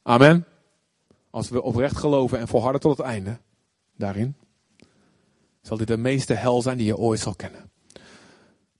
Amen. 0.01 0.45
Als 1.29 1.49
we 1.49 1.61
oprecht 1.61 1.97
geloven 1.97 2.39
en 2.39 2.47
volharden 2.47 2.81
tot 2.81 2.97
het 2.97 3.05
einde. 3.05 3.39
Daarin. 3.95 4.35
Zal 5.65 5.77
dit 5.77 5.87
de 5.87 5.97
meeste 5.97 6.33
hel 6.33 6.61
zijn 6.61 6.77
die 6.77 6.85
je 6.85 6.97
ooit 6.97 7.19
zal 7.19 7.35
kennen. 7.35 7.71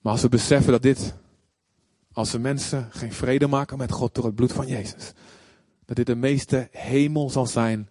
Maar 0.00 0.12
als 0.12 0.22
we 0.22 0.28
beseffen 0.28 0.72
dat 0.72 0.82
dit. 0.82 1.14
Als 2.12 2.30
de 2.30 2.38
mensen 2.38 2.88
geen 2.90 3.12
vrede 3.12 3.46
maken 3.46 3.78
met 3.78 3.92
God 3.92 4.14
door 4.14 4.24
het 4.24 4.34
bloed 4.34 4.52
van 4.52 4.66
Jezus. 4.66 5.12
Dat 5.84 5.96
dit 5.96 6.06
de 6.06 6.14
meeste 6.14 6.68
hemel 6.70 7.30
zal 7.30 7.46
zijn. 7.46 7.88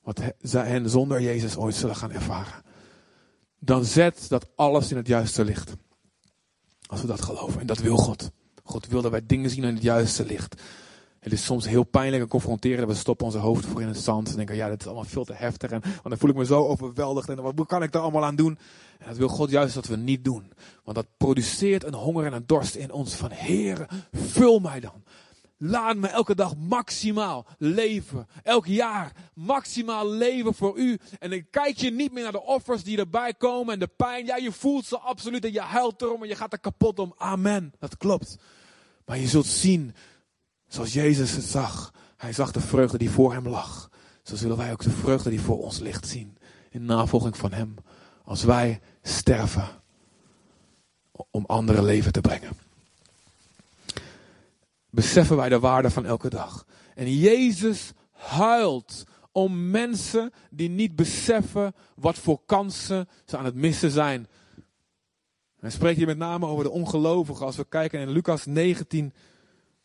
Wat 0.00 0.20
hen 0.50 0.90
zonder 0.90 1.20
Jezus 1.20 1.56
ooit 1.56 1.74
zullen 1.74 1.96
gaan 1.96 2.12
ervaren. 2.12 2.62
Dan 3.58 3.84
zet 3.84 4.28
dat 4.28 4.46
alles 4.54 4.90
in 4.90 4.96
het 4.96 5.06
juiste 5.06 5.44
licht. 5.44 5.72
Als 6.86 7.00
we 7.00 7.06
dat 7.06 7.22
geloven. 7.22 7.60
En 7.60 7.66
dat 7.66 7.78
wil 7.78 7.96
God. 7.96 8.30
God 8.62 8.86
wil 8.86 9.02
dat 9.02 9.10
wij 9.10 9.26
dingen 9.26 9.50
zien 9.50 9.64
in 9.64 9.74
het 9.74 9.82
juiste 9.82 10.24
licht. 10.24 10.62
Het 11.26 11.34
is 11.34 11.44
soms 11.44 11.66
heel 11.66 11.84
pijnlijk 11.84 12.22
en 12.22 12.28
confronterend. 12.28 12.88
We 12.88 12.94
stoppen 12.94 13.26
onze 13.26 13.38
hoofd 13.38 13.66
voor 13.66 13.80
in 13.80 13.88
het 13.88 13.98
zand. 13.98 14.28
En 14.28 14.36
denken, 14.36 14.56
ja, 14.56 14.68
dit 14.68 14.80
is 14.80 14.86
allemaal 14.86 15.04
veel 15.04 15.24
te 15.24 15.32
heftig. 15.32 15.70
En 15.70 15.82
dan 16.02 16.18
voel 16.18 16.30
ik 16.30 16.36
me 16.36 16.44
zo 16.44 16.66
overweldigd. 16.66 17.28
En 17.28 17.42
wat 17.42 17.66
kan 17.66 17.82
ik 17.82 17.92
daar 17.92 18.02
allemaal 18.02 18.24
aan 18.24 18.36
doen? 18.36 18.58
En 18.98 19.06
dat 19.08 19.16
wil 19.16 19.28
God 19.28 19.50
juist 19.50 19.74
dat 19.74 19.86
we 19.86 19.96
niet 19.96 20.24
doen. 20.24 20.52
Want 20.84 20.96
dat 20.96 21.06
produceert 21.16 21.84
een 21.84 21.94
honger 21.94 22.26
en 22.26 22.32
een 22.32 22.46
dorst 22.46 22.74
in 22.74 22.92
ons. 22.92 23.14
Van, 23.14 23.30
Heer, 23.30 23.88
vul 24.12 24.58
mij 24.58 24.80
dan. 24.80 25.02
Laat 25.56 25.96
me 25.96 26.06
elke 26.06 26.34
dag 26.34 26.56
maximaal 26.56 27.46
leven. 27.58 28.26
Elk 28.42 28.66
jaar 28.66 29.12
maximaal 29.34 30.10
leven 30.10 30.54
voor 30.54 30.78
u. 30.78 30.98
En 31.18 31.30
dan 31.30 31.46
kijk 31.50 31.76
je 31.76 31.90
niet 31.90 32.12
meer 32.12 32.22
naar 32.22 32.32
de 32.32 32.42
offers 32.42 32.82
die 32.82 32.98
erbij 32.98 33.34
komen 33.34 33.72
en 33.72 33.80
de 33.80 33.90
pijn. 33.96 34.26
Ja, 34.26 34.36
je 34.36 34.52
voelt 34.52 34.86
ze 34.86 34.98
absoluut 34.98 35.44
en 35.44 35.52
je 35.52 35.60
huilt 35.60 36.02
erom 36.02 36.22
en 36.22 36.28
je 36.28 36.36
gaat 36.36 36.52
er 36.52 36.60
kapot 36.60 36.98
om. 36.98 37.14
Amen. 37.16 37.72
Dat 37.78 37.96
klopt. 37.96 38.36
Maar 39.06 39.18
je 39.18 39.28
zult 39.28 39.46
zien 39.46 39.94
Zoals 40.68 40.92
Jezus 40.92 41.30
het 41.30 41.44
zag. 41.44 41.92
Hij 42.16 42.32
zag 42.32 42.52
de 42.52 42.60
vreugde 42.60 42.98
die 42.98 43.10
voor 43.10 43.32
hem 43.32 43.48
lag. 43.48 43.90
Zo 44.22 44.36
zullen 44.36 44.56
wij 44.56 44.72
ook 44.72 44.82
de 44.82 44.90
vreugde 44.90 45.30
die 45.30 45.40
voor 45.40 45.62
ons 45.62 45.78
ligt 45.78 46.08
zien. 46.08 46.36
In 46.70 46.84
navolging 46.84 47.36
van 47.36 47.52
hem. 47.52 47.74
Als 48.24 48.44
wij 48.44 48.80
sterven. 49.02 49.68
Om 51.30 51.44
anderen 51.46 51.84
leven 51.84 52.12
te 52.12 52.20
brengen. 52.20 52.50
Beseffen 54.90 55.36
wij 55.36 55.48
de 55.48 55.58
waarde 55.58 55.90
van 55.90 56.06
elke 56.06 56.28
dag. 56.28 56.66
En 56.94 57.16
Jezus 57.16 57.92
huilt 58.12 59.04
om 59.32 59.70
mensen 59.70 60.32
die 60.50 60.68
niet 60.68 60.96
beseffen 60.96 61.74
wat 61.94 62.18
voor 62.18 62.40
kansen 62.46 63.08
ze 63.24 63.36
aan 63.36 63.44
het 63.44 63.54
missen 63.54 63.90
zijn. 63.90 64.26
Hij 65.60 65.70
spreekt 65.70 65.96
hier 65.96 66.06
met 66.06 66.18
name 66.18 66.46
over 66.46 66.64
de 66.64 66.70
ongelovigen. 66.70 67.46
Als 67.46 67.56
we 67.56 67.64
kijken 67.68 68.00
in 68.00 68.08
Lucas 68.08 68.46
19, 68.46 69.12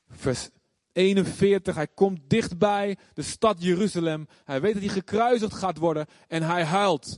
vers 0.09 0.49
41. 0.93 1.75
Hij 1.75 1.87
komt 1.87 2.19
dichtbij 2.27 2.97
de 3.13 3.21
stad 3.21 3.63
Jeruzalem. 3.63 4.27
Hij 4.43 4.61
weet 4.61 4.73
dat 4.73 4.83
hij 4.83 4.91
gekruisigd 4.91 5.53
gaat 5.53 5.77
worden 5.77 6.07
en 6.27 6.43
hij 6.43 6.63
huilt. 6.63 7.17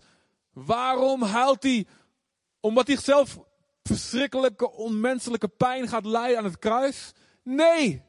Waarom 0.54 1.22
huilt 1.22 1.64
hij? 1.64 1.86
Omdat 2.60 2.88
hij 2.88 2.98
zelf 2.98 3.40
verschrikkelijke, 3.84 4.72
onmenselijke 4.72 5.48
pijn 5.48 5.88
gaat 5.88 6.06
lijden 6.06 6.38
aan 6.38 6.44
het 6.44 6.60
kruis? 6.60 7.12
Nee. 7.44 8.04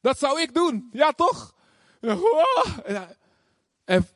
Dat 0.00 0.18
zou 0.18 0.40
ik 0.40 0.54
doen. 0.54 0.88
Ja, 0.92 1.12
toch? 1.12 1.54
En, 3.84 4.08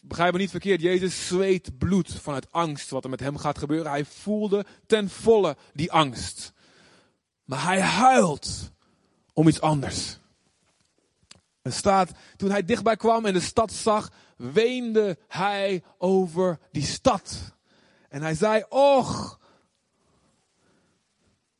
begrijp 0.00 0.32
me 0.32 0.38
niet 0.38 0.50
verkeerd, 0.50 0.80
Jezus 0.80 1.26
zweet 1.26 1.78
bloed 1.78 2.14
vanuit 2.14 2.52
angst 2.52 2.90
wat 2.90 3.04
er 3.04 3.10
met 3.10 3.20
hem 3.20 3.36
gaat 3.36 3.58
gebeuren. 3.58 3.90
Hij 3.90 4.04
voelde 4.04 4.64
ten 4.86 5.10
volle 5.10 5.56
die 5.72 5.92
angst. 5.92 6.52
Maar 7.44 7.64
hij 7.64 7.80
huilt 7.80 8.72
om 9.34 9.48
iets 9.48 9.60
anders. 9.60 10.18
Er 11.62 11.72
staat, 11.72 12.10
toen 12.36 12.50
hij 12.50 12.64
dichtbij 12.64 12.96
kwam 12.96 13.24
en 13.26 13.32
de 13.32 13.40
stad 13.40 13.72
zag, 13.72 14.10
weende 14.36 15.18
hij 15.28 15.82
over 15.98 16.58
die 16.70 16.82
stad. 16.82 17.54
En 18.08 18.22
hij 18.22 18.34
zei, 18.34 18.64
och, 18.68 19.40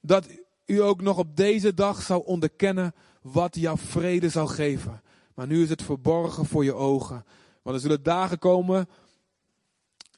dat 0.00 0.26
u 0.66 0.82
ook 0.82 1.00
nog 1.00 1.18
op 1.18 1.36
deze 1.36 1.74
dag 1.74 2.02
zou 2.02 2.24
onderkennen 2.24 2.94
wat 3.22 3.54
jouw 3.56 3.76
vrede 3.76 4.28
zou 4.28 4.48
geven. 4.48 5.02
Maar 5.34 5.46
nu 5.46 5.62
is 5.62 5.68
het 5.68 5.82
verborgen 5.82 6.46
voor 6.46 6.64
je 6.64 6.74
ogen. 6.74 7.24
Want 7.62 7.76
er 7.76 7.82
zullen 7.82 8.02
dagen 8.02 8.38
komen 8.38 8.88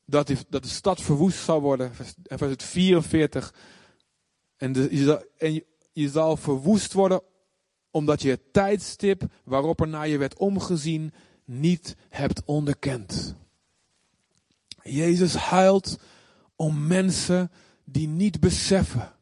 dat, 0.04 0.32
dat 0.48 0.62
de 0.62 0.68
stad 0.68 1.00
verwoest 1.00 1.38
zal 1.38 1.60
worden. 1.60 1.92
En 2.22 2.38
vers 2.38 2.54
44. 2.56 3.54
En, 4.56 4.72
de, 4.72 4.88
je 4.90 5.04
zal, 5.04 5.24
en 5.36 5.64
je 5.92 6.08
zal 6.08 6.36
verwoest 6.36 6.92
worden 6.92 7.22
omdat 7.96 8.22
je 8.22 8.30
het 8.30 8.52
tijdstip 8.52 9.22
waarop 9.44 9.80
er 9.80 9.88
naar 9.88 10.08
je 10.08 10.18
werd 10.18 10.38
omgezien 10.38 11.12
niet 11.44 11.96
hebt 12.08 12.42
onderkend. 12.44 13.34
Jezus 14.82 15.34
huilt 15.34 15.98
om 16.56 16.86
mensen 16.86 17.50
die 17.84 18.08
niet 18.08 18.40
beseffen. 18.40 19.12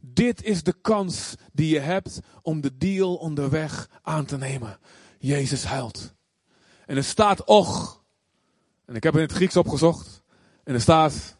Dit 0.00 0.42
is 0.42 0.62
de 0.62 0.74
kans 0.80 1.34
die 1.52 1.74
je 1.74 1.78
hebt 1.78 2.20
om 2.42 2.60
de 2.60 2.76
deal 2.76 3.14
onderweg 3.14 3.88
aan 4.02 4.24
te 4.24 4.36
nemen. 4.36 4.78
Jezus 5.18 5.64
huilt. 5.64 6.14
En 6.86 6.96
er 6.96 7.04
staat 7.04 7.44
och. 7.44 8.02
En 8.84 8.94
ik 8.94 9.02
heb 9.02 9.14
in 9.14 9.20
het 9.20 9.32
Grieks 9.32 9.56
opgezocht. 9.56 10.22
En 10.64 10.74
er 10.74 10.80
staat 10.80 11.36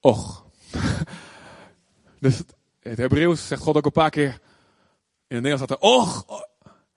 och. 0.00 0.46
dus 2.20 2.42
het 2.80 2.98
Hebreeuws 2.98 3.46
zegt 3.46 3.62
God 3.62 3.76
ook 3.76 3.84
een 3.84 3.92
paar 3.92 4.10
keer. 4.10 4.44
In 5.28 5.36
het 5.36 5.44
Nederlands 5.44 5.64
staat 5.64 5.82
er 5.82 5.88
och. 5.88 6.24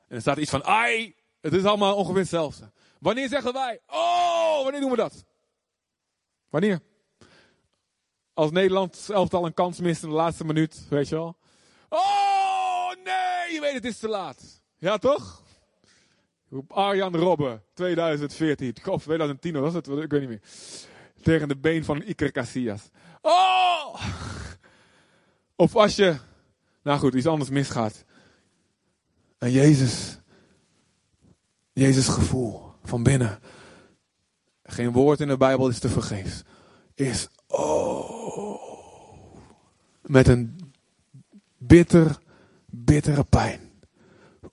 En 0.07 0.15
er 0.15 0.21
staat 0.21 0.37
iets 0.37 0.49
van 0.49 0.63
ai. 0.63 1.15
Het 1.41 1.53
is 1.53 1.63
allemaal 1.63 1.95
ongeveer 1.95 2.19
hetzelfde. 2.19 2.71
Wanneer 2.99 3.29
zeggen 3.29 3.53
wij, 3.53 3.79
oh, 3.87 4.63
wanneer 4.63 4.81
doen 4.81 4.89
we 4.89 4.95
dat? 4.95 5.25
Wanneer? 6.49 6.79
Als 8.33 8.51
Nederland 8.51 9.09
elftal 9.09 9.45
een 9.45 9.53
kans 9.53 9.79
mist 9.79 10.03
in 10.03 10.09
de 10.09 10.15
laatste 10.15 10.45
minuut, 10.45 10.85
weet 10.89 11.09
je 11.09 11.15
wel. 11.15 11.37
Oh, 11.89 12.87
nee, 13.03 13.53
je 13.53 13.59
weet 13.61 13.73
het 13.73 13.85
is 13.85 13.99
te 13.99 14.07
laat. 14.07 14.61
Ja, 14.77 14.97
toch? 14.97 15.43
Arjan 16.67 17.15
Robben, 17.15 17.63
2014. 17.73 18.75
Of 18.85 19.03
2010 19.03 19.59
was 19.59 19.73
het, 19.73 19.87
ik 19.87 20.11
weet 20.11 20.19
niet 20.19 20.29
meer. 20.29 20.41
Tegen 21.21 21.47
de 21.47 21.57
been 21.57 21.83
van 21.83 22.01
Iker 22.01 22.31
Casillas. 22.31 22.89
Oh! 23.21 24.01
Of 25.55 25.75
als 25.75 25.95
je, 25.95 26.17
nou 26.83 26.99
goed, 26.99 27.13
iets 27.13 27.27
anders 27.27 27.49
misgaat. 27.49 28.03
En 29.39 29.51
Jezus, 29.51 30.19
Jezus 31.73 32.07
gevoel 32.07 32.61
van 32.83 33.03
binnen. 33.03 33.39
Geen 34.63 34.91
woord 34.91 35.19
in 35.19 35.27
de 35.27 35.37
Bijbel 35.37 35.69
is 35.69 35.79
te 35.79 35.89
vergeefs. 35.89 36.43
Is, 36.95 37.27
oh, 37.47 38.61
met 40.01 40.27
een 40.27 40.73
bitter, 41.57 42.19
bittere 42.65 43.23
pijn. 43.23 43.59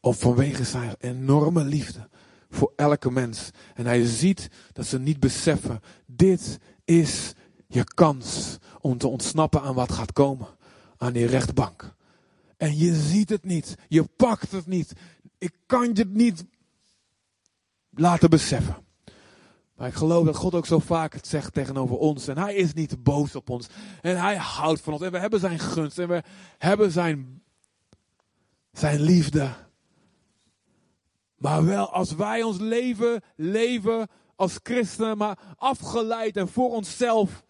Of 0.00 0.18
vanwege 0.18 0.64
zijn 0.64 0.94
enorme 0.98 1.64
liefde 1.64 2.08
voor 2.50 2.72
elke 2.76 3.10
mens. 3.10 3.50
En 3.74 3.86
hij 3.86 4.04
ziet 4.04 4.48
dat 4.72 4.86
ze 4.86 4.98
niet 4.98 5.20
beseffen, 5.20 5.80
dit 6.06 6.58
is 6.84 7.32
je 7.66 7.84
kans 7.84 8.58
om 8.80 8.98
te 8.98 9.08
ontsnappen 9.08 9.62
aan 9.62 9.74
wat 9.74 9.92
gaat 9.92 10.12
komen. 10.12 10.48
Aan 10.96 11.12
die 11.12 11.26
rechtbank. 11.26 11.94
En 12.56 12.76
je 12.76 12.94
ziet 12.94 13.28
het 13.28 13.44
niet. 13.44 13.74
Je 13.88 14.04
pakt 14.04 14.52
het 14.52 14.66
niet. 14.66 14.92
Ik 15.38 15.54
kan 15.66 15.86
je 15.86 15.92
het 15.92 16.14
niet 16.14 16.44
laten 17.90 18.30
beseffen. 18.30 18.84
Maar 19.76 19.88
ik 19.88 19.94
geloof 19.94 20.24
dat 20.24 20.36
God 20.36 20.54
ook 20.54 20.66
zo 20.66 20.78
vaak 20.78 21.12
het 21.12 21.26
zegt 21.26 21.52
tegenover 21.52 21.96
ons. 21.96 22.28
En 22.28 22.38
hij 22.38 22.54
is 22.54 22.72
niet 22.72 23.02
boos 23.02 23.34
op 23.34 23.50
ons. 23.50 23.66
En 24.02 24.20
hij 24.20 24.36
houdt 24.36 24.80
van 24.80 24.92
ons. 24.92 25.02
En 25.02 25.12
we 25.12 25.18
hebben 25.18 25.40
zijn 25.40 25.58
gunst. 25.58 25.98
En 25.98 26.08
we 26.08 26.22
hebben 26.58 26.92
zijn, 26.92 27.42
zijn 28.72 29.00
liefde. 29.00 29.54
Maar 31.36 31.64
wel 31.64 31.92
als 31.92 32.14
wij 32.14 32.42
ons 32.42 32.58
leven 32.58 33.22
leven 33.36 34.08
als 34.36 34.58
christenen, 34.62 35.16
maar 35.16 35.38
afgeleid 35.56 36.36
en 36.36 36.48
voor 36.48 36.70
onszelf, 36.70 37.44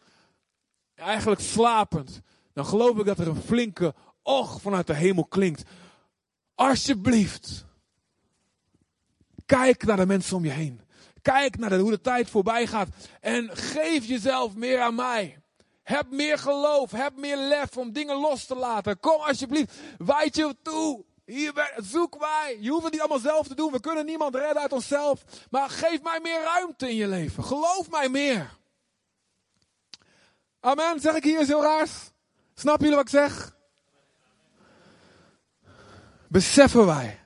eigenlijk 0.94 1.40
slapend, 1.40 2.20
dan 2.52 2.66
geloof 2.66 2.98
ik 2.98 3.04
dat 3.04 3.18
er 3.18 3.28
een 3.28 3.36
flinke 3.36 3.94
och 4.26 4.60
vanuit 4.62 4.86
de 4.86 4.94
hemel 4.94 5.24
klinkt. 5.24 5.62
Alsjeblieft, 6.54 7.64
kijk 9.46 9.84
naar 9.84 9.96
de 9.96 10.06
mensen 10.06 10.36
om 10.36 10.44
je 10.44 10.50
heen. 10.50 10.80
Kijk 11.22 11.58
naar 11.58 11.78
hoe 11.78 11.90
de 11.90 12.00
tijd 12.00 12.30
voorbij 12.30 12.66
gaat 12.66 12.88
en 13.20 13.56
geef 13.56 14.04
jezelf 14.04 14.54
meer 14.54 14.80
aan 14.80 14.94
mij. 14.94 15.38
Heb 15.82 16.10
meer 16.10 16.38
geloof, 16.38 16.90
heb 16.90 17.16
meer 17.16 17.36
lef 17.36 17.76
om 17.76 17.92
dingen 17.92 18.16
los 18.16 18.44
te 18.44 18.54
laten. 18.54 19.00
Kom 19.00 19.20
alsjeblieft, 19.20 19.72
wijd 19.98 20.36
je 20.36 20.56
toe. 20.62 21.04
Hier, 21.24 21.72
zoek 21.76 22.18
mij. 22.18 22.58
Je 22.60 22.70
hoeft 22.70 22.82
het 22.82 22.92
niet 22.92 23.00
allemaal 23.00 23.18
zelf 23.18 23.46
te 23.48 23.54
doen. 23.54 23.72
We 23.72 23.80
kunnen 23.80 24.06
niemand 24.06 24.34
redden 24.34 24.62
uit 24.62 24.72
onszelf. 24.72 25.24
Maar 25.50 25.70
geef 25.70 26.02
mij 26.02 26.20
meer 26.20 26.42
ruimte 26.42 26.88
in 26.88 26.96
je 26.96 27.08
leven. 27.08 27.44
Geloof 27.44 27.90
mij 27.90 28.08
meer. 28.08 28.56
Amen. 30.60 31.00
Zeg 31.00 31.14
ik 31.14 31.24
hier 31.24 31.46
heel 31.46 31.62
raars? 31.62 31.92
Snappen 32.54 32.88
jullie 32.88 33.02
wat 33.04 33.12
ik 33.12 33.20
zeg? 33.20 33.55
Beseffen 36.28 36.86
wij 36.86 37.18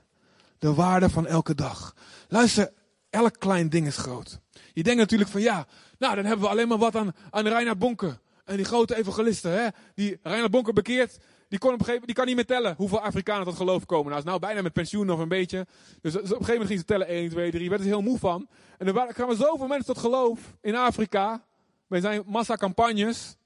de 0.58 0.74
waarde 0.74 1.10
van 1.10 1.26
elke 1.26 1.54
dag. 1.54 1.94
Luister, 2.28 2.72
elk 3.10 3.38
klein 3.38 3.68
ding 3.68 3.86
is 3.86 3.96
groot. 3.96 4.40
Je 4.72 4.82
denkt 4.82 5.00
natuurlijk 5.00 5.30
van 5.30 5.40
ja, 5.40 5.66
nou 5.98 6.14
dan 6.14 6.24
hebben 6.24 6.44
we 6.44 6.50
alleen 6.50 6.68
maar 6.68 6.78
wat 6.78 6.96
aan, 6.96 7.12
aan 7.30 7.46
Reinhard 7.46 7.78
Bonker. 7.78 8.18
En 8.44 8.56
die 8.56 8.64
grote 8.64 8.96
evangelisten, 8.96 9.50
hè? 9.52 9.68
Die 9.94 10.18
Reinhard 10.22 10.50
Bonker 10.50 10.72
bekeert. 10.72 11.18
Die, 11.48 11.58
kon 11.58 11.72
op 11.72 11.78
een 11.78 11.84
gegeven, 11.84 12.06
die 12.06 12.14
kan 12.14 12.26
niet 12.26 12.34
meer 12.34 12.46
tellen 12.46 12.74
hoeveel 12.76 13.00
Afrikanen 13.00 13.44
tot 13.44 13.56
geloof 13.56 13.86
komen. 13.86 14.06
Nou, 14.06 14.18
is 14.18 14.24
nou 14.24 14.38
bijna 14.38 14.62
met 14.62 14.72
pensioen 14.72 15.06
nog 15.06 15.18
een 15.18 15.28
beetje. 15.28 15.66
Dus 16.00 16.14
op 16.14 16.22
een 16.22 16.28
gegeven 16.28 16.52
moment 16.52 16.68
ging 16.68 16.78
ze 16.78 16.84
tellen 16.84 17.06
1, 17.06 17.28
2, 17.28 17.50
3. 17.50 17.68
Werd 17.68 17.80
er 17.80 17.86
heel 17.86 18.02
moe 18.02 18.18
van. 18.18 18.48
En 18.78 18.86
er 18.86 19.12
kwamen 19.12 19.36
zoveel 19.36 19.66
mensen 19.66 19.94
tot 19.94 20.02
geloof 20.02 20.40
in 20.60 20.76
Afrika. 20.76 21.44
Bij 21.90 22.00
zijn 22.00 22.22
massacampagnes, 22.26 23.36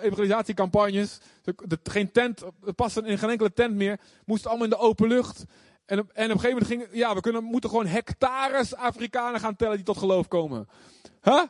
evangelisatiecampagnes. 0.00 1.20
geen 1.82 2.12
tent, 2.12 2.40
er 2.40 2.72
paste 2.72 3.02
in 3.02 3.18
geen 3.18 3.30
enkele 3.30 3.52
tent 3.52 3.74
meer. 3.74 4.00
Moesten 4.24 4.50
allemaal 4.50 4.68
in 4.68 4.72
de 4.72 4.78
open 4.78 5.08
lucht. 5.08 5.44
En, 5.86 5.98
op, 5.98 6.10
en 6.10 6.24
op 6.24 6.30
een 6.30 6.40
gegeven 6.40 6.50
moment 6.50 6.66
ging, 6.66 7.00
ja, 7.00 7.14
we 7.14 7.20
kunnen, 7.20 7.44
moeten 7.44 7.70
gewoon 7.70 7.86
hectares 7.86 8.74
Afrikanen 8.74 9.40
gaan 9.40 9.56
tellen 9.56 9.76
die 9.76 9.84
tot 9.84 9.96
geloof 9.96 10.28
komen. 10.28 10.68
Huh? 11.22 11.42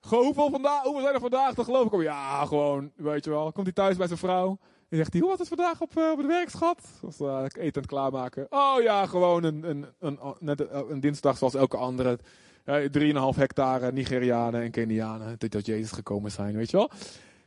Hoeveel, 0.00 0.50
vandaag, 0.50 0.82
hoeveel 0.82 1.02
zijn 1.02 1.14
er 1.14 1.20
vandaag 1.20 1.54
tot 1.54 1.64
geloof 1.64 1.88
komen? 1.88 2.06
Ja, 2.06 2.44
gewoon, 2.44 2.92
weet 2.96 3.24
je 3.24 3.30
wel. 3.30 3.52
Komt 3.52 3.66
hij 3.66 3.74
thuis 3.74 3.96
bij 3.96 4.06
zijn 4.06 4.18
vrouw. 4.18 4.58
En 4.88 4.96
zegt 4.96 5.12
hij, 5.12 5.20
hoe 5.20 5.30
was 5.30 5.38
het 5.38 5.48
vandaag 5.48 5.80
op, 5.80 5.92
uh, 5.98 6.10
op 6.10 6.18
het 6.18 6.26
werk, 6.26 6.50
schat? 6.50 6.80
Was 7.00 7.20
uh, 7.20 7.44
eten 7.52 7.86
klaarmaken. 7.86 8.46
Oh 8.50 8.82
ja, 8.82 9.06
gewoon 9.06 9.44
een, 9.44 9.68
een, 9.68 9.86
een, 9.98 10.18
net 10.38 10.60
een, 10.70 11.00
dinsdag 11.00 11.38
zoals 11.38 11.54
elke 11.54 11.76
andere. 11.76 12.18
Uh, 12.66 13.32
3,5 13.32 13.38
hectare 13.38 13.92
Nigerianen 13.92 14.62
en 14.62 14.70
Kenianen. 14.70 15.38
Dat, 15.38 15.50
dat 15.50 15.66
Jezus 15.66 15.90
gekomen 15.90 16.30
zijn, 16.30 16.56
weet 16.56 16.70
je 16.70 16.76
wel. 16.76 16.90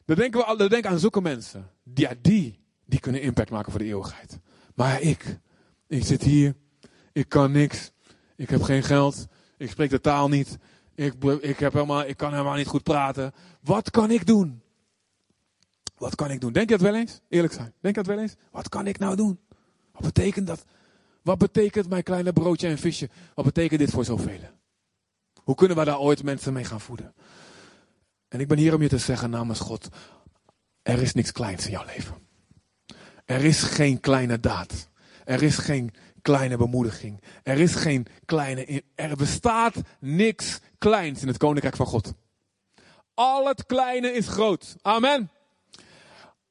Dan 0.05 0.15
denken 0.15 0.39
we 0.39 0.57
dan 0.57 0.69
denken 0.69 0.89
aan 0.89 0.99
zulke 0.99 1.21
mensen. 1.21 1.69
Ja, 1.93 2.11
die, 2.21 2.59
die 2.85 2.99
kunnen 2.99 3.21
impact 3.21 3.49
maken 3.49 3.71
voor 3.71 3.79
de 3.79 3.87
eeuwigheid. 3.87 4.39
Maar 4.75 5.01
ik, 5.01 5.39
ik 5.87 6.05
zit 6.05 6.23
hier. 6.23 6.55
Ik 7.11 7.29
kan 7.29 7.51
niks. 7.51 7.91
Ik 8.35 8.49
heb 8.49 8.61
geen 8.61 8.83
geld. 8.83 9.27
Ik 9.57 9.69
spreek 9.69 9.89
de 9.89 10.01
taal 10.01 10.29
niet. 10.29 10.57
Ik, 10.95 11.13
ik, 11.41 11.59
heb 11.59 11.73
helemaal, 11.73 12.05
ik 12.05 12.17
kan 12.17 12.31
helemaal 12.31 12.55
niet 12.55 12.67
goed 12.67 12.83
praten. 12.83 13.31
Wat 13.61 13.89
kan 13.89 14.11
ik 14.11 14.25
doen? 14.25 14.61
Wat 15.97 16.15
kan 16.15 16.31
ik 16.31 16.41
doen? 16.41 16.53
Denk 16.53 16.69
je 16.69 16.77
dat 16.77 16.91
wel 16.91 16.95
eens? 16.99 17.21
Eerlijk 17.29 17.53
zijn. 17.53 17.73
Denk 17.79 17.95
je 17.95 18.01
dat 18.01 18.15
wel 18.15 18.23
eens? 18.23 18.35
Wat 18.51 18.69
kan 18.69 18.87
ik 18.87 18.99
nou 18.99 19.15
doen? 19.15 19.39
Wat 19.91 20.01
betekent 20.01 20.47
dat? 20.47 20.65
Wat 21.21 21.37
betekent 21.37 21.89
mijn 21.89 22.03
kleine 22.03 22.33
broodje 22.33 22.67
en 22.67 22.77
visje? 22.77 23.09
Wat 23.33 23.45
betekent 23.45 23.79
dit 23.79 23.91
voor 23.91 24.05
zoveel? 24.05 24.39
Hoe 25.49 25.57
kunnen 25.57 25.77
we 25.77 25.85
daar 25.85 25.99
ooit 25.99 26.23
mensen 26.23 26.53
mee 26.53 26.63
gaan 26.63 26.81
voeden? 26.81 27.13
En 28.27 28.39
ik 28.39 28.47
ben 28.47 28.57
hier 28.57 28.73
om 28.73 28.81
je 28.81 28.87
te 28.87 28.97
zeggen 28.97 29.29
namens 29.29 29.59
God. 29.59 29.87
Er 30.81 31.01
is 31.01 31.13
niks 31.13 31.31
kleins 31.31 31.65
in 31.65 31.71
jouw 31.71 31.85
leven. 31.85 32.15
Er 33.25 33.43
is 33.43 33.61
geen 33.61 33.99
kleine 33.99 34.39
daad. 34.39 34.89
Er 35.25 35.43
is 35.43 35.57
geen 35.57 35.91
kleine 36.21 36.57
bemoediging. 36.57 37.21
Er 37.43 37.59
is 37.59 37.75
geen 37.75 38.07
kleine, 38.25 38.83
er 38.95 39.15
bestaat 39.15 39.75
niks 39.99 40.59
kleins 40.77 41.21
in 41.21 41.27
het 41.27 41.37
koninkrijk 41.37 41.75
van 41.75 41.85
God. 41.85 42.13
Al 43.13 43.47
het 43.47 43.65
kleine 43.65 44.11
is 44.11 44.27
groot. 44.27 44.75
Amen. 44.81 45.31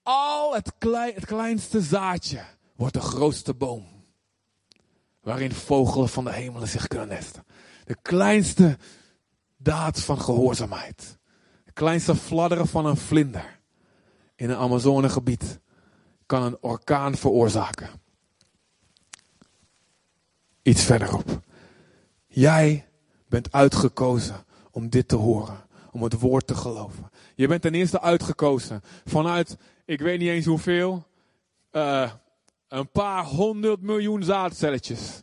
Al 0.03 0.55
het, 0.55 0.72
het 1.14 1.26
kleinste 1.26 1.80
zaadje 1.80 2.44
wordt 2.76 2.94
de 2.94 3.01
grootste 3.01 3.55
boom. 3.55 3.86
Waarin 5.20 5.53
vogelen 5.53 6.09
van 6.09 6.24
de 6.24 6.32
hemelen 6.32 6.68
zich 6.68 6.86
kunnen 6.86 7.09
nesten. 7.09 7.44
De 7.89 7.97
kleinste 8.03 8.78
daad 9.57 10.01
van 10.01 10.20
gehoorzaamheid. 10.20 11.18
De 11.64 11.72
kleinste 11.72 12.14
fladderen 12.14 12.66
van 12.66 12.86
een 12.86 12.97
vlinder 12.97 13.61
in 14.34 14.51
een 14.51 14.57
Amazonegebied 14.57 15.61
kan 16.26 16.43
een 16.43 16.57
orkaan 16.61 17.14
veroorzaken. 17.14 17.89
Iets 20.62 20.84
verderop. 20.84 21.41
Jij 22.26 22.89
bent 23.28 23.53
uitgekozen 23.53 24.45
om 24.70 24.89
dit 24.89 25.09
te 25.09 25.16
horen, 25.16 25.66
om 25.91 26.03
het 26.03 26.20
woord 26.20 26.47
te 26.47 26.55
geloven. 26.55 27.11
Je 27.34 27.49
bent 27.49 27.62
ten 27.62 27.74
eerste 27.74 28.01
uitgekozen 28.01 28.82
vanuit, 29.05 29.57
ik 29.84 30.01
weet 30.01 30.18
niet 30.18 30.28
eens 30.28 30.47
hoeveel, 30.47 31.07
uh, 31.72 32.12
een 32.68 32.91
paar 32.91 33.24
honderd 33.24 33.80
miljoen 33.80 34.22
zaadcelletjes. 34.22 35.22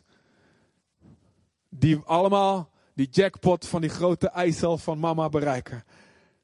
Die 1.78 1.98
allemaal 2.04 2.70
die 2.94 3.08
jackpot 3.10 3.66
van 3.66 3.80
die 3.80 3.90
grote 3.90 4.28
eicel 4.28 4.78
van 4.78 4.98
mama 4.98 5.28
bereiken. 5.28 5.84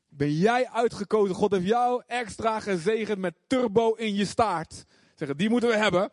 Ben 0.09 0.33
jij 0.33 0.69
uitgekozen? 0.69 1.35
God 1.35 1.53
heeft 1.53 1.67
jou 1.67 2.03
extra 2.07 2.61
gezegend 2.61 3.19
met 3.19 3.35
turbo 3.47 3.93
in 3.93 4.15
je 4.15 4.25
staart. 4.25 4.85
Zeggen, 5.15 5.37
die 5.37 5.51
moeten 5.51 5.69
we 5.69 5.77
hebben. 5.77 6.11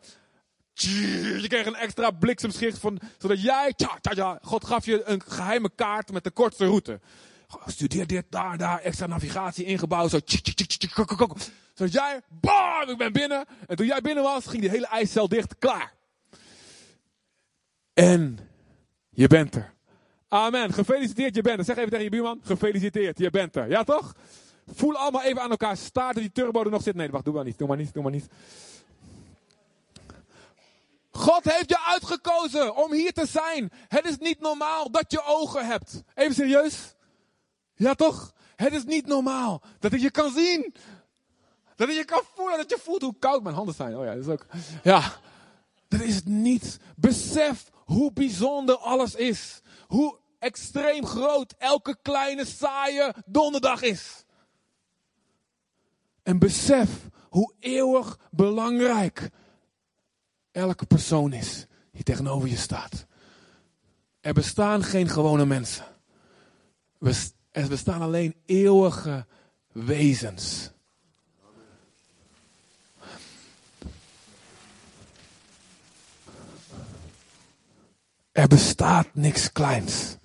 Je 0.72 1.44
kreeg 1.48 1.66
een 1.66 1.74
extra 1.74 2.10
bliksemschicht 2.10 2.78
van, 2.78 3.00
zodat 3.18 3.42
jij, 3.42 3.74
God 4.42 4.64
gaf 4.64 4.84
je 4.84 5.02
een 5.04 5.22
geheime 5.26 5.70
kaart 5.74 6.12
met 6.12 6.24
de 6.24 6.30
kortste 6.30 6.64
route. 6.64 7.00
Studeer 7.66 8.06
dit, 8.06 8.24
daar, 8.28 8.58
daar, 8.58 8.80
extra 8.80 9.06
navigatie 9.06 9.64
ingebouwd, 9.64 10.10
zo, 10.10 10.18
zodat 11.74 11.92
jij, 11.92 12.20
bam, 12.28 12.88
ik 12.88 12.98
ben 12.98 13.12
binnen. 13.12 13.46
En 13.66 13.76
toen 13.76 13.86
jij 13.86 14.00
binnen 14.00 14.22
was, 14.22 14.46
ging 14.46 14.60
die 14.60 14.70
hele 14.70 14.86
ijscel 14.86 15.28
dicht, 15.28 15.58
klaar. 15.58 15.92
En 17.92 18.49
je 19.10 19.26
bent 19.26 19.54
er. 19.54 19.74
Amen. 20.28 20.72
Gefeliciteerd, 20.72 21.34
je 21.34 21.42
bent 21.42 21.58
er. 21.58 21.64
Zeg 21.64 21.76
even 21.76 21.90
tegen 21.90 22.04
je 22.04 22.10
buurman, 22.10 22.40
gefeliciteerd, 22.44 23.18
je 23.18 23.30
bent 23.30 23.56
er. 23.56 23.68
Ja 23.68 23.84
toch? 23.84 24.14
Voel 24.66 24.96
allemaal 24.96 25.22
even 25.22 25.42
aan 25.42 25.50
elkaar 25.50 25.76
staart 25.76 26.16
die 26.16 26.32
turbo 26.32 26.62
er 26.62 26.70
nog 26.70 26.82
zit. 26.82 26.94
Nee, 26.94 27.10
wacht, 27.10 27.24
doe 27.24 27.34
maar 27.34 27.44
niet, 27.44 27.58
doe 27.58 27.68
maar 27.68 27.76
niet, 27.76 27.92
doe 27.92 28.02
maar 28.02 28.12
niet. 28.12 28.26
God 31.10 31.44
heeft 31.44 31.68
je 31.68 31.80
uitgekozen 31.80 32.76
om 32.76 32.92
hier 32.92 33.12
te 33.12 33.26
zijn. 33.26 33.70
Het 33.88 34.04
is 34.04 34.18
niet 34.18 34.40
normaal 34.40 34.90
dat 34.90 35.04
je 35.08 35.22
ogen 35.24 35.66
hebt. 35.66 36.02
Even 36.14 36.34
serieus? 36.34 36.94
Ja 37.74 37.94
toch? 37.94 38.32
Het 38.56 38.72
is 38.72 38.84
niet 38.84 39.06
normaal 39.06 39.62
dat 39.78 39.92
ik 39.92 40.00
je 40.00 40.10
kan 40.10 40.32
zien. 40.32 40.74
Dat 41.76 41.88
ik 41.88 41.94
je 41.94 42.04
kan 42.04 42.22
voelen, 42.34 42.56
dat 42.56 42.70
je 42.70 42.78
voelt 42.82 43.02
hoe 43.02 43.14
koud 43.18 43.42
mijn 43.42 43.54
handen 43.54 43.74
zijn. 43.74 43.96
Oh 43.96 44.04
ja, 44.04 44.14
dat 44.14 44.24
is 44.26 44.32
ook. 44.32 44.46
Ja, 44.82 45.12
dat 45.88 46.00
is 46.00 46.20
niet. 46.24 46.78
Besef 46.96 47.70
hoe 47.90 48.12
bijzonder 48.12 48.76
alles 48.76 49.14
is. 49.14 49.60
Hoe 49.86 50.18
extreem 50.38 51.06
groot 51.06 51.54
elke 51.58 51.98
kleine 52.02 52.44
saaie 52.44 53.14
donderdag 53.26 53.82
is. 53.82 54.24
En 56.22 56.38
besef 56.38 56.90
hoe 57.28 57.54
eeuwig 57.58 58.18
belangrijk 58.30 59.30
elke 60.52 60.86
persoon 60.86 61.32
is 61.32 61.66
die 61.92 62.02
tegenover 62.02 62.48
je 62.48 62.56
staat. 62.56 63.06
Er 64.20 64.32
bestaan 64.32 64.82
geen 64.82 65.08
gewone 65.08 65.46
mensen. 65.46 65.84
Er 67.50 67.68
bestaan 67.68 68.02
alleen 68.02 68.34
eeuwige 68.46 69.26
wezens. 69.72 70.70
Er 78.40 78.48
bestaat 78.48 79.08
niks 79.12 79.52
kleins. 79.52 80.16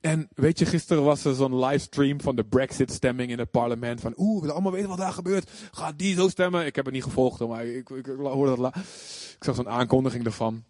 En 0.00 0.28
weet 0.34 0.58
je, 0.58 0.66
gisteren 0.66 1.04
was 1.04 1.24
er 1.24 1.34
zo'n 1.34 1.58
livestream 1.58 2.20
van 2.20 2.36
de 2.36 2.44
Brexit-stemming 2.44 3.30
in 3.30 3.38
het 3.38 3.50
parlement. 3.50 4.00
Van 4.00 4.14
oeh, 4.16 4.34
we 4.34 4.40
willen 4.40 4.54
allemaal 4.54 4.72
weten 4.72 4.88
wat 4.88 4.98
daar 4.98 5.12
gebeurt. 5.12 5.50
Gaat 5.70 5.98
die 5.98 6.14
zo 6.14 6.28
stemmen? 6.28 6.66
Ik 6.66 6.76
heb 6.76 6.84
het 6.84 6.94
niet 6.94 7.02
gevolgd, 7.02 7.40
maar 7.40 7.64
ik, 7.64 7.90
ik, 7.90 8.06
hoorde 8.06 8.62
dat. 8.62 8.76
Ik 8.76 9.44
zag 9.44 9.54
zo'n 9.54 9.68
aankondiging 9.68 10.24
ervan. 10.24 10.64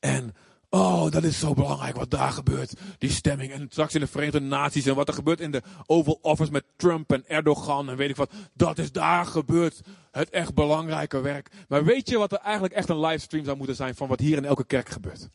En 0.00 0.34
oh, 0.68 1.10
dat 1.10 1.22
is 1.22 1.38
zo 1.38 1.54
belangrijk 1.54 1.96
wat 1.96 2.10
daar 2.10 2.32
gebeurt. 2.32 2.72
Die 2.98 3.10
stemming. 3.10 3.52
En 3.52 3.66
straks 3.70 3.94
in 3.94 4.00
de 4.00 4.06
Verenigde 4.06 4.40
Naties 4.40 4.86
en 4.86 4.94
wat 4.94 5.08
er 5.08 5.14
gebeurt 5.14 5.40
in 5.40 5.50
de 5.50 5.62
Oval 5.86 6.18
Office 6.22 6.52
met 6.52 6.64
Trump 6.76 7.12
en 7.12 7.28
Erdogan 7.28 7.90
en 7.90 7.96
weet 7.96 8.10
ik 8.10 8.16
wat. 8.16 8.32
Dat 8.54 8.78
is 8.78 8.92
daar 8.92 9.26
gebeurd. 9.26 9.80
Het 10.10 10.30
echt 10.30 10.54
belangrijke 10.54 11.20
werk. 11.20 11.50
Maar 11.68 11.84
weet 11.84 12.08
je 12.08 12.18
wat 12.18 12.32
er 12.32 12.38
eigenlijk 12.38 12.74
echt 12.74 12.88
een 12.88 13.00
livestream 13.00 13.44
zou 13.44 13.56
moeten 13.56 13.76
zijn 13.76 13.94
van 13.94 14.08
wat 14.08 14.20
hier 14.20 14.36
in 14.36 14.44
elke 14.44 14.64
kerk 14.64 14.88
gebeurt? 14.88 15.28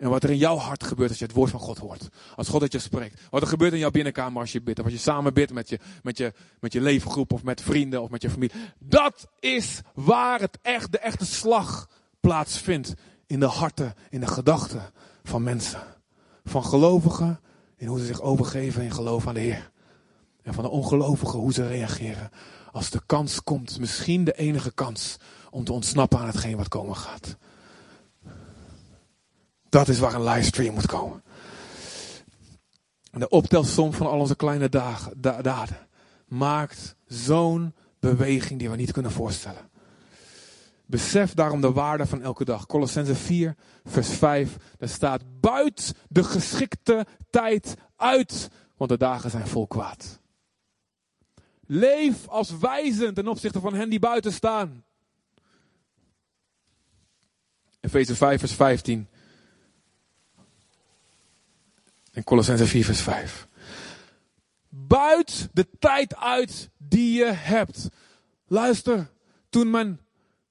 En 0.00 0.08
wat 0.08 0.22
er 0.22 0.30
in 0.30 0.36
jouw 0.36 0.56
hart 0.56 0.84
gebeurt 0.84 1.08
als 1.08 1.18
je 1.18 1.24
het 1.24 1.34
woord 1.34 1.50
van 1.50 1.60
God 1.60 1.78
hoort. 1.78 2.08
Als 2.36 2.48
God 2.48 2.60
het 2.60 2.72
je 2.72 2.78
spreekt. 2.78 3.20
Wat 3.30 3.42
er 3.42 3.48
gebeurt 3.48 3.72
in 3.72 3.78
jouw 3.78 3.90
binnenkamer 3.90 4.40
als 4.40 4.52
je 4.52 4.62
bidt. 4.62 4.78
Of 4.78 4.84
als 4.84 4.94
je 4.94 5.00
samen 5.00 5.34
bidt 5.34 5.52
met 5.52 5.68
je, 5.68 5.78
met 6.02 6.16
je, 6.18 6.32
met 6.60 6.72
je 6.72 6.80
leefgroep 6.80 7.32
of 7.32 7.42
met 7.42 7.60
vrienden 7.60 8.02
of 8.02 8.10
met 8.10 8.22
je 8.22 8.30
familie. 8.30 8.56
Dat 8.78 9.28
is 9.38 9.80
waar 9.94 10.40
het 10.40 10.58
echt, 10.62 10.92
de 10.92 10.98
echte 10.98 11.26
slag 11.26 11.88
plaatsvindt. 12.20 12.94
In 13.26 13.40
de 13.40 13.46
harten, 13.46 13.94
in 14.10 14.20
de 14.20 14.26
gedachten 14.26 14.90
van 15.22 15.42
mensen. 15.42 15.82
Van 16.44 16.64
gelovigen 16.64 17.40
in 17.76 17.86
hoe 17.86 17.98
ze 17.98 18.06
zich 18.06 18.20
overgeven 18.20 18.82
in 18.82 18.92
geloof 18.92 19.26
aan 19.26 19.34
de 19.34 19.40
Heer. 19.40 19.70
En 20.42 20.54
van 20.54 20.64
de 20.64 20.70
ongelovigen 20.70 21.38
hoe 21.38 21.52
ze 21.52 21.66
reageren. 21.66 22.30
Als 22.72 22.90
de 22.90 23.00
kans 23.06 23.42
komt, 23.42 23.78
misschien 23.78 24.24
de 24.24 24.36
enige 24.36 24.72
kans 24.72 25.16
om 25.50 25.64
te 25.64 25.72
ontsnappen 25.72 26.18
aan 26.18 26.26
hetgeen 26.26 26.56
wat 26.56 26.68
komen 26.68 26.96
gaat. 26.96 27.36
Dat 29.70 29.88
is 29.88 29.98
waar 29.98 30.14
een 30.14 30.24
livestream 30.24 30.74
moet 30.74 30.86
komen. 30.86 31.22
De 33.10 33.28
optelsom 33.28 33.92
van 33.92 34.06
al 34.06 34.18
onze 34.18 34.36
kleine 34.36 34.68
dagen, 34.68 35.20
daden 35.20 35.88
maakt 36.26 36.96
zo'n 37.06 37.74
beweging 37.98 38.58
die 38.58 38.70
we 38.70 38.76
niet 38.76 38.92
kunnen 38.92 39.12
voorstellen. 39.12 39.70
Besef 40.86 41.34
daarom 41.34 41.60
de 41.60 41.72
waarde 41.72 42.06
van 42.06 42.22
elke 42.22 42.44
dag. 42.44 42.66
Colossense 42.66 43.14
4, 43.14 43.56
vers 43.84 44.08
5. 44.08 44.56
Daar 44.78 44.88
staat: 44.88 45.22
buit 45.40 45.94
de 46.08 46.24
geschikte 46.24 47.06
tijd 47.30 47.74
uit, 47.96 48.48
want 48.76 48.90
de 48.90 48.96
dagen 48.96 49.30
zijn 49.30 49.46
vol 49.46 49.66
kwaad. 49.66 50.20
Leef 51.66 52.28
als 52.28 52.58
wijzend 52.58 53.14
ten 53.14 53.28
opzichte 53.28 53.60
van 53.60 53.74
hen 53.74 53.90
die 53.90 53.98
buiten 53.98 54.32
staan. 54.32 54.84
Efeze 57.80 58.16
5, 58.16 58.40
vers 58.40 58.54
15. 58.54 59.08
In 62.12 62.24
Colossense 62.24 62.66
4 62.66 62.84
vers 62.84 63.00
5. 63.00 63.48
Buit 64.68 65.48
de 65.52 65.68
tijd 65.78 66.16
uit 66.16 66.70
die 66.76 67.12
je 67.12 67.32
hebt. 67.32 67.88
Luister, 68.46 69.10
toen 69.48 69.70
mijn, 69.70 70.00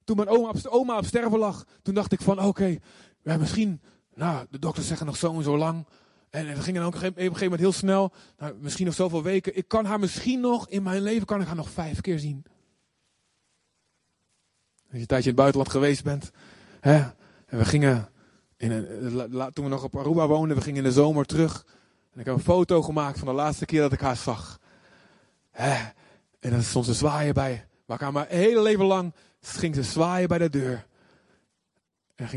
toen 0.04 0.16
mijn 0.16 0.28
oma, 0.28 0.48
op, 0.48 0.66
oma 0.66 0.98
op 0.98 1.04
sterven 1.04 1.38
lag, 1.38 1.64
toen 1.82 1.94
dacht 1.94 2.12
ik 2.12 2.20
van 2.20 2.38
oké, 2.38 2.46
okay, 2.46 2.80
ja, 3.22 3.36
misschien, 3.36 3.80
nou, 4.14 4.46
de 4.50 4.58
dokters 4.58 4.86
zeggen 4.86 5.06
nog 5.06 5.16
zo 5.16 5.36
en 5.36 5.42
zo 5.42 5.56
lang. 5.56 5.86
En 6.30 6.46
we 6.46 6.60
gingen 6.60 6.82
ook 6.82 6.94
op 6.94 7.02
een 7.02 7.14
gegeven 7.14 7.42
moment 7.42 7.60
heel 7.60 7.72
snel, 7.72 8.12
nou, 8.38 8.54
misschien 8.60 8.86
nog 8.86 8.94
zoveel 8.94 9.22
weken. 9.22 9.56
Ik 9.56 9.68
kan 9.68 9.84
haar 9.84 9.98
misschien 9.98 10.40
nog, 10.40 10.68
in 10.68 10.82
mijn 10.82 11.02
leven 11.02 11.26
kan 11.26 11.40
ik 11.40 11.46
haar 11.46 11.56
nog 11.56 11.70
vijf 11.70 12.00
keer 12.00 12.18
zien. 12.18 12.44
Als 14.82 14.98
je 14.98 14.98
een 14.98 15.06
tijdje 15.06 15.30
in 15.30 15.36
het 15.36 15.44
buitenland 15.44 15.70
geweest 15.70 16.04
bent. 16.04 16.30
Hè, 16.80 16.96
en 17.46 17.58
we 17.58 17.64
gingen 17.64 18.08
een, 18.68 19.52
toen 19.52 19.64
we 19.64 19.70
nog 19.70 19.84
op 19.84 19.96
Aruba 19.96 20.26
woonden, 20.26 20.56
we 20.56 20.62
gingen 20.62 20.78
in 20.78 20.88
de 20.88 20.92
zomer 20.92 21.24
terug. 21.24 21.64
En 22.12 22.20
ik 22.20 22.26
heb 22.26 22.34
een 22.34 22.40
foto 22.40 22.82
gemaakt 22.82 23.18
van 23.18 23.28
de 23.28 23.34
laatste 23.34 23.64
keer 23.64 23.80
dat 23.80 23.92
ik 23.92 24.00
haar 24.00 24.16
zag. 24.16 24.58
Hè? 25.50 25.88
En 26.40 26.50
dan 26.50 26.62
stond 26.62 26.84
ze 26.84 26.94
zwaaien 26.94 27.34
bij. 27.34 27.66
Waar 27.86 27.96
ik 27.96 28.02
haar 28.02 28.12
mijn 28.12 28.26
hele 28.28 28.62
leven 28.62 28.84
lang 28.84 29.14
ging 29.40 29.74
ze 29.74 29.82
zwaaien 29.82 30.28
bij 30.28 30.38
de 30.38 30.50
deur. 30.50 30.86
En, 32.14 32.28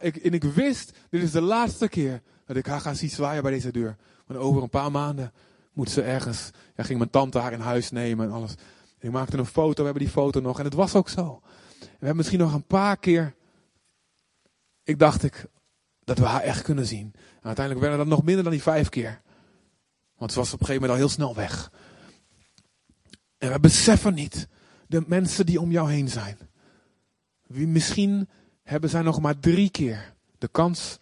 ik, 0.00 0.16
en 0.16 0.52
wist, 0.52 0.92
dit 1.10 1.22
is 1.22 1.30
de 1.30 1.40
laatste 1.40 1.88
keer 1.88 2.22
dat 2.46 2.56
ik 2.56 2.66
haar 2.66 2.80
ga 2.80 2.94
zien 2.94 3.10
zwaaien 3.10 3.42
bij 3.42 3.52
deze 3.52 3.72
deur. 3.72 3.96
Want 4.26 4.40
over 4.40 4.62
een 4.62 4.68
paar 4.68 4.90
maanden 4.90 5.32
moet 5.72 5.90
ze 5.90 6.02
ergens. 6.02 6.50
Ja, 6.76 6.84
ging 6.84 6.98
mijn 6.98 7.10
tante 7.10 7.38
haar 7.38 7.52
in 7.52 7.60
huis 7.60 7.90
nemen 7.90 8.26
en 8.26 8.32
alles. 8.32 8.54
ik 8.98 9.10
maakte 9.10 9.38
een 9.38 9.46
foto, 9.46 9.76
we 9.76 9.84
hebben 9.84 10.02
die 10.02 10.12
foto 10.12 10.40
nog. 10.40 10.58
En 10.58 10.64
het 10.64 10.74
was 10.74 10.94
ook 10.94 11.08
zo. 11.08 11.40
we 11.78 11.86
hebben 11.90 12.16
misschien 12.16 12.38
nog 12.38 12.54
een 12.54 12.66
paar 12.66 12.96
keer 12.96 13.34
ik 14.82 14.98
dacht 14.98 15.22
ik 15.22 15.46
dat 16.04 16.18
we 16.18 16.24
haar 16.24 16.42
echt 16.42 16.62
kunnen 16.62 16.86
zien. 16.86 17.12
En 17.14 17.46
uiteindelijk 17.46 17.86
werden 17.86 18.06
dat 18.06 18.16
nog 18.16 18.24
minder 18.24 18.42
dan 18.42 18.52
die 18.52 18.62
vijf 18.62 18.88
keer. 18.88 19.20
Want 20.16 20.32
ze 20.32 20.38
was 20.38 20.52
op 20.52 20.60
een 20.60 20.66
gegeven 20.66 20.88
moment 20.88 21.00
al 21.00 21.06
heel 21.06 21.16
snel 21.16 21.34
weg. 21.34 21.72
En 23.38 23.52
we 23.52 23.60
beseffen 23.60 24.14
niet 24.14 24.48
de 24.86 25.04
mensen 25.06 25.46
die 25.46 25.60
om 25.60 25.70
jou 25.70 25.90
heen 25.90 26.08
zijn. 26.08 26.38
Wie 27.46 27.66
misschien 27.66 28.28
hebben 28.62 28.90
zij 28.90 29.02
nog 29.02 29.20
maar 29.20 29.38
drie 29.38 29.70
keer 29.70 30.14
de 30.38 30.48
kans 30.48 30.98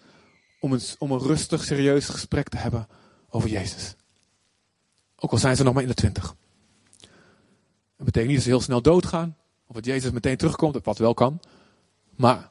om 0.61 0.73
een, 0.73 0.81
om 0.99 1.11
een 1.11 1.19
rustig, 1.19 1.65
serieus 1.65 2.09
gesprek 2.09 2.49
te 2.49 2.57
hebben 2.57 2.89
over 3.29 3.49
Jezus. 3.49 3.97
Ook 5.17 5.31
al 5.31 5.39
zijn 5.39 5.57
ze 5.57 5.63
nog 5.63 5.75
maar 5.75 5.83
in 5.83 5.89
de 5.89 5.95
twintig. 5.95 6.37
Dat 7.97 8.07
betekent 8.07 8.27
niet 8.27 8.37
dat 8.37 8.45
ze 8.45 8.51
heel 8.51 8.61
snel 8.61 8.83
doodgaan. 8.83 9.37
Of 9.67 9.75
dat 9.75 9.85
Jezus 9.85 10.11
meteen 10.11 10.37
terugkomt, 10.37 10.85
wat 10.85 10.99
wel 10.99 11.15
kan. 11.15 11.41
Maar 12.17 12.51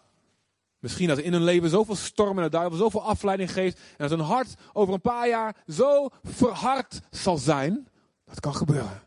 misschien 0.79 1.07
dat 1.07 1.17
in 1.17 1.33
hun 1.33 1.43
leven 1.43 1.69
zoveel 1.69 1.95
stormen 1.95 2.43
en 2.43 2.51
duivel, 2.51 2.77
zoveel 2.77 3.03
afleiding 3.03 3.51
geeft. 3.51 3.77
En 3.77 4.07
dat 4.07 4.09
hun 4.09 4.19
hart 4.19 4.55
over 4.73 4.93
een 4.93 5.01
paar 5.01 5.27
jaar 5.27 5.55
zo 5.67 6.09
verhard 6.23 7.01
zal 7.09 7.37
zijn. 7.37 7.87
Dat 8.25 8.39
kan 8.39 8.55
gebeuren. 8.55 9.01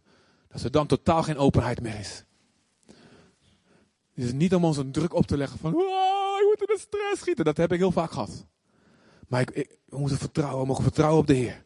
Dat 0.48 0.62
er 0.62 0.70
dan 0.70 0.86
totaal 0.86 1.22
geen 1.22 1.38
openheid 1.38 1.80
meer 1.80 1.98
is. 1.98 2.24
Het 4.14 4.24
is 4.24 4.32
niet 4.32 4.54
om 4.54 4.64
ons 4.64 4.76
een 4.76 4.92
druk 4.92 5.14
op 5.14 5.26
te 5.26 5.36
leggen 5.36 5.58
van, 5.58 5.74
oh, 5.74 6.40
ik 6.40 6.46
moet 6.46 6.68
in 6.68 6.74
de 6.74 6.80
stress 6.80 7.20
schieten. 7.20 7.44
Dat 7.44 7.56
heb 7.56 7.72
ik 7.72 7.78
heel 7.78 7.92
vaak 7.92 8.10
gehad. 8.10 8.46
Maar 9.28 9.40
ik, 9.40 9.50
ik, 9.50 9.78
we 9.86 9.98
moeten 9.98 10.18
vertrouwen, 10.18 10.60
we 10.60 10.66
mogen 10.66 10.82
vertrouwen 10.82 11.20
op 11.20 11.26
de 11.26 11.34
Heer. 11.34 11.64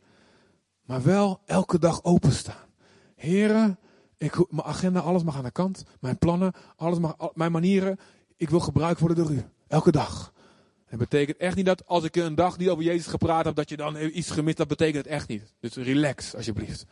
Maar 0.84 1.02
wel 1.02 1.40
elke 1.44 1.78
dag 1.78 2.04
openstaan. 2.04 2.66
Heren, 3.14 3.78
ik, 4.16 4.50
mijn 4.50 4.66
agenda, 4.66 5.00
alles 5.00 5.22
mag 5.22 5.36
aan 5.36 5.44
de 5.44 5.50
kant. 5.50 5.84
Mijn 6.00 6.18
plannen, 6.18 6.52
alles 6.76 6.98
mag, 6.98 7.16
mijn 7.34 7.52
manieren. 7.52 7.98
Ik 8.36 8.50
wil 8.50 8.60
gebruik 8.60 8.98
worden 8.98 9.16
door 9.16 9.32
u. 9.32 9.44
Elke 9.74 9.90
dag. 9.90 10.32
Dat 10.90 10.98
betekent 10.98 11.36
echt 11.36 11.56
niet 11.56 11.66
dat 11.66 11.86
als 11.86 12.04
ik 12.04 12.16
een 12.16 12.34
dag 12.34 12.58
niet 12.58 12.68
over 12.68 12.84
Jezus 12.84 13.06
gepraat 13.06 13.44
heb, 13.44 13.54
dat 13.54 13.68
je 13.68 13.76
dan 13.76 13.96
iets 14.00 14.30
gemist. 14.30 14.56
Dat 14.56 14.68
betekent 14.68 15.04
het 15.04 15.06
echt 15.06 15.28
niet. 15.28 15.54
Dus 15.60 15.74
relax, 15.74 16.34
alsjeblieft. 16.34 16.86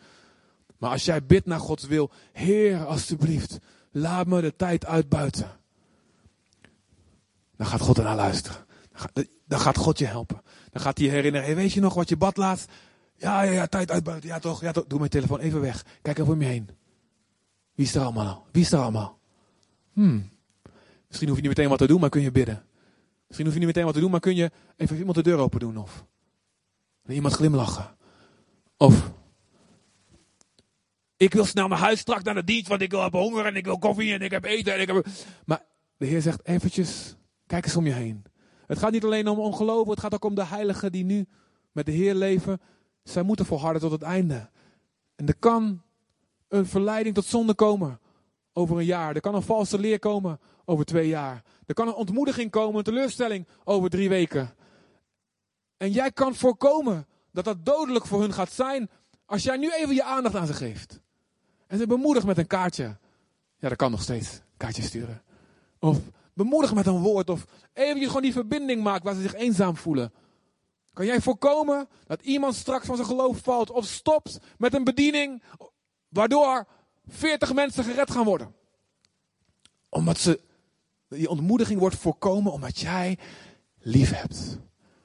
Maar 0.78 0.90
als 0.90 1.04
jij 1.04 1.24
bidt 1.24 1.46
naar 1.46 1.60
Gods 1.60 1.86
wil, 1.86 2.10
Heer, 2.32 2.84
alsjeblieft, 2.84 3.58
laat 3.90 4.26
me 4.26 4.40
de 4.40 4.56
tijd 4.56 4.86
uitbuiten. 4.86 5.50
Dan 7.56 7.66
gaat 7.66 7.80
God 7.80 7.98
ernaar 7.98 8.16
luisteren. 8.16 8.66
Dan 9.46 9.60
gaat 9.60 9.76
God 9.76 9.98
je 9.98 10.06
helpen. 10.06 10.42
Dan 10.70 10.82
gaat 10.82 10.98
hij 10.98 11.06
herinneren, 11.06 11.46
hey, 11.46 11.56
weet 11.56 11.72
je 11.72 11.80
nog 11.80 11.94
wat 11.94 12.08
je 12.08 12.16
bad 12.16 12.36
laatst? 12.36 12.70
Ja, 13.16 13.42
ja, 13.42 13.52
ja, 13.52 13.66
tijd 13.66 13.90
uitbuiten. 13.90 14.28
Ja 14.28 14.38
toch, 14.38 14.60
ja 14.60 14.72
toch. 14.72 14.86
Doe 14.86 14.98
mijn 14.98 15.10
telefoon 15.10 15.40
even 15.40 15.60
weg. 15.60 15.84
Kijk 16.02 16.18
even 16.18 16.32
om 16.32 16.40
je 16.40 16.46
heen. 16.46 16.68
Wie 17.74 17.86
is 17.86 17.94
er 17.94 18.02
allemaal? 18.02 18.46
Wie 18.52 18.62
is 18.62 18.72
er 18.72 18.80
allemaal? 18.80 19.18
Hmm. 19.92 20.30
Misschien 21.06 21.28
hoef 21.28 21.36
je 21.36 21.48
niet 21.48 21.56
meteen 21.56 21.70
wat 21.70 21.78
te 21.78 21.86
doen, 21.86 22.00
maar 22.00 22.10
kun 22.10 22.22
je 22.22 22.30
bidden. 22.30 22.64
Misschien 23.32 23.50
hoef 23.50 23.60
je 23.60 23.66
niet 23.66 23.74
meteen 23.76 23.92
wat 23.92 23.94
te 23.94 24.00
doen, 24.00 24.10
maar 24.10 24.20
kun 24.20 24.36
je 24.36 24.50
even 24.76 24.96
iemand 24.96 25.16
de 25.16 25.22
deur 25.22 25.38
open 25.38 25.60
doen. 25.60 25.76
Of 25.76 26.06
iemand 27.06 27.34
glimlachen. 27.34 27.96
Of 28.76 29.12
ik 31.16 31.32
wil 31.32 31.44
snel 31.44 31.68
naar 31.68 31.78
huis 31.78 31.98
straks 31.98 32.22
naar 32.22 32.34
de 32.34 32.44
dienst, 32.44 32.68
want 32.68 32.80
ik 32.80 32.90
wil 32.90 33.02
hebben 33.02 33.20
honger 33.20 33.46
en 33.46 33.56
ik 33.56 33.64
wil 33.64 33.78
koffie 33.78 34.12
en 34.12 34.20
ik 34.20 34.30
heb 34.30 34.44
eten. 34.44 34.74
En 34.74 34.80
ik 34.80 34.86
heb... 34.86 35.06
Maar 35.44 35.62
de 35.96 36.06
Heer 36.06 36.22
zegt 36.22 36.46
eventjes, 36.46 37.16
kijk 37.46 37.64
eens 37.64 37.76
om 37.76 37.86
je 37.86 37.92
heen. 37.92 38.24
Het 38.66 38.78
gaat 38.78 38.92
niet 38.92 39.04
alleen 39.04 39.28
om 39.28 39.38
ongeloven, 39.38 39.90
het 39.90 40.00
gaat 40.00 40.14
ook 40.14 40.24
om 40.24 40.34
de 40.34 40.44
heiligen 40.44 40.92
die 40.92 41.04
nu 41.04 41.26
met 41.72 41.86
de 41.86 41.92
Heer 41.92 42.14
leven. 42.14 42.60
Zij 43.02 43.22
moeten 43.22 43.46
volharden 43.46 43.80
tot 43.80 43.90
het 43.90 44.02
einde. 44.02 44.50
En 45.16 45.26
er 45.26 45.36
kan 45.38 45.82
een 46.48 46.66
verleiding 46.66 47.14
tot 47.14 47.24
zonde 47.24 47.54
komen 47.54 48.00
over 48.52 48.78
een 48.78 48.84
jaar. 48.84 49.14
Er 49.14 49.20
kan 49.20 49.34
een 49.34 49.42
valse 49.42 49.78
leer 49.78 49.98
komen 49.98 50.40
over 50.64 50.84
twee 50.84 51.08
jaar. 51.08 51.42
Er 51.66 51.74
kan 51.74 51.88
een 51.88 51.94
ontmoediging 51.94 52.50
komen, 52.50 52.76
een 52.76 52.84
teleurstelling 52.84 53.46
over 53.64 53.90
drie 53.90 54.08
weken. 54.08 54.54
En 55.76 55.90
jij 55.90 56.12
kan 56.12 56.34
voorkomen 56.34 57.06
dat 57.32 57.44
dat 57.44 57.64
dodelijk 57.64 58.06
voor 58.06 58.20
hun 58.20 58.32
gaat 58.32 58.52
zijn 58.52 58.90
als 59.26 59.42
jij 59.42 59.56
nu 59.56 59.72
even 59.72 59.94
je 59.94 60.04
aandacht 60.04 60.34
aan 60.34 60.46
ze 60.46 60.54
geeft. 60.54 61.00
En 61.66 61.78
ze 61.78 61.86
bemoedigt 61.86 62.26
met 62.26 62.38
een 62.38 62.46
kaartje. 62.46 62.96
Ja, 63.58 63.68
dat 63.68 63.76
kan 63.76 63.90
nog 63.90 64.02
steeds. 64.02 64.40
Kaartje 64.56 64.82
sturen. 64.82 65.22
Of 65.78 65.98
bemoedig 66.34 66.74
met 66.74 66.86
een 66.86 67.00
woord. 67.00 67.30
Of 67.30 67.46
even 67.72 68.06
gewoon 68.06 68.22
die 68.22 68.32
verbinding 68.32 68.82
maakt 68.82 69.04
waar 69.04 69.14
ze 69.14 69.22
zich 69.22 69.34
eenzaam 69.34 69.76
voelen. 69.76 70.12
Kan 70.92 71.06
jij 71.06 71.20
voorkomen 71.20 71.88
dat 72.06 72.22
iemand 72.22 72.54
straks 72.54 72.86
van 72.86 72.96
zijn 72.96 73.08
geloof 73.08 73.38
valt 73.38 73.70
of 73.70 73.84
stopt 73.84 74.38
met 74.58 74.74
een 74.74 74.84
bediening 74.84 75.42
waardoor 76.08 76.66
40 77.08 77.54
mensen 77.54 77.84
gered 77.84 78.10
gaan 78.10 78.24
worden? 78.24 78.54
Omdat 79.88 80.18
ze, 80.18 80.40
die 81.08 81.28
ontmoediging 81.28 81.80
wordt 81.80 81.96
voorkomen 81.96 82.52
omdat 82.52 82.78
jij 82.78 83.18
lief 83.78 84.10
hebt. 84.10 84.58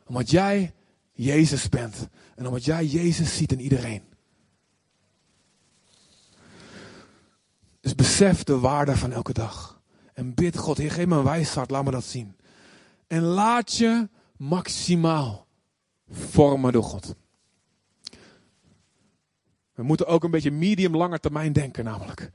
Omdat 0.06 0.30
jij 0.30 0.74
Jezus 1.12 1.70
bent. 1.70 2.08
En 2.36 2.48
omdat 2.48 2.66
jij 2.66 2.86
Jezus 2.86 3.38
ziet 3.38 3.52
in 3.52 3.60
iedereen. 3.60 4.04
Dus 7.80 7.96
besef 7.96 8.44
de 8.44 8.60
waarde 8.60 8.98
van 8.98 9.12
elke 9.12 9.34
dag. 9.34 9.82
En 10.14 10.34
bid 10.34 10.58
God, 10.58 10.78
Heer, 10.78 10.92
geef 10.92 11.06
me 11.06 11.16
een 11.16 11.24
wijsheid, 11.24 11.70
laat 11.70 11.84
me 11.84 11.92
dat 11.92 12.04
zien. 12.04 12.36
En 13.08 13.22
laat 13.22 13.76
je 13.76 14.10
maximaal 14.38 15.48
vormen 16.10 16.72
door 16.72 16.84
God. 16.84 17.16
We 19.78 19.84
moeten 19.84 20.08
ook 20.08 20.24
een 20.24 20.32
beetje 20.32 20.52
medium 20.52 20.96
langer 20.96 21.20
termijn 21.20 21.54
denken 21.54 21.84
namelijk. 21.84 22.32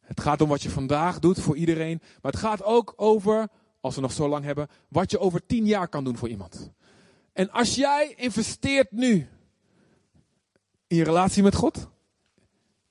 Het 0.00 0.20
gaat 0.20 0.40
om 0.40 0.48
wat 0.48 0.62
je 0.62 0.70
vandaag 0.70 1.18
doet 1.18 1.40
voor 1.40 1.56
iedereen. 1.56 2.00
Maar 2.22 2.32
het 2.32 2.40
gaat 2.40 2.62
ook 2.62 2.92
over, 2.96 3.48
als 3.80 3.94
we 3.94 4.00
nog 4.00 4.12
zo 4.12 4.28
lang 4.28 4.44
hebben, 4.44 4.68
wat 4.88 5.10
je 5.10 5.18
over 5.18 5.46
tien 5.46 5.66
jaar 5.66 5.88
kan 5.88 6.04
doen 6.04 6.16
voor 6.16 6.28
iemand. 6.28 6.70
En 7.32 7.50
als 7.50 7.74
jij 7.74 8.14
investeert 8.16 8.90
nu 8.90 9.28
in 10.86 10.96
je 10.96 11.04
relatie 11.04 11.42
met 11.42 11.54
God, 11.54 11.88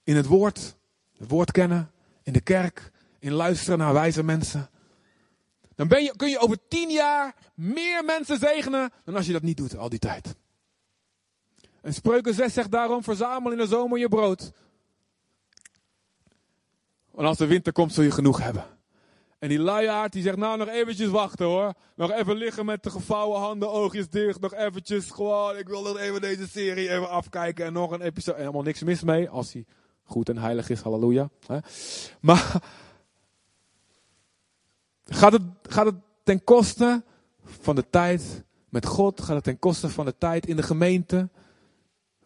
in 0.03 0.15
het 0.15 0.25
woord, 0.25 0.75
het 1.17 1.29
woord 1.29 1.51
kennen, 1.51 1.91
in 2.23 2.33
de 2.33 2.41
kerk, 2.41 2.91
in 3.19 3.31
luisteren 3.31 3.77
naar 3.77 3.93
wijze 3.93 4.23
mensen. 4.23 4.69
Dan 5.75 5.87
ben 5.87 6.03
je, 6.03 6.13
kun 6.15 6.29
je 6.29 6.39
over 6.39 6.57
tien 6.67 6.89
jaar 6.89 7.35
meer 7.53 8.05
mensen 8.05 8.39
zegenen 8.39 8.91
dan 9.03 9.15
als 9.15 9.25
je 9.25 9.33
dat 9.33 9.41
niet 9.41 9.57
doet 9.57 9.77
al 9.77 9.89
die 9.89 9.99
tijd. 9.99 10.35
En 11.81 11.93
Spreuken 11.93 12.33
6 12.33 12.53
zegt 12.53 12.71
daarom, 12.71 13.03
verzamel 13.03 13.51
in 13.51 13.57
de 13.57 13.67
zomer 13.67 13.99
je 13.99 14.09
brood. 14.09 14.51
Want 17.11 17.27
als 17.27 17.37
de 17.37 17.45
winter 17.45 17.73
komt 17.73 17.93
zul 17.93 18.03
je 18.03 18.11
genoeg 18.11 18.43
hebben. 18.43 18.65
En 19.39 19.49
die 19.49 19.59
luiaard 19.59 20.13
die 20.13 20.23
zegt, 20.23 20.37
nou 20.37 20.57
nog 20.57 20.67
eventjes 20.67 21.09
wachten 21.09 21.45
hoor. 21.45 21.73
Nog 21.95 22.11
even 22.11 22.35
liggen 22.35 22.65
met 22.65 22.83
de 22.83 22.89
gevouwen 22.89 23.39
handen, 23.39 23.71
oogjes 23.71 24.09
dicht. 24.09 24.39
Nog 24.39 24.53
eventjes 24.53 25.11
gewoon, 25.11 25.57
ik 25.57 25.67
wil 25.67 25.83
nog 25.83 25.97
even 25.97 26.21
deze 26.21 26.47
serie 26.47 26.89
even 26.89 27.09
afkijken. 27.09 27.65
En 27.65 27.73
nog 27.73 27.91
een 27.91 28.01
episode. 28.01 28.37
Helemaal 28.37 28.61
niks 28.61 28.83
mis 28.83 29.03
mee, 29.03 29.29
als 29.29 29.53
hij 29.53 29.65
goed 30.03 30.29
en 30.29 30.37
heilig 30.37 30.69
is, 30.69 30.81
halleluja. 30.81 31.29
Maar 32.19 32.61
gaat 35.05 35.31
het, 35.31 35.41
gaat 35.61 35.85
het 35.85 35.95
ten 36.23 36.43
koste 36.43 37.03
van 37.43 37.75
de 37.75 37.89
tijd 37.89 38.43
met 38.69 38.85
God? 38.85 39.21
Gaat 39.21 39.35
het 39.35 39.43
ten 39.43 39.59
koste 39.59 39.89
van 39.89 40.05
de 40.05 40.17
tijd 40.17 40.47
in 40.47 40.55
de 40.55 40.63
gemeente? 40.63 41.29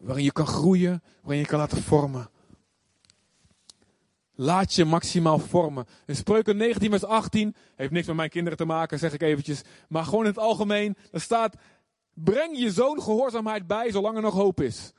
Waarin 0.01 0.23
je 0.23 0.31
kan 0.31 0.47
groeien, 0.47 1.03
waarin 1.21 1.41
je 1.41 1.47
kan 1.47 1.59
laten 1.59 1.81
vormen. 1.81 2.29
Laat 4.35 4.73
je 4.73 4.85
maximaal 4.85 5.39
vormen. 5.39 5.85
In 6.05 6.15
Spreuken 6.15 6.57
19 6.57 6.89
vers 6.89 7.03
18, 7.03 7.55
heeft 7.75 7.91
niks 7.91 8.07
met 8.07 8.15
mijn 8.15 8.29
kinderen 8.29 8.57
te 8.57 8.65
maken, 8.65 8.99
zeg 8.99 9.13
ik 9.13 9.21
eventjes. 9.21 9.61
Maar 9.89 10.03
gewoon 10.03 10.23
in 10.23 10.29
het 10.29 10.39
algemeen, 10.39 10.97
er 11.11 11.21
staat, 11.21 11.55
breng 12.13 12.57
je 12.57 12.71
zoon 12.71 13.01
gehoorzaamheid 13.01 13.67
bij 13.67 13.91
zolang 13.91 14.15
er 14.15 14.21
nog 14.21 14.33
hoop 14.33 14.61
is. 14.61 14.93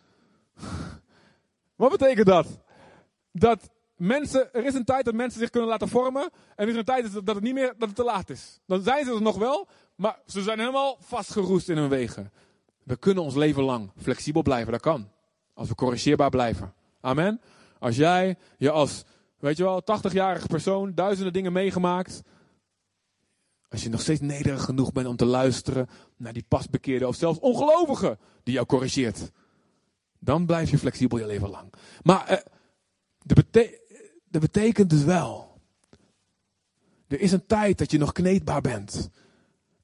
Wat 1.76 1.90
betekent 1.90 2.26
dat? 2.26 2.46
dat 3.32 3.70
mensen, 3.96 4.52
er 4.52 4.64
is 4.64 4.74
een 4.74 4.84
tijd 4.84 5.04
dat 5.04 5.14
mensen 5.14 5.40
zich 5.40 5.50
kunnen 5.50 5.68
laten 5.68 5.88
vormen. 5.88 6.22
En 6.22 6.30
er 6.64 6.68
is 6.68 6.76
een 6.76 6.84
tijd 6.84 7.12
dat 7.12 7.34
het 7.34 7.44
niet 7.44 7.54
meer 7.54 7.74
dat 7.78 7.88
het 7.88 7.96
te 7.96 8.04
laat 8.04 8.30
is. 8.30 8.60
Dan 8.66 8.82
zijn 8.82 9.04
ze 9.04 9.14
er 9.14 9.22
nog 9.22 9.36
wel, 9.36 9.68
maar 9.96 10.18
ze 10.26 10.42
zijn 10.42 10.58
helemaal 10.58 10.96
vastgeroest 11.00 11.68
in 11.68 11.76
hun 11.76 11.88
wegen. 11.88 12.32
We 12.82 12.96
kunnen 12.96 13.24
ons 13.24 13.34
leven 13.34 13.62
lang 13.62 13.90
flexibel 13.96 14.42
blijven, 14.42 14.72
dat 14.72 14.80
kan. 14.80 15.08
Als 15.54 15.68
we 15.68 15.74
corrigeerbaar 15.74 16.30
blijven. 16.30 16.74
Amen. 17.00 17.40
Als 17.78 17.96
jij 17.96 18.36
je 18.58 18.70
als, 18.70 19.04
weet 19.38 19.56
je 19.56 19.62
wel, 19.62 19.82
80-jarige 19.82 20.46
persoon 20.46 20.94
duizenden 20.94 21.32
dingen 21.32 21.52
meegemaakt. 21.52 22.22
Als 23.68 23.82
je 23.82 23.88
nog 23.88 24.00
steeds 24.00 24.20
nederig 24.20 24.64
genoeg 24.64 24.92
bent 24.92 25.06
om 25.06 25.16
te 25.16 25.24
luisteren 25.24 25.88
naar 26.16 26.32
die 26.32 26.44
pasbekeerde 26.48 27.06
of 27.06 27.16
zelfs 27.16 27.38
ongelovige 27.38 28.18
die 28.42 28.54
jou 28.54 28.66
corrigeert. 28.66 29.30
Dan 30.18 30.46
blijf 30.46 30.70
je 30.70 30.78
flexibel 30.78 31.18
je 31.18 31.26
leven 31.26 31.50
lang. 31.50 31.72
Maar 32.02 32.26
eh, 32.26 32.38
dat, 34.30 34.40
betekent 34.40 34.90
dus 34.90 35.04
wel. 35.04 35.60
Er 37.08 37.20
is 37.20 37.32
een 37.32 37.46
tijd 37.46 37.78
dat 37.78 37.90
je 37.90 37.98
nog 37.98 38.12
kneedbaar 38.12 38.60
bent. 38.60 39.10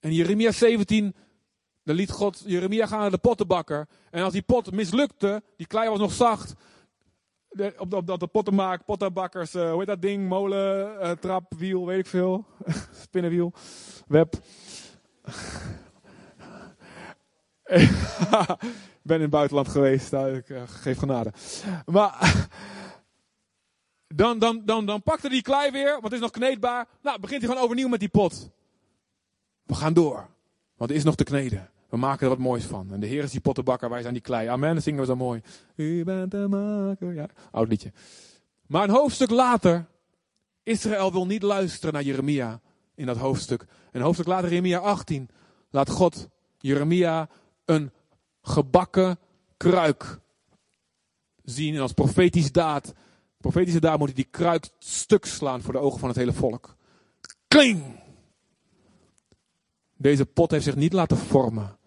En 0.01 0.15
Jeremia 0.15 0.53
17, 0.53 1.15
dan 1.89 1.97
liet 1.97 2.11
God 2.11 2.43
Jeremia 2.47 2.87
gaan 2.87 3.01
naar 3.01 3.11
de 3.11 3.19
pottenbakker. 3.19 3.89
En 4.11 4.23
als 4.23 4.33
die 4.33 4.43
pot 4.43 4.73
mislukte, 4.73 5.43
die 5.57 5.67
klei 5.67 5.89
was 5.89 5.99
nog 5.99 6.13
zacht. 6.13 6.55
op, 7.79 7.93
op 7.93 8.21
de 8.21 8.27
pottenmaak, 8.27 8.85
pottenbakkers, 8.85 9.55
uh, 9.55 9.71
hoe 9.71 9.79
heet 9.79 9.87
dat 9.87 10.03
ding? 10.03 10.29
Molen, 10.29 10.93
uh, 11.03 11.11
trap, 11.11 11.53
wiel, 11.57 11.87
weet 11.87 11.99
ik 11.99 12.07
veel. 12.07 12.45
Spinnenwiel, 13.05 13.53
web. 14.07 14.35
ik 17.65 17.91
ben 19.09 19.17
in 19.17 19.21
het 19.21 19.31
buitenland 19.31 19.69
geweest, 19.69 20.11
nou, 20.11 20.37
ik 20.37 20.49
uh, 20.49 20.63
geef 20.67 20.99
genade. 20.99 21.33
Maar 21.87 22.47
dan, 24.09 24.39
dan, 24.39 24.63
dan, 24.65 24.87
dan 24.87 25.03
pakt 25.03 25.21
hij 25.21 25.31
die 25.31 25.43
klei 25.43 25.71
weer, 25.71 25.91
want 25.91 26.05
het 26.05 26.13
is 26.13 26.21
nog 26.21 26.31
kneedbaar. 26.31 26.87
Nou, 27.03 27.21
begint 27.21 27.41
hij 27.41 27.51
gewoon 27.51 27.65
overnieuw 27.65 27.89
met 27.89 28.01
die 28.01 28.09
pot. 28.09 28.51
We 29.63 29.75
gaan 29.75 29.93
door. 29.93 30.29
Want 30.77 30.91
er 30.91 30.97
is 30.97 31.05
nog 31.05 31.15
te 31.15 31.25
kneden. 31.25 31.71
We 31.89 31.97
maken 31.97 32.23
er 32.23 32.29
wat 32.29 32.39
moois 32.39 32.65
van. 32.65 32.93
En 32.93 33.01
de 33.01 33.07
Heer 33.07 33.23
is 33.23 33.31
die 33.31 33.41
pottenbakker, 33.41 33.91
wij 33.91 34.03
zijn 34.03 34.13
die 34.13 34.23
klei. 34.23 34.49
Amen, 34.49 34.75
dat 34.75 34.83
zingen 34.83 35.01
we 35.01 35.07
zo 35.07 35.17
mooi. 35.17 35.43
U 35.75 36.05
bent 36.05 36.31
de 36.31 36.47
maker. 36.49 37.15
Ja, 37.15 37.27
oud 37.51 37.69
liedje. 37.69 37.93
Maar 38.67 38.83
een 38.83 38.95
hoofdstuk 38.95 39.31
later, 39.31 39.87
Israël 40.63 41.13
wil 41.13 41.27
niet 41.27 41.43
luisteren 41.43 41.95
naar 41.95 42.03
Jeremia 42.03 42.61
in 42.95 43.07
dat 43.07 43.17
hoofdstuk. 43.17 43.67
Een 43.93 44.01
hoofdstuk 44.01 44.27
later, 44.27 44.49
Jeremia 44.49 44.79
18, 44.79 45.29
laat 45.71 45.91
God 45.91 46.29
Jeremia 46.59 47.29
een 47.65 47.91
gebakken 48.43 49.19
kruik 49.57 50.21
zien. 51.45 51.75
En 51.75 51.81
als 51.81 51.93
profetisch 51.93 52.53
daad, 52.53 52.95
profetische 53.39 53.81
daad 53.81 53.99
moet 53.99 54.07
hij 54.07 54.17
die 54.17 54.29
kruik 54.31 54.69
stuk 54.79 55.25
slaan 55.25 55.63
voor 55.63 55.73
de 55.73 55.79
ogen 55.79 55.99
van 55.99 56.09
het 56.09 56.19
hele 56.19 56.33
volk. 56.33 56.77
Kling! 57.49 57.83
Deze 59.97 60.27
pot 60.27 60.51
heeft 60.51 60.65
zich 60.65 60.77
niet 60.77 60.93
laten 60.93 61.17
vormen. 61.17 61.78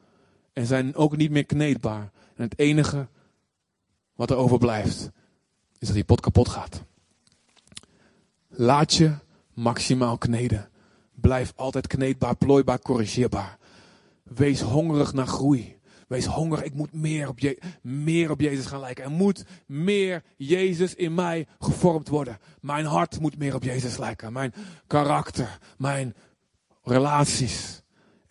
En 0.54 0.66
zijn 0.66 0.96
ook 0.96 1.18
niet 1.18 1.32
meer 1.32 1.46
kneedbaar. 1.46 2.12
En 2.36 2.44
het 2.44 2.60
enige 2.60 3.08
wat 4.16 4.30
er 4.30 4.36
overblijft, 4.36 5.12
is 5.78 5.88
dat 5.88 5.96
die 5.96 6.04
pot 6.04 6.20
kapot 6.20 6.50
gaat. 6.50 6.84
Laat 8.48 8.94
je 8.94 9.14
maximaal 9.54 10.18
kneden. 10.18 10.70
Blijf 11.14 11.54
altijd 11.56 11.88
kneedbaar, 11.88 12.36
plooibaar, 12.36 12.80
corrigeerbaar. 12.80 13.58
Wees 14.24 14.62
hongerig 14.62 15.14
naar 15.14 15.28
groei. 15.28 15.80
Wees 16.08 16.26
hongerig, 16.26 16.64
ik 16.64 16.74
moet 16.74 16.94
meer 16.94 17.28
op, 17.28 17.40
je, 17.40 17.62
meer 17.82 18.32
op 18.32 18.42
Jezus 18.42 18.66
gaan 18.66 18.80
lijken. 18.80 19.04
Er 19.04 19.12
moet 19.12 19.46
meer 19.66 20.24
Jezus 20.38 20.96
in 20.96 21.14
mij 21.14 21.48
gevormd 21.60 22.08
worden. 22.08 22.40
Mijn 22.62 22.86
hart 22.86 23.20
moet 23.20 23.38
meer 23.38 23.56
op 23.56 23.64
Jezus 23.64 23.98
lijken. 23.98 24.34
Mijn 24.34 24.54
karakter, 24.88 25.60
mijn 25.78 26.16
relaties. 26.84 27.82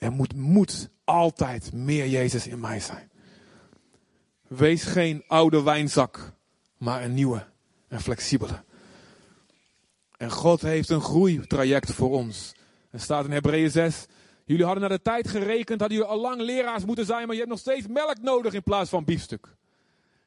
Er 0.00 0.12
moet, 0.12 0.34
moet 0.34 0.88
altijd 1.04 1.72
meer 1.72 2.08
Jezus 2.08 2.46
in 2.46 2.60
mij 2.60 2.80
zijn. 2.80 3.10
Wees 4.46 4.84
geen 4.84 5.24
oude 5.26 5.62
wijnzak, 5.62 6.32
maar 6.76 7.04
een 7.04 7.14
nieuwe 7.14 7.46
en 7.88 8.00
flexibele. 8.00 8.62
En 10.16 10.30
God 10.30 10.60
heeft 10.60 10.88
een 10.88 11.00
groeitraject 11.00 11.92
voor 11.92 12.10
ons. 12.10 12.54
Er 12.90 13.00
staat 13.00 13.24
in 13.24 13.30
Hebreeën 13.30 13.70
6. 13.70 14.06
Jullie 14.44 14.64
hadden 14.64 14.82
naar 14.88 14.96
de 14.96 15.02
tijd 15.02 15.28
gerekend, 15.28 15.80
hadden 15.80 15.98
jullie 15.98 16.12
al 16.12 16.20
lang 16.20 16.40
leraars 16.40 16.84
moeten 16.84 17.06
zijn, 17.06 17.22
maar 17.26 17.34
je 17.34 17.40
hebt 17.40 17.52
nog 17.52 17.60
steeds 17.60 17.86
melk 17.86 18.20
nodig 18.20 18.52
in 18.52 18.62
plaats 18.62 18.90
van 18.90 19.04
biefstuk. 19.04 19.56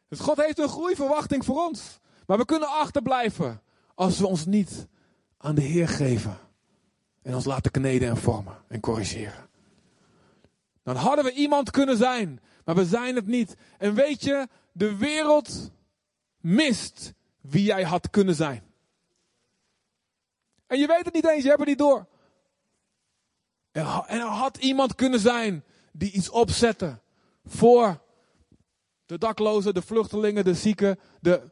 Dus 0.07 0.19
God 0.19 0.37
heeft 0.37 0.59
een 0.59 0.69
groeiverwachting 0.69 1.45
voor 1.45 1.65
ons. 1.67 1.99
Maar 2.27 2.37
we 2.37 2.45
kunnen 2.45 2.69
achterblijven 2.69 3.61
als 3.95 4.19
we 4.19 4.27
ons 4.27 4.45
niet 4.45 4.87
aan 5.37 5.55
de 5.55 5.61
Heer 5.61 5.87
geven. 5.87 6.37
En 7.21 7.35
ons 7.35 7.45
laten 7.45 7.71
kneden 7.71 8.09
en 8.09 8.17
vormen 8.17 8.57
en 8.67 8.79
corrigeren. 8.79 9.51
Dan 10.83 10.95
hadden 10.95 11.25
we 11.25 11.31
iemand 11.31 11.71
kunnen 11.71 11.97
zijn, 11.97 12.41
maar 12.65 12.75
we 12.75 12.85
zijn 12.85 13.15
het 13.15 13.27
niet. 13.27 13.55
En 13.77 13.93
weet 13.93 14.23
je, 14.23 14.47
de 14.71 14.95
wereld 14.97 15.71
mist 16.37 17.13
wie 17.41 17.63
jij 17.63 17.83
had 17.83 18.09
kunnen 18.09 18.35
zijn. 18.35 18.63
En 20.67 20.79
je 20.79 20.87
weet 20.87 21.05
het 21.05 21.13
niet 21.13 21.27
eens, 21.27 21.43
je 21.43 21.47
hebt 21.47 21.59
het 21.59 21.69
niet 21.69 21.77
door. 21.77 22.07
En 23.71 23.85
er 24.07 24.21
had 24.21 24.57
iemand 24.57 24.95
kunnen 24.95 25.19
zijn 25.19 25.63
die 25.91 26.11
iets 26.11 26.29
opzette 26.29 26.99
voor 27.45 28.01
de 29.05 29.17
daklozen, 29.17 29.73
de 29.73 29.81
vluchtelingen, 29.81 30.43
de 30.43 30.53
zieken, 30.53 30.99
de, 31.19 31.51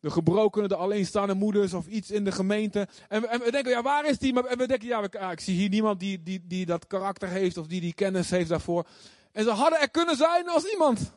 de 0.00 0.10
gebrokenen, 0.10 0.68
de 0.68 0.76
alleenstaande 0.76 1.34
moeders 1.34 1.74
of 1.74 1.86
iets 1.86 2.10
in 2.10 2.24
de 2.24 2.32
gemeente. 2.32 2.88
En 3.08 3.20
we, 3.20 3.26
en 3.26 3.40
we 3.40 3.50
denken, 3.50 3.70
ja, 3.70 3.82
waar 3.82 4.06
is 4.06 4.18
die? 4.18 4.48
En 4.48 4.58
we 4.58 4.66
denken, 4.66 4.88
ja, 4.88 5.30
ik 5.30 5.40
zie 5.40 5.56
hier 5.56 5.68
niemand 5.68 6.00
die, 6.00 6.22
die, 6.22 6.44
die 6.46 6.66
dat 6.66 6.86
karakter 6.86 7.28
heeft 7.28 7.56
of 7.56 7.66
die 7.66 7.80
die 7.80 7.94
kennis 7.94 8.30
heeft 8.30 8.48
daarvoor. 8.48 8.86
En 9.32 9.44
ze 9.44 9.50
hadden 9.50 9.80
er 9.80 9.90
kunnen 9.90 10.16
zijn 10.16 10.48
als 10.48 10.64
iemand 10.64 11.12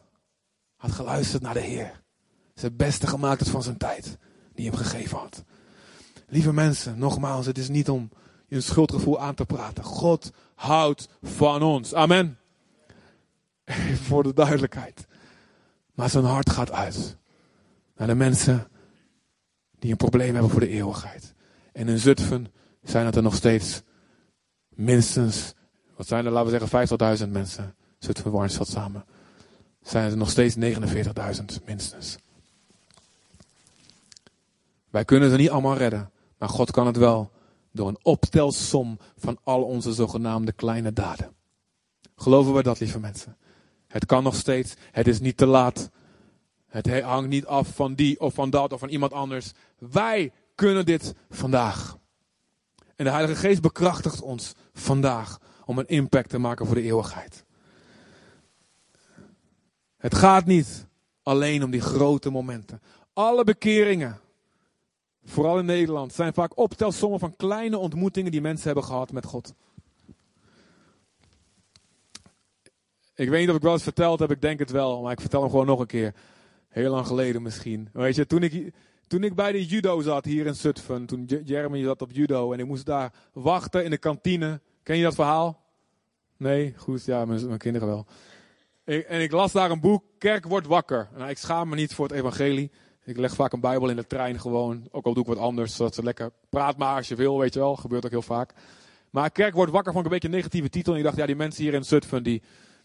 had 0.75 0.91
geluisterd 0.91 1.41
naar 1.41 1.53
de 1.53 1.59
Heer. 1.59 2.01
Zijn 2.53 2.75
beste 2.75 3.07
gemaakt 3.07 3.39
het 3.39 3.49
van 3.49 3.63
zijn 3.63 3.77
tijd 3.77 4.17
die 4.53 4.65
hem 4.65 4.75
gegeven 4.75 5.17
had. 5.17 5.43
Lieve 6.27 6.53
mensen, 6.53 6.99
nogmaals, 6.99 7.45
het 7.45 7.57
is 7.57 7.69
niet 7.69 7.89
om 7.89 8.09
je 8.47 8.61
schuldgevoel 8.61 9.19
aan 9.19 9.36
te 9.36 9.45
praten. 9.45 9.84
God 9.84 10.31
houdt 10.55 11.07
van 11.21 11.61
ons. 11.61 11.93
Amen. 11.93 12.39
Voor 14.07 14.23
de 14.23 14.34
duidelijkheid. 14.34 15.05
Maar 15.93 16.09
zijn 16.09 16.23
hart 16.23 16.49
gaat 16.49 16.71
uit 16.71 17.17
naar 17.95 18.07
de 18.07 18.15
mensen 18.15 18.67
die 19.84 19.91
een 19.91 19.97
probleem 19.97 20.34
hebben 20.34 20.51
voor 20.51 20.59
de 20.59 20.69
eeuwigheid. 20.69 21.34
En 21.71 21.88
in 21.88 21.99
Zutphen 21.99 22.47
zijn 22.84 23.05
het 23.05 23.15
er 23.15 23.21
nog 23.21 23.36
steeds 23.36 23.81
minstens, 24.69 25.53
wat 25.95 26.07
zijn 26.07 26.25
er, 26.25 26.31
laten 26.31 26.51
we 26.51 26.59
zeggen 26.59 27.27
50.000 27.27 27.31
mensen. 27.31 27.75
Zutphen, 27.99 28.31
Warnsveld 28.31 28.67
samen. 28.67 29.05
Zijn 29.81 30.11
er 30.11 30.17
nog 30.17 30.29
steeds 30.29 30.55
49.000 30.55 31.63
minstens. 31.65 32.17
Wij 34.89 35.05
kunnen 35.05 35.29
ze 35.29 35.36
niet 35.36 35.49
allemaal 35.49 35.77
redden. 35.77 36.11
Maar 36.38 36.49
God 36.49 36.71
kan 36.71 36.86
het 36.86 36.97
wel 36.97 37.31
door 37.71 37.88
een 37.88 37.99
optelsom 38.01 38.97
van 39.17 39.38
al 39.43 39.63
onze 39.63 39.93
zogenaamde 39.93 40.51
kleine 40.51 40.93
daden. 40.93 41.36
Geloven 42.15 42.53
we 42.53 42.63
dat, 42.63 42.79
lieve 42.79 42.99
mensen? 42.99 43.38
Het 43.88 44.05
kan 44.05 44.23
nog 44.23 44.36
steeds. 44.36 44.73
Het 44.91 45.07
is 45.07 45.19
niet 45.19 45.38
te 45.38 45.45
laat. 45.45 45.89
Het 46.74 47.01
hangt 47.01 47.30
niet 47.30 47.45
af 47.45 47.76
van 47.76 47.93
die 47.93 48.19
of 48.19 48.34
van 48.34 48.49
dat 48.49 48.74
of 48.74 48.80
van 48.80 48.89
iemand 48.89 49.13
anders. 49.13 49.51
Wij 49.78 50.32
kunnen 50.55 50.86
dit 50.86 51.13
vandaag. 51.30 51.97
En 52.95 53.05
de 53.05 53.11
Heilige 53.11 53.36
Geest 53.36 53.61
bekrachtigt 53.61 54.21
ons 54.21 54.53
vandaag 54.74 55.39
om 55.65 55.78
een 55.78 55.88
impact 55.88 56.30
te 56.30 56.38
maken 56.38 56.65
voor 56.65 56.76
de 56.76 56.82
eeuwigheid. 56.82 57.45
Het 59.97 60.15
gaat 60.15 60.45
niet 60.45 60.88
alleen 61.24 61.63
om 61.63 61.71
die 61.71 61.82
grote 61.82 62.30
momenten. 62.30 62.82
Alle 63.13 63.43
bekeringen, 63.43 64.19
vooral 65.26 65.59
in 65.59 65.65
Nederland, 65.65 66.13
zijn 66.13 66.34
vaak 66.34 66.57
optelsommen 66.57 67.19
van 67.19 67.36
kleine 67.36 67.78
ontmoetingen 67.78 68.32
die 68.32 68.41
mensen 68.41 68.65
hebben 68.65 68.84
gehad 68.84 69.11
met 69.11 69.26
God. 69.26 69.53
Ik 73.15 73.30
weet 73.30 73.39
niet 73.39 73.49
of 73.49 73.55
ik 73.55 73.61
wel 73.61 73.74
eens 73.74 73.84
verteld 73.84 74.19
heb, 74.19 74.32
ik 74.32 74.41
denk 74.41 74.59
het 74.59 74.71
wel, 74.71 75.01
maar 75.01 75.11
ik 75.11 75.21
vertel 75.21 75.41
hem 75.41 75.49
gewoon 75.49 75.65
nog 75.65 75.80
een 75.80 75.86
keer. 75.86 76.13
Heel 76.74 76.91
lang 76.91 77.07
geleden 77.07 77.41
misschien. 77.41 77.89
Weet 77.91 78.15
je, 78.15 78.26
toen 78.26 78.43
ik, 78.43 78.74
toen 79.07 79.24
ik 79.24 79.36
bij 79.36 79.51
de 79.51 79.65
judo 79.65 80.01
zat 80.01 80.26
hier 80.26 80.45
in 80.45 80.55
Zutphen, 80.55 81.05
toen 81.05 81.26
Jeremy 81.43 81.84
zat 81.84 82.01
op 82.01 82.11
judo 82.11 82.53
en 82.53 82.59
ik 82.59 82.65
moest 82.65 82.86
daar 82.86 83.13
wachten 83.34 83.84
in 83.84 83.89
de 83.89 83.97
kantine. 83.97 84.61
Ken 84.84 84.97
je 84.97 85.03
dat 85.03 85.15
verhaal? 85.15 85.63
Nee? 86.38 86.74
Goed, 86.78 87.05
ja, 87.05 87.26
mijn, 87.26 87.57
kinderen 87.57 87.88
wel. 87.88 88.05
Ik, 88.86 89.05
en 89.05 89.21
ik 89.21 89.32
las 89.32 89.51
daar 89.51 89.71
een 89.71 89.80
boek, 89.80 90.03
Kerk 90.17 90.45
wordt 90.45 90.67
wakker. 90.67 91.09
Nou, 91.17 91.30
ik 91.30 91.38
schaam 91.38 91.69
me 91.69 91.76
niet 91.76 91.93
voor 91.93 92.07
het 92.07 92.15
evangelie. 92.15 92.71
Ik 93.03 93.17
leg 93.17 93.34
vaak 93.34 93.53
een 93.53 93.59
bijbel 93.59 93.89
in 93.89 93.95
de 93.95 94.07
trein 94.07 94.39
gewoon. 94.39 94.88
Ook 94.91 95.05
al 95.05 95.13
doe 95.13 95.24
ik 95.24 95.30
wat 95.30 95.38
anders, 95.38 95.76
zodat 95.76 95.95
ze 95.95 96.03
lekker 96.03 96.32
praat 96.49 96.78
maar 96.78 96.95
als 96.95 97.07
je 97.07 97.15
wil, 97.15 97.39
weet 97.39 97.53
je 97.53 97.59
wel. 97.59 97.76
Gebeurt 97.76 98.05
ook 98.05 98.11
heel 98.11 98.21
vaak. 98.21 98.53
Maar 99.09 99.32
Kerk 99.32 99.53
wordt 99.53 99.71
wakker 99.71 99.93
vond 99.93 100.05
ik 100.05 100.11
een 100.11 100.17
beetje 100.19 100.34
een 100.34 100.41
negatieve 100.41 100.69
titel. 100.69 100.93
En 100.93 100.99
ik 100.99 101.05
dacht, 101.05 101.17
ja, 101.17 101.26
die 101.26 101.36
mensen 101.36 101.63
hier 101.63 101.74
in 101.74 101.84
Zutphen, 101.84 102.24
die, 102.24 102.41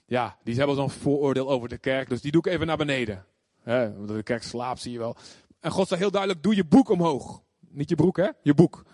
ja, 0.07 0.37
die 0.45 0.55
hebben 0.55 0.77
zo'n 0.77 0.91
vooroordeel 0.91 1.51
over 1.51 1.69
de 1.69 1.79
kerk. 1.79 2.09
Dus 2.09 2.21
die 2.21 2.33
doe 2.33 2.41
ik 2.47 2.53
even 2.53 2.67
naar 2.67 2.77
beneden. 2.77 3.25
Hè, 3.69 4.05
de 4.07 4.23
kerk 4.23 4.43
slaapt, 4.43 4.81
zie 4.81 4.93
je 4.93 4.99
wel. 4.99 5.17
En 5.61 5.71
God 5.71 5.89
zei 5.89 6.01
heel 6.01 6.11
duidelijk, 6.11 6.43
doe 6.43 6.55
je 6.55 6.65
boek 6.65 6.89
omhoog. 6.89 7.43
Niet 7.69 7.89
je 7.89 7.95
broek, 7.95 8.17
hè? 8.17 8.29
Je 8.43 8.55
boek. 8.55 8.85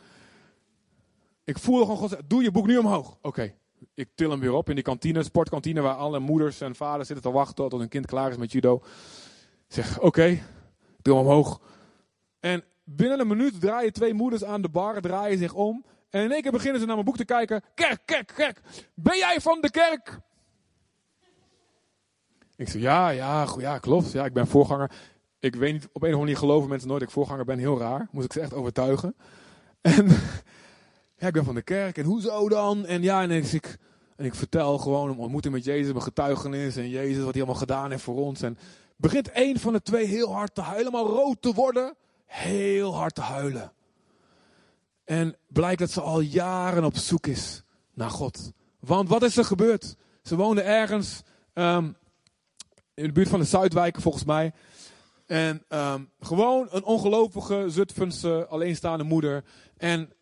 Ik 1.45 1.59
voelde 1.59 1.83
gewoon 1.83 1.97
God 1.97 2.17
doe 2.27 2.43
je 2.43 2.51
boek 2.51 2.67
nu 2.67 2.77
omhoog. 2.77 3.19
Oké, 3.23 3.55
ik 3.95 4.09
til 4.15 4.31
hem 4.31 4.41
weer 4.41 4.53
op 4.53 4.69
in 4.69 4.75
die 4.75 4.85
kantine, 4.85 5.23
sportkantine, 5.23 5.81
waar 5.81 5.95
alle 5.95 6.19
moeders 6.19 6.61
en 6.61 6.75
vaders 6.75 7.07
zitten 7.07 7.31
te 7.31 7.37
wachten 7.37 7.69
tot 7.69 7.81
hun 7.81 7.89
kind 7.89 8.07
klaar 8.07 8.31
is 8.31 8.37
met 8.37 8.53
judo. 8.53 8.75
Ik 9.69 9.75
zeg, 9.75 10.01
oké, 10.01 10.43
doe 11.03 11.17
hem 11.17 11.27
omhoog. 11.27 11.61
En 12.41 12.65
binnen 12.85 13.21
een 13.21 13.27
minuut 13.27 13.61
draaien 13.61 13.93
twee 13.93 14.15
moeders 14.15 14.45
aan 14.45 14.63
de 14.63 14.69
bar, 14.69 15.01
draaien 15.01 15.39
zich 15.39 15.55
om. 15.55 15.85
En 16.11 16.23
in 16.23 16.33
één 16.33 16.43
keer 16.43 16.53
beginnen 16.53 16.81
ze 16.81 16.87
naar 16.87 16.95
mijn 16.95 17.07
boek 17.07 17.17
te 17.17 17.25
kijken. 17.25 17.63
Kerk, 17.75 18.01
kerk, 18.05 18.33
kerk. 18.37 18.61
Ben 18.95 19.17
jij 19.17 19.41
van 19.41 19.61
de 19.61 19.71
kerk? 19.71 20.21
Ik 22.57 22.69
zeg, 22.69 22.83
ja, 22.83 23.09
ja, 23.09 23.47
ja, 23.59 23.79
klopt. 23.79 24.13
Ja, 24.13 24.25
ik 24.25 24.33
ben 24.33 24.47
voorganger. 24.47 24.91
Ik 25.39 25.55
weet 25.55 25.73
niet, 25.73 25.85
op 25.85 25.89
een 25.89 25.93
of 25.93 26.03
andere 26.03 26.19
manier 26.19 26.37
geloven 26.37 26.69
mensen 26.69 26.89
nooit 26.89 27.01
dat 27.01 27.09
ik 27.09 27.15
voorganger 27.15 27.45
ben. 27.45 27.59
Heel 27.59 27.79
raar. 27.79 28.09
Moest 28.11 28.25
ik 28.25 28.33
ze 28.33 28.41
echt 28.41 28.55
overtuigen. 28.55 29.15
En 29.81 30.09
ja, 31.17 31.27
ik 31.27 31.33
ben 31.33 31.45
van 31.45 31.55
de 31.55 31.63
kerk. 31.63 31.99
En 31.99 32.05
hoezo 32.05 32.49
dan? 32.49 32.87
En 32.87 33.03
ja, 33.03 33.23
en 33.23 33.31
ik, 33.31 33.79
en 34.17 34.25
ik 34.25 34.35
vertel 34.35 34.79
gewoon 34.79 35.11
een 35.11 35.19
ontmoeting 35.19 35.55
met 35.55 35.65
Jezus, 35.65 35.93
mijn 35.93 36.03
getuigenis. 36.03 36.77
En 36.77 36.89
Jezus, 36.89 37.25
wat 37.25 37.33
hij 37.33 37.43
allemaal 37.43 37.61
gedaan 37.61 37.91
heeft 37.91 38.03
voor 38.03 38.17
ons. 38.17 38.43
En 38.43 38.59
begint 38.97 39.31
één 39.31 39.59
van 39.59 39.73
de 39.73 39.83
twee 39.83 40.07
heel 40.07 40.33
hard 40.33 40.55
te 40.55 40.61
huilen, 40.61 40.93
helemaal 40.93 41.17
rood 41.17 41.43
te 41.43 41.53
worden. 41.53 41.95
Heel 42.27 42.95
hard 42.95 43.15
te 43.15 43.21
huilen. 43.21 43.73
En 45.05 45.37
blijkt 45.47 45.79
dat 45.79 45.91
ze 45.91 46.01
al 46.01 46.21
jaren 46.21 46.85
op 46.85 46.97
zoek 46.97 47.27
is 47.27 47.63
naar 47.95 48.11
God. 48.11 48.53
Want 48.81 49.09
wat 49.09 49.23
is 49.23 49.37
er 49.37 49.45
gebeurd? 49.45 49.97
Ze 50.23 50.37
woonde 50.37 50.63
ergens 50.63 51.23
um, 51.55 51.97
in 52.95 53.07
de 53.07 53.13
buurt 53.13 53.29
van 53.29 53.41
de 53.41 53.47
Zuidwijken 53.47 54.03
volgens 54.03 54.25
mij. 54.25 54.53
En 55.27 55.65
um, 55.69 56.11
gewoon 56.21 56.69
een 56.71 56.85
ongelovige 56.85 57.65
Zutphense 57.69 58.47
alleenstaande 58.49 59.05
moeder. 59.05 59.45
En 59.77 60.13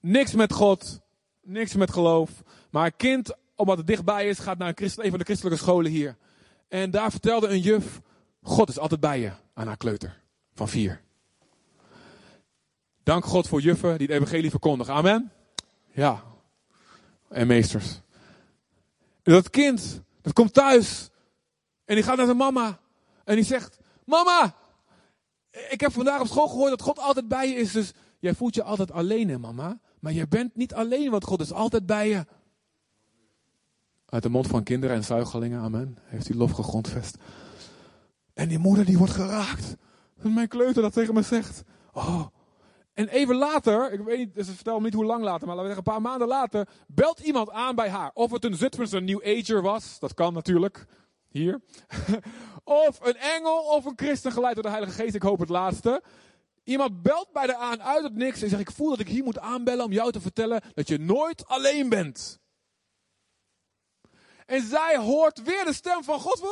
niks 0.00 0.32
met 0.32 0.52
God, 0.52 1.00
niks 1.42 1.74
met 1.74 1.90
geloof. 1.90 2.30
Maar 2.70 2.86
een 2.86 2.96
kind, 2.96 3.34
omdat 3.56 3.78
het 3.78 3.86
dichtbij 3.86 4.28
is, 4.28 4.38
gaat 4.38 4.58
naar 4.58 4.72
een, 4.76 4.90
van 4.90 5.18
de 5.18 5.24
christelijke 5.24 5.58
scholen 5.58 5.90
hier. 5.90 6.16
En 6.68 6.90
daar 6.90 7.10
vertelde 7.10 7.48
een 7.48 7.60
juf, 7.60 8.00
God 8.42 8.68
is 8.68 8.78
altijd 8.78 9.00
bij 9.00 9.20
je, 9.20 9.30
aan 9.54 9.66
haar 9.66 9.76
kleuter 9.76 10.20
van 10.54 10.68
vier. 10.68 11.00
Dank 13.02 13.24
God 13.24 13.48
voor 13.48 13.60
juffen 13.60 13.98
die 13.98 14.06
het 14.06 14.16
evangelie 14.16 14.50
verkondigen. 14.50 14.94
Amen. 14.94 15.32
Ja. 15.92 16.22
En 17.28 17.46
meesters. 17.46 18.00
Dat 19.22 19.50
kind, 19.50 20.02
dat 20.22 20.32
komt 20.32 20.52
thuis. 20.52 21.10
En 21.88 21.94
die 21.94 22.04
gaat 22.04 22.16
naar 22.16 22.26
zijn 22.26 22.36
mama. 22.36 22.78
En 23.24 23.34
die 23.34 23.44
zegt, 23.44 23.78
mama, 24.04 24.54
ik 25.68 25.80
heb 25.80 25.92
vandaag 25.92 26.20
op 26.20 26.26
school 26.26 26.48
gehoord 26.48 26.70
dat 26.70 26.82
God 26.82 26.98
altijd 26.98 27.28
bij 27.28 27.48
je 27.48 27.54
is. 27.54 27.72
Dus 27.72 27.92
jij 28.18 28.34
voelt 28.34 28.54
je 28.54 28.62
altijd 28.62 28.92
alleen, 28.92 29.28
hè 29.28 29.38
mama. 29.38 29.80
Maar 30.00 30.12
je 30.12 30.28
bent 30.28 30.56
niet 30.56 30.74
alleen, 30.74 31.10
want 31.10 31.24
God 31.24 31.40
is 31.40 31.52
altijd 31.52 31.86
bij 31.86 32.08
je. 32.08 32.26
Uit 34.06 34.22
de 34.22 34.28
mond 34.28 34.46
van 34.46 34.62
kinderen 34.62 34.96
en 34.96 35.04
zuigelingen, 35.04 35.60
amen. 35.60 35.98
Heeft 36.02 36.28
hij 36.28 36.36
lof 36.36 36.50
gegrondvest. 36.50 37.16
En 38.34 38.48
die 38.48 38.58
moeder 38.58 38.84
die 38.84 38.98
wordt 38.98 39.12
geraakt. 39.12 39.76
Dat 40.22 40.32
mijn 40.32 40.48
kleuter 40.48 40.82
dat 40.82 40.92
tegen 40.92 41.14
me 41.14 41.22
zegt. 41.22 41.62
Oh. 41.92 42.26
En 42.94 43.08
even 43.08 43.36
later, 43.36 43.92
ik 43.92 44.00
weet 44.00 44.18
niet, 44.18 44.46
vertel 44.46 44.78
me 44.78 44.84
niet 44.84 44.94
hoe 44.94 45.04
lang 45.04 45.22
later, 45.22 45.46
maar 45.46 45.56
laten 45.56 45.70
we 45.70 45.74
zeggen 45.74 45.92
een 45.92 46.00
paar 46.00 46.10
maanden 46.10 46.28
later, 46.28 46.68
belt 46.86 47.20
iemand 47.20 47.50
aan 47.50 47.74
bij 47.74 47.90
haar. 47.90 48.10
Of 48.14 48.30
het 48.30 48.44
een 48.44 48.56
Zutphense 48.56 49.00
New 49.00 49.20
Ager 49.24 49.62
was, 49.62 49.98
dat 49.98 50.14
kan 50.14 50.32
natuurlijk, 50.32 50.86
hier. 51.28 51.60
of 52.64 52.98
een 53.00 53.16
engel 53.16 53.58
of 53.58 53.84
een 53.84 53.96
christen 53.96 54.32
geleid 54.32 54.54
door 54.54 54.62
de 54.62 54.70
Heilige 54.70 54.92
Geest, 54.92 55.14
ik 55.14 55.22
hoop 55.22 55.38
het 55.38 55.48
laatste. 55.48 56.02
Iemand 56.64 57.02
belt 57.02 57.32
bij 57.32 57.46
de 57.46 57.56
aan 57.56 57.82
uit 57.82 58.02
het 58.02 58.14
niks 58.14 58.42
en 58.42 58.48
zegt, 58.48 58.60
ik 58.60 58.70
voel 58.70 58.88
dat 58.88 59.00
ik 59.00 59.08
hier 59.08 59.24
moet 59.24 59.38
aanbellen 59.38 59.84
om 59.84 59.92
jou 59.92 60.12
te 60.12 60.20
vertellen 60.20 60.62
dat 60.74 60.88
je 60.88 60.98
nooit 60.98 61.46
alleen 61.46 61.88
bent. 61.88 62.38
En 64.46 64.62
zij 64.62 64.96
hoort 64.96 65.42
weer 65.42 65.64
de 65.64 65.72
stem 65.72 66.04
van 66.04 66.20
God. 66.20 66.40
Oh 66.40 66.48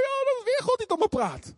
ja, 0.00 0.24
dat 0.24 0.38
is 0.38 0.44
weer 0.44 0.60
God 0.62 0.78
die 0.78 0.86
tot 0.86 0.98
me 0.98 1.08
praat. 1.08 1.54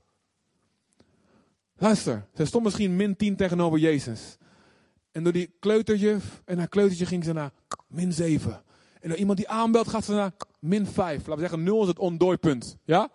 Luister, 1.77 2.27
ze 2.35 2.45
stond 2.45 2.65
misschien 2.65 2.97
min 2.97 3.17
10 3.17 3.37
tegenover 3.37 3.79
Jezus. 3.79 4.37
En 5.13 5.23
door 5.23 5.33
die 5.33 5.57
kleuterjuf 5.59 6.43
en 6.45 6.59
haar 6.59 6.69
kleutertje 6.69 7.07
ging 7.07 7.25
ze 7.25 7.33
naar 7.33 7.51
min 7.87 8.13
7. 8.13 8.63
En 9.01 9.09
door 9.09 9.19
iemand 9.19 9.39
die 9.39 9.49
aanbelt 9.49 9.89
gaat 9.89 10.05
ze 10.05 10.13
naar 10.13 10.33
min 10.61 10.87
5. 10.87 11.17
Laten 11.17 11.35
we 11.35 11.41
zeggen, 11.41 11.63
0 11.63 11.83
is 11.83 11.89
het 11.89 11.99
ondooipunt. 11.99 12.77
Ja? 12.85 13.11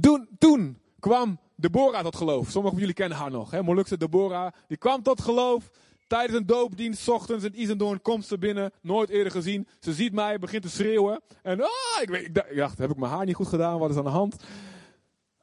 Toen, 0.00 0.28
toen 0.38 0.78
kwam 0.98 1.38
Deborah 1.56 2.02
tot 2.02 2.16
geloof. 2.16 2.50
Sommigen 2.50 2.70
van 2.70 2.78
jullie 2.78 2.94
kennen 2.94 3.18
haar 3.18 3.30
nog. 3.30 3.50
Hè? 3.50 3.62
Molukse 3.62 3.96
Deborah. 3.96 4.52
Die 4.66 4.76
kwam 4.76 5.02
tot 5.02 5.20
geloof. 5.20 5.70
Tijdens 6.06 6.38
een 6.38 6.46
doopdienst, 6.46 7.08
ochtends 7.08 7.44
in 7.44 7.60
Isendoorn, 7.60 8.02
komt 8.02 8.26
ze 8.26 8.38
binnen. 8.38 8.72
Nooit 8.80 9.08
eerder 9.08 9.32
gezien. 9.32 9.68
Ze 9.80 9.92
ziet 9.92 10.12
mij, 10.12 10.38
begint 10.38 10.62
te 10.62 10.68
schreeuwen. 10.68 11.20
En 11.42 11.60
ah, 11.60 12.02
ik, 12.02 12.08
weet, 12.08 12.26
ik 12.26 12.56
dacht, 12.56 12.78
heb 12.78 12.90
ik 12.90 12.96
mijn 12.96 13.12
haar 13.12 13.24
niet 13.24 13.34
goed 13.34 13.48
gedaan? 13.48 13.78
Wat 13.78 13.90
is 13.90 13.96
aan 13.96 14.04
de 14.04 14.10
hand? 14.10 14.36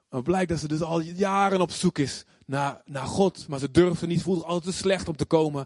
Maar 0.10 0.22
blijkt 0.22 0.50
dat 0.50 0.60
ze 0.60 0.68
dus 0.68 0.82
al 0.82 1.00
jaren 1.00 1.62
op 1.62 1.72
zoek 1.72 1.98
is 1.98 2.26
naar, 2.46 2.82
naar 2.86 3.06
God. 3.06 3.48
Maar 3.48 3.60
ze 3.60 3.72
durfde 3.72 4.08
niet, 4.08 4.22
voelde 4.22 4.40
zich 4.40 4.50
altijd 4.50 4.74
te 4.74 4.82
slecht 4.82 5.08
om 5.08 5.16
te 5.16 5.26
komen. 5.26 5.66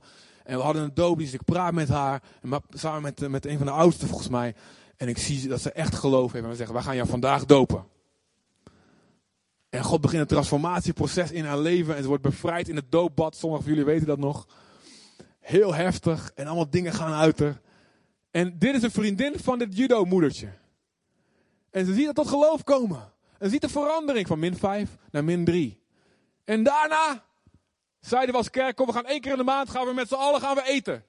En 0.50 0.58
we 0.58 0.64
hadden 0.64 0.84
een 0.84 0.94
doopdienst, 0.94 1.34
ik 1.34 1.44
praat 1.44 1.74
met 1.74 1.90
haar. 1.90 2.22
Samen 2.70 3.02
met, 3.02 3.30
met 3.30 3.46
een 3.46 3.58
van 3.58 3.66
de 3.66 3.74
oudsten 3.74 4.08
volgens 4.08 4.30
mij. 4.30 4.56
En 4.98 5.08
ik 5.08 5.18
zie 5.18 5.48
dat 5.48 5.62
ze 5.62 5.72
echt 5.72 5.96
geloof 5.96 6.32
heeft. 6.32 6.44
En 6.44 6.50
we 6.50 6.56
zeggen, 6.56 6.76
wij 6.76 6.84
gaan 6.84 6.96
jou 6.96 7.08
vandaag 7.08 7.46
dopen. 7.46 7.86
En 9.70 9.84
God 9.84 10.02
begint 10.02 10.22
een 10.22 10.28
transformatieproces 10.28 11.32
in 11.32 11.46
haar 11.46 11.60
leven. 11.60 11.96
En 11.96 12.02
ze 12.02 12.08
wordt 12.08 12.24
bevrijd 12.24 12.70
in 12.70 12.76
het 12.76 12.92
doopbad. 12.92 13.36
Sommigen 13.36 13.66
van 13.66 13.74
jullie 13.74 13.88
weten 13.88 14.08
dat 14.08 14.18
nog. 14.18 14.48
Heel 15.40 15.74
heftig. 15.74 16.32
En 16.36 16.46
allemaal 16.46 16.70
dingen 16.70 16.94
gaan 16.94 17.14
uit 17.14 17.40
haar. 17.40 17.62
En 18.32 18.60
dit 18.60 18.76
is 18.76 18.84
een 18.84 18.92
vriendin 18.92 19.40
van 19.40 19.60
dit 19.60 19.78
judo-moedertje. 19.78 20.50
En 21.70 21.86
ze 21.86 21.94
ziet 21.94 22.06
dat 22.06 22.16
tot 22.16 22.28
geloof 22.28 22.64
komen. 22.64 23.14
En 23.38 23.50
ziet 23.50 23.62
de 23.62 23.70
verandering 23.70 24.28
van 24.28 24.40
min 24.40 24.56
5 24.56 24.98
naar 25.12 25.24
min 25.24 25.46
3. 25.46 25.82
En 26.44 26.64
daarna 26.64 27.24
zeiden 28.00 28.32
we 28.32 28.38
als 28.38 28.50
kerk, 28.50 28.76
kom 28.76 28.86
we 28.86 28.94
gaan 28.94 29.06
één 29.06 29.22
keer 29.22 29.32
in 29.32 29.38
de 29.38 29.44
maand 29.44 29.70
gaan 29.70 29.86
we 29.86 29.94
met 29.94 30.08
z'n 30.08 30.14
allen 30.14 30.42
gaan 30.42 30.56
we 30.56 30.64
eten. 30.64 31.04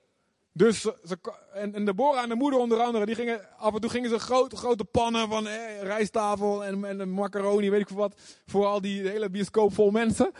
Dus 0.53 0.81
ze, 0.81 1.19
en, 1.53 1.75
en 1.75 1.85
Deborah 1.85 2.23
en 2.23 2.29
de 2.29 2.35
moeder 2.35 2.61
onder 2.61 2.79
andere, 2.79 3.07
die 3.07 3.15
gingen, 3.15 3.59
af 3.59 3.75
en 3.75 3.81
toe 3.81 3.91
gingen 3.91 4.11
ze 4.11 4.19
grote, 4.19 4.57
grote 4.57 4.85
pannen 4.85 5.29
van 5.29 5.47
eh, 5.47 5.83
rijsttafel 5.83 6.65
en, 6.65 6.85
en 6.85 7.11
macaroni, 7.11 7.71
weet 7.71 7.81
ik 7.81 7.89
veel 7.89 7.97
wat, 7.97 8.21
voor 8.47 8.67
al 8.67 8.81
die 8.81 9.09
hele 9.09 9.31
bioscoop 9.31 9.75
vol 9.75 9.91
mensen. 9.91 10.33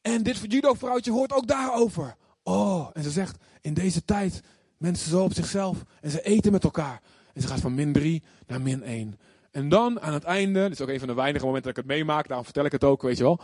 En 0.00 0.22
dit 0.22 0.38
judo-vrouwtje 0.52 1.12
hoort 1.12 1.32
ook 1.32 1.46
daarover. 1.46 2.16
Oh, 2.42 2.88
en 2.92 3.02
ze 3.02 3.10
zegt, 3.10 3.36
in 3.60 3.74
deze 3.74 4.04
tijd, 4.04 4.40
mensen 4.78 5.10
zo 5.10 5.22
op 5.22 5.34
zichzelf 5.34 5.82
en 6.00 6.10
ze 6.10 6.22
eten 6.22 6.52
met 6.52 6.64
elkaar. 6.64 7.02
En 7.34 7.42
ze 7.42 7.48
gaat 7.48 7.60
van 7.60 7.74
min 7.74 7.92
3 7.92 8.22
naar 8.46 8.60
min 8.60 8.82
1. 8.82 9.18
En 9.50 9.68
dan 9.68 10.00
aan 10.00 10.12
het 10.12 10.24
einde, 10.24 10.62
dit 10.62 10.72
is 10.72 10.80
ook 10.80 10.88
een 10.88 10.98
van 10.98 11.08
de 11.08 11.14
weinige 11.14 11.44
momenten 11.44 11.74
dat 11.74 11.82
ik 11.82 11.88
het 11.88 11.98
meemaak, 11.98 12.26
daarom 12.26 12.44
vertel 12.44 12.64
ik 12.64 12.72
het 12.72 12.84
ook, 12.84 13.02
weet 13.02 13.16
je 13.16 13.22
wel. 13.22 13.40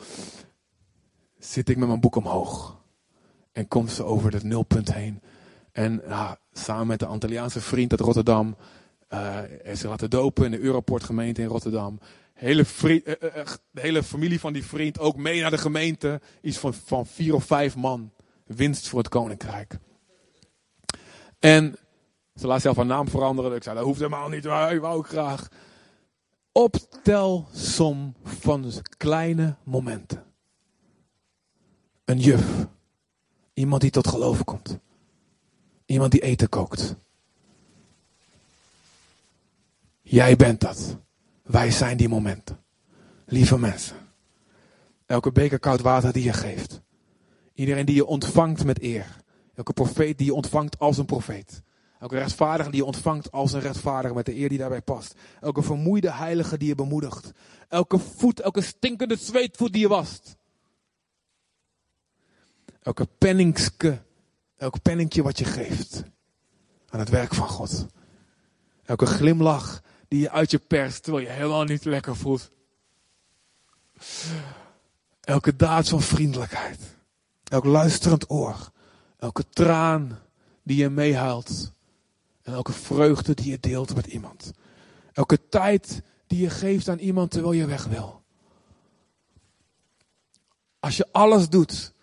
Zit 1.39 1.69
ik 1.69 1.77
met 1.77 1.89
mijn 1.89 2.01
boek 2.01 2.17
omhoog. 2.17 2.81
En 3.53 3.69
komt 3.69 3.91
ze 3.91 4.05
over 4.05 4.33
het 4.33 4.43
nulpunt 4.43 4.95
heen. 4.95 5.23
En 5.73 6.03
samen 6.53 6.87
met 6.87 6.99
de 6.99 7.07
Antilliaanse 7.07 7.61
vriend 7.61 7.91
uit 7.91 8.01
Rotterdam, 8.01 8.57
uh, 9.11 9.39
heeft 9.63 9.81
ze 9.81 9.89
laten 9.89 10.11
dopen 10.11 10.45
in 10.45 10.51
de 10.51 10.61
Europort 10.61 11.05
gemeente 11.05 11.43
in 11.43 11.49
Rotterdam. 11.49 12.01
Hele 12.35 12.65
uh, 12.83 12.95
uh, 12.95 13.05
de 13.71 13.81
hele 13.81 14.03
familie 14.03 14.41
van 14.41 14.53
die 14.53 14.65
vriend 14.65 14.99
ook 14.99 15.17
mee 15.17 15.41
naar 15.41 15.51
de 15.51 15.59
gemeente. 15.59 16.21
Iets 16.41 16.59
van, 16.59 16.75
van 16.75 17.07
vier 17.07 17.35
of 17.35 17.45
vijf 17.45 17.77
man. 17.77 18.13
Winst 18.47 18.89
voor 18.89 18.99
het 18.99 19.09
koninkrijk. 19.09 19.79
En 21.39 21.77
ze 22.35 22.47
laat 22.47 22.61
zelf 22.61 22.77
haar 22.77 22.87
naam 22.87 23.09
veranderen. 23.09 23.57
Ik 23.57 23.63
zei, 23.63 23.77
dat 23.77 23.85
hoeft 23.85 23.99
helemaal 23.99 24.29
niet, 24.29 24.45
ik 24.45 24.81
wou 24.81 24.97
ook 24.97 25.09
graag 25.09 25.49
optelsom 26.53 28.15
van 28.23 28.73
kleine 28.97 29.57
momenten. 29.65 30.28
Een 32.09 32.19
juf. 32.19 32.67
Iemand 33.55 33.81
die 33.81 33.91
tot 33.91 34.09
geloof 34.09 34.45
komt. 34.45 34.79
Iemand 35.87 36.13
die 36.13 36.21
eten 36.21 36.49
kookt. 36.49 36.97
Jij 40.01 40.37
bent 40.37 40.61
dat. 40.61 40.97
Wij 41.43 41.71
zijn 41.71 41.97
die 41.97 42.09
momenten. 42.09 42.61
Lieve 43.27 43.59
mensen. 43.59 43.97
Elke 45.07 45.33
beker 45.33 45.59
koud 45.59 45.81
water 45.81 46.13
die 46.13 46.23
je 46.25 46.33
geeft. 46.33 46.81
Iedereen 47.55 47.87
die 47.87 47.95
je 47.95 48.07
ontvangt 48.07 48.65
met 48.65 48.83
eer. 48.83 49.23
Elke 49.55 49.73
profeet 49.73 50.19
die 50.19 50.27
je 50.27 50.35
ontvangt 50.35 50.79
als 50.79 50.99
een 50.99 51.07
profeet. 51.07 51.63
Elke 52.01 52.19
rechtvaardige 52.19 52.71
die 52.71 52.81
je 52.81 52.87
ontvangt 52.87 53.33
als 53.33 53.53
een 53.53 53.61
rechtvaardige 53.61 54.15
met 54.15 54.27
de 54.27 54.37
eer 54.37 54.49
die 54.49 54.59
daarbij 54.59 54.83
past. 54.83 55.15
Elke 55.41 55.63
vermoeide 55.63 56.13
heilige 56.13 56.59
die 56.59 56.69
je 56.69 56.75
bemoedigt. 56.75 57.33
Elke 57.69 57.99
voet, 57.99 58.41
elke 58.41 58.61
stinkende 58.61 59.17
zweetvoet 59.17 59.73
die 59.73 59.81
je 59.81 59.89
wast. 59.89 60.38
Elke 62.89 63.09
penningske, 63.19 64.03
elk 64.57 64.83
penningje 64.83 65.23
wat 65.23 65.39
je 65.39 65.45
geeft 65.45 66.03
aan 66.89 66.99
het 66.99 67.09
werk 67.09 67.35
van 67.35 67.49
God. 67.49 67.87
Elke 68.85 69.07
glimlach 69.07 69.83
die 70.09 70.21
je 70.21 70.31
uit 70.31 70.51
je 70.51 70.59
perst 70.59 71.03
terwijl 71.03 71.25
je 71.25 71.33
helemaal 71.33 71.65
niet 71.65 71.85
lekker 71.85 72.17
voelt. 72.17 72.51
Elke 75.21 75.57
daad 75.57 75.89
van 75.89 76.03
vriendelijkheid. 76.03 76.81
Elk 77.45 77.65
luisterend 77.65 78.31
oor. 78.31 78.71
Elke 79.19 79.45
traan 79.49 80.19
die 80.63 80.77
je 80.77 80.89
meehuilt 80.89 81.73
en 82.43 82.53
elke 82.53 82.73
vreugde 82.73 83.35
die 83.35 83.51
je 83.51 83.61
deelt 83.61 83.95
met 83.95 84.07
iemand. 84.07 84.53
Elke 85.13 85.49
tijd 85.49 86.03
die 86.27 86.41
je 86.41 86.51
geeft 86.51 86.89
aan 86.89 86.99
iemand 86.99 87.31
terwijl 87.31 87.53
je 87.53 87.67
weg 87.67 87.85
wil. 87.85 88.23
Als 90.81 90.97
je 90.97 91.09
alles 91.13 91.49
doet, 91.49 91.97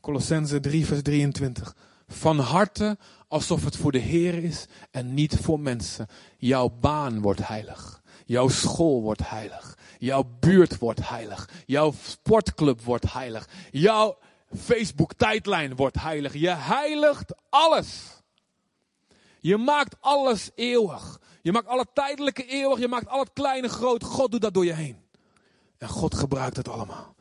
Colossense 0.00 0.60
3 0.60 0.86
vers 0.86 1.02
23, 1.02 1.76
van 2.08 2.38
harte 2.38 2.98
alsof 3.28 3.64
het 3.64 3.76
voor 3.76 3.92
de 3.92 3.98
Heer 3.98 4.44
is 4.44 4.66
en 4.90 5.14
niet 5.14 5.36
voor 5.36 5.60
mensen. 5.60 6.06
Jouw 6.38 6.68
baan 6.80 7.20
wordt 7.20 7.46
heilig. 7.46 8.02
Jouw 8.24 8.48
school 8.48 9.02
wordt 9.02 9.28
heilig. 9.28 9.78
Jouw 9.98 10.24
buurt 10.40 10.78
wordt 10.78 11.08
heilig. 11.08 11.48
Jouw 11.66 11.94
sportclub 12.02 12.82
wordt 12.82 13.12
heilig. 13.12 13.48
Jouw 13.70 14.18
Facebook 14.56 15.14
tijdlijn 15.14 15.76
wordt 15.76 16.00
heilig. 16.00 16.34
Je 16.34 16.50
heiligt 16.50 17.34
alles. 17.48 18.22
Je 19.40 19.56
maakt 19.56 19.96
alles 20.00 20.50
eeuwig. 20.54 21.20
Je 21.42 21.52
maakt 21.52 21.66
alle 21.66 21.86
tijdelijke 21.94 22.46
eeuwig. 22.46 22.78
Je 22.78 22.88
maakt 22.88 23.08
al 23.08 23.20
het 23.20 23.32
kleine 23.32 23.68
groot. 23.68 24.04
God 24.04 24.30
doet 24.30 24.40
dat 24.40 24.54
door 24.54 24.64
je 24.64 24.72
heen. 24.72 24.96
En 25.78 25.88
God 25.88 26.14
gebruikt 26.14 26.56
het 26.56 26.68
allemaal. 26.68 27.14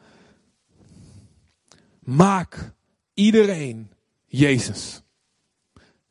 Maak 2.10 2.74
iedereen 3.14 3.92
Jezus. 4.26 5.04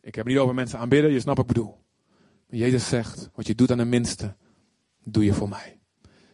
Ik 0.01 0.15
heb 0.15 0.25
het 0.25 0.27
niet 0.27 0.39
over 0.39 0.55
mensen 0.55 0.79
aanbidden, 0.79 1.13
je 1.13 1.21
snapt 1.21 1.37
wat 1.37 1.49
ik 1.49 1.55
bedoel. 1.55 1.79
Jezus 2.49 2.89
zegt, 2.89 3.31
wat 3.35 3.47
je 3.47 3.55
doet 3.55 3.71
aan 3.71 3.79
de 3.79 3.85
minste, 3.85 4.37
doe 5.05 5.25
je 5.25 5.35
voor 5.35 5.49
mij. 5.49 5.81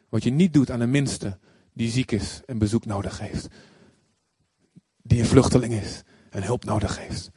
Wat 0.08 0.22
je 0.22 0.30
niet 0.30 0.52
doet 0.52 0.70
aan 0.70 0.78
de 0.78 0.86
minste 0.86 1.38
die 1.72 1.90
ziek 1.90 2.10
is 2.10 2.40
en 2.46 2.58
bezoek 2.58 2.84
nodig 2.84 3.18
heeft. 3.18 3.48
Die 5.02 5.18
een 5.18 5.26
vluchteling 5.26 5.72
is 5.72 6.02
en 6.30 6.42
hulp 6.42 6.64
nodig 6.64 6.98
heeft. 6.98 7.30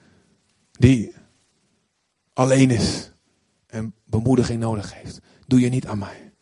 Die 0.71 1.13
alleen 2.33 2.69
is 2.69 3.13
en 3.67 3.95
bemoediging 4.05 4.59
nodig 4.59 4.93
heeft, 4.93 5.19
doe 5.45 5.59
je 5.59 5.69
niet 5.69 5.87
aan 5.87 5.99
mij. 5.99 6.33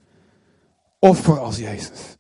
Offer 0.99 1.39
als 1.39 1.57
Jezus. 1.57 2.17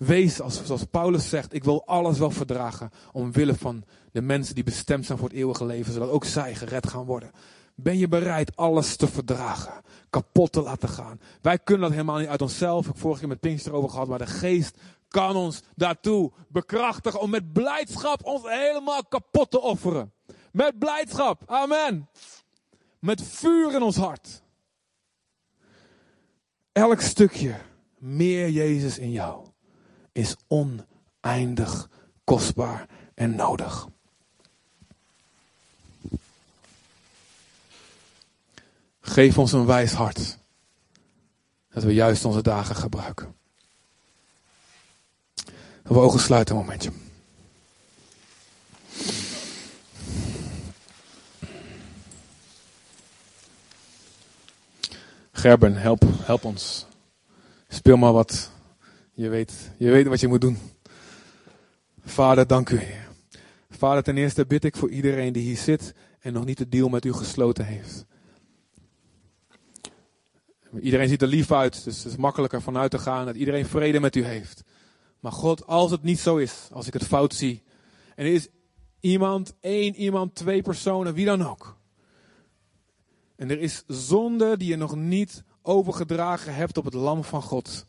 Wees 0.00 0.40
als, 0.40 0.64
zoals 0.64 0.84
Paulus 0.84 1.28
zegt, 1.28 1.54
ik 1.54 1.64
wil 1.64 1.86
alles 1.86 2.18
wel 2.18 2.30
verdragen 2.30 2.90
omwille 3.12 3.54
van 3.54 3.84
de 4.12 4.22
mensen 4.22 4.54
die 4.54 4.64
bestemd 4.64 5.06
zijn 5.06 5.18
voor 5.18 5.28
het 5.28 5.36
eeuwige 5.36 5.64
leven, 5.64 5.92
zodat 5.92 6.10
ook 6.10 6.24
zij 6.24 6.54
gered 6.54 6.88
gaan 6.88 7.04
worden. 7.04 7.30
Ben 7.74 7.98
je 7.98 8.08
bereid 8.08 8.56
alles 8.56 8.96
te 8.96 9.08
verdragen, 9.08 9.72
kapot 10.10 10.52
te 10.52 10.62
laten 10.62 10.88
gaan? 10.88 11.20
Wij 11.40 11.58
kunnen 11.58 11.82
dat 11.82 11.90
helemaal 11.90 12.18
niet 12.18 12.28
uit 12.28 12.42
onszelf. 12.42 12.80
Ik 12.80 12.86
heb 12.86 12.98
vorige 12.98 13.20
keer 13.20 13.28
met 13.28 13.40
Pinkster 13.40 13.72
over 13.72 13.90
gehad, 13.90 14.08
maar 14.08 14.18
de 14.18 14.26
geest 14.26 14.76
kan 15.08 15.36
ons 15.36 15.62
daartoe 15.74 16.32
bekrachtigen 16.48 17.20
om 17.20 17.30
met 17.30 17.52
blijdschap 17.52 18.24
ons 18.24 18.42
helemaal 18.42 19.04
kapot 19.04 19.50
te 19.50 19.60
offeren. 19.60 20.12
Met 20.52 20.78
blijdschap, 20.78 21.42
amen. 21.46 22.08
Met 22.98 23.22
vuur 23.22 23.74
in 23.74 23.82
ons 23.82 23.96
hart. 23.96 24.42
Elk 26.72 27.00
stukje 27.00 27.54
meer 27.98 28.48
Jezus 28.48 28.98
in 28.98 29.10
jou 29.10 29.49
is 30.12 30.36
oneindig 30.46 31.88
kostbaar 32.24 32.86
en 33.14 33.34
nodig. 33.34 33.88
Geef 39.00 39.38
ons 39.38 39.52
een 39.52 39.66
wijs 39.66 39.92
hart. 39.92 40.38
Dat 41.72 41.82
we 41.82 41.94
juist 41.94 42.24
onze 42.24 42.42
dagen 42.42 42.76
gebruiken. 42.76 43.34
We 45.82 45.98
ogen 45.98 46.20
sluiten 46.20 46.56
een 46.56 46.60
momentje. 46.60 46.90
Gerben, 55.32 55.76
help, 55.76 56.02
help 56.22 56.44
ons. 56.44 56.86
Speel 57.68 57.96
maar 57.96 58.12
wat. 58.12 58.50
Je 59.20 59.28
weet, 59.28 59.70
je 59.76 59.90
weet 59.90 60.06
wat 60.06 60.20
je 60.20 60.28
moet 60.28 60.40
doen. 60.40 60.58
Vader, 62.04 62.46
dank 62.46 62.70
u. 62.70 62.80
Vader, 63.70 64.02
ten 64.02 64.16
eerste 64.16 64.46
bid 64.46 64.64
ik 64.64 64.76
voor 64.76 64.90
iedereen 64.90 65.32
die 65.32 65.42
hier 65.42 65.56
zit 65.56 65.94
en 66.20 66.32
nog 66.32 66.44
niet 66.44 66.58
de 66.58 66.68
deal 66.68 66.88
met 66.88 67.04
u 67.04 67.12
gesloten 67.12 67.64
heeft. 67.64 68.06
Iedereen 70.80 71.08
ziet 71.08 71.22
er 71.22 71.28
lief 71.28 71.52
uit, 71.52 71.84
dus 71.84 72.02
het 72.02 72.12
is 72.12 72.16
makkelijker 72.16 72.62
vanuit 72.62 72.90
te 72.90 72.98
gaan 72.98 73.26
dat 73.26 73.36
iedereen 73.36 73.66
vrede 73.66 74.00
met 74.00 74.16
u 74.16 74.24
heeft. 74.24 74.62
Maar 75.20 75.32
God, 75.32 75.66
als 75.66 75.90
het 75.90 76.02
niet 76.02 76.20
zo 76.20 76.36
is, 76.36 76.68
als 76.72 76.86
ik 76.86 76.92
het 76.92 77.04
fout 77.04 77.34
zie, 77.34 77.62
en 78.14 78.26
er 78.26 78.32
is 78.32 78.48
iemand, 79.00 79.54
één 79.60 79.94
iemand, 79.94 80.34
twee 80.34 80.62
personen, 80.62 81.14
wie 81.14 81.24
dan 81.24 81.46
ook. 81.46 81.76
En 83.36 83.50
er 83.50 83.60
is 83.60 83.84
zonde 83.86 84.56
die 84.56 84.68
je 84.68 84.76
nog 84.76 84.96
niet 84.96 85.42
overgedragen 85.62 86.54
hebt 86.54 86.78
op 86.78 86.84
het 86.84 86.94
lam 86.94 87.24
van 87.24 87.42
God. 87.42 87.88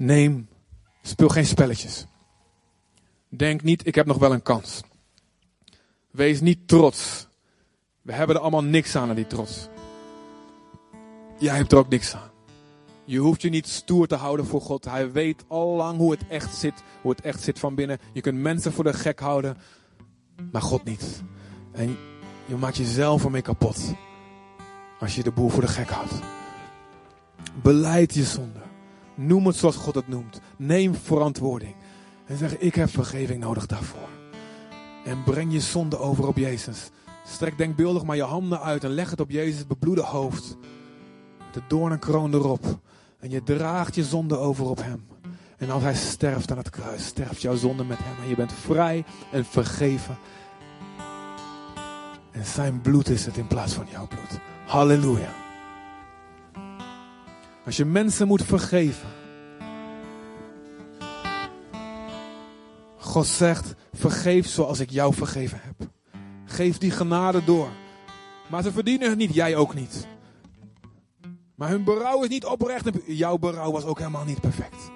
Neem, 0.00 0.48
speel 1.02 1.28
geen 1.28 1.46
spelletjes. 1.46 2.06
Denk 3.28 3.62
niet, 3.62 3.86
ik 3.86 3.94
heb 3.94 4.06
nog 4.06 4.18
wel 4.18 4.32
een 4.32 4.42
kans. 4.42 4.80
Wees 6.10 6.40
niet 6.40 6.68
trots. 6.68 7.26
We 8.02 8.12
hebben 8.12 8.36
er 8.36 8.42
allemaal 8.42 8.64
niks 8.64 8.96
aan 8.96 9.08
aan 9.08 9.14
die 9.14 9.26
trots. 9.26 9.68
Jij 11.38 11.56
hebt 11.56 11.72
er 11.72 11.78
ook 11.78 11.88
niks 11.88 12.14
aan. 12.14 12.30
Je 13.04 13.18
hoeft 13.18 13.42
je 13.42 13.48
niet 13.48 13.68
stoer 13.68 14.06
te 14.06 14.14
houden 14.14 14.46
voor 14.46 14.60
God. 14.60 14.84
Hij 14.84 15.12
weet 15.12 15.44
al 15.48 15.76
lang 15.76 15.98
hoe 15.98 16.10
het 16.10 16.28
echt 16.28 16.56
zit. 16.56 16.82
Hoe 17.02 17.10
het 17.10 17.20
echt 17.20 17.42
zit 17.42 17.58
van 17.58 17.74
binnen. 17.74 17.98
Je 18.12 18.20
kunt 18.20 18.38
mensen 18.38 18.72
voor 18.72 18.84
de 18.84 18.92
gek 18.92 19.20
houden. 19.20 19.56
Maar 20.52 20.62
God 20.62 20.84
niet. 20.84 21.22
En 21.72 21.96
je 22.46 22.56
maakt 22.56 22.76
jezelf 22.76 23.24
ermee 23.24 23.42
kapot. 23.42 23.94
Als 25.00 25.14
je 25.14 25.22
de 25.22 25.32
boel 25.32 25.48
voor 25.48 25.62
de 25.62 25.68
gek 25.68 25.90
houdt. 25.90 26.14
Beleid 27.62 28.14
je 28.14 28.24
zonde. 28.24 28.69
Noem 29.14 29.46
het 29.46 29.56
zoals 29.56 29.76
God 29.76 29.94
het 29.94 30.08
noemt. 30.08 30.40
Neem 30.56 30.94
verantwoording. 30.94 31.74
En 32.26 32.36
zeg 32.36 32.58
ik 32.58 32.74
heb 32.74 32.90
vergeving 32.90 33.40
nodig 33.40 33.66
daarvoor. 33.66 34.08
En 35.04 35.22
breng 35.24 35.52
je 35.52 35.60
zonde 35.60 35.98
over 35.98 36.26
op 36.26 36.36
Jezus. 36.36 36.90
Strek 37.24 37.58
denkbeeldig 37.58 38.02
maar 38.02 38.16
je 38.16 38.22
handen 38.22 38.60
uit 38.60 38.84
en 38.84 38.90
leg 38.90 39.10
het 39.10 39.20
op 39.20 39.30
Jezus 39.30 39.66
bebloede 39.66 40.02
hoofd. 40.02 40.56
De 41.52 41.62
doornenkroon 41.68 42.34
erop. 42.34 42.78
En 43.18 43.30
je 43.30 43.42
draagt 43.42 43.94
je 43.94 44.04
zonde 44.04 44.36
over 44.36 44.68
op 44.68 44.82
hem. 44.82 45.06
En 45.58 45.70
als 45.70 45.82
hij 45.82 45.94
sterft 45.94 46.50
aan 46.50 46.56
het 46.56 46.70
kruis, 46.70 47.06
sterft 47.06 47.42
jouw 47.42 47.56
zonde 47.56 47.84
met 47.84 47.98
hem. 48.00 48.22
En 48.22 48.28
je 48.28 48.34
bent 48.34 48.52
vrij 48.52 49.04
en 49.32 49.44
vergeven. 49.44 50.18
En 52.30 52.44
zijn 52.44 52.80
bloed 52.80 53.08
is 53.08 53.26
het 53.26 53.36
in 53.36 53.46
plaats 53.46 53.72
van 53.72 53.86
jouw 53.90 54.06
bloed. 54.06 54.38
Halleluja. 54.66 55.39
Als 57.70 57.78
je 57.78 57.84
mensen 57.84 58.26
moet 58.26 58.42
vergeven. 58.42 59.08
God 62.96 63.26
zegt, 63.26 63.74
vergeef 63.92 64.48
zoals 64.48 64.80
ik 64.80 64.90
jou 64.90 65.14
vergeven 65.14 65.60
heb. 65.62 65.88
Geef 66.44 66.78
die 66.78 66.90
genade 66.90 67.44
door. 67.44 67.68
Maar 68.48 68.62
ze 68.62 68.72
verdienen 68.72 69.08
het 69.08 69.18
niet, 69.18 69.34
jij 69.34 69.56
ook 69.56 69.74
niet. 69.74 70.06
Maar 71.54 71.68
hun 71.68 71.84
berouw 71.84 72.22
is 72.22 72.28
niet 72.28 72.44
oprecht. 72.44 72.88
Jouw 73.06 73.38
berouw 73.38 73.72
was 73.72 73.84
ook 73.84 73.98
helemaal 73.98 74.24
niet 74.24 74.40
perfect. 74.40 74.90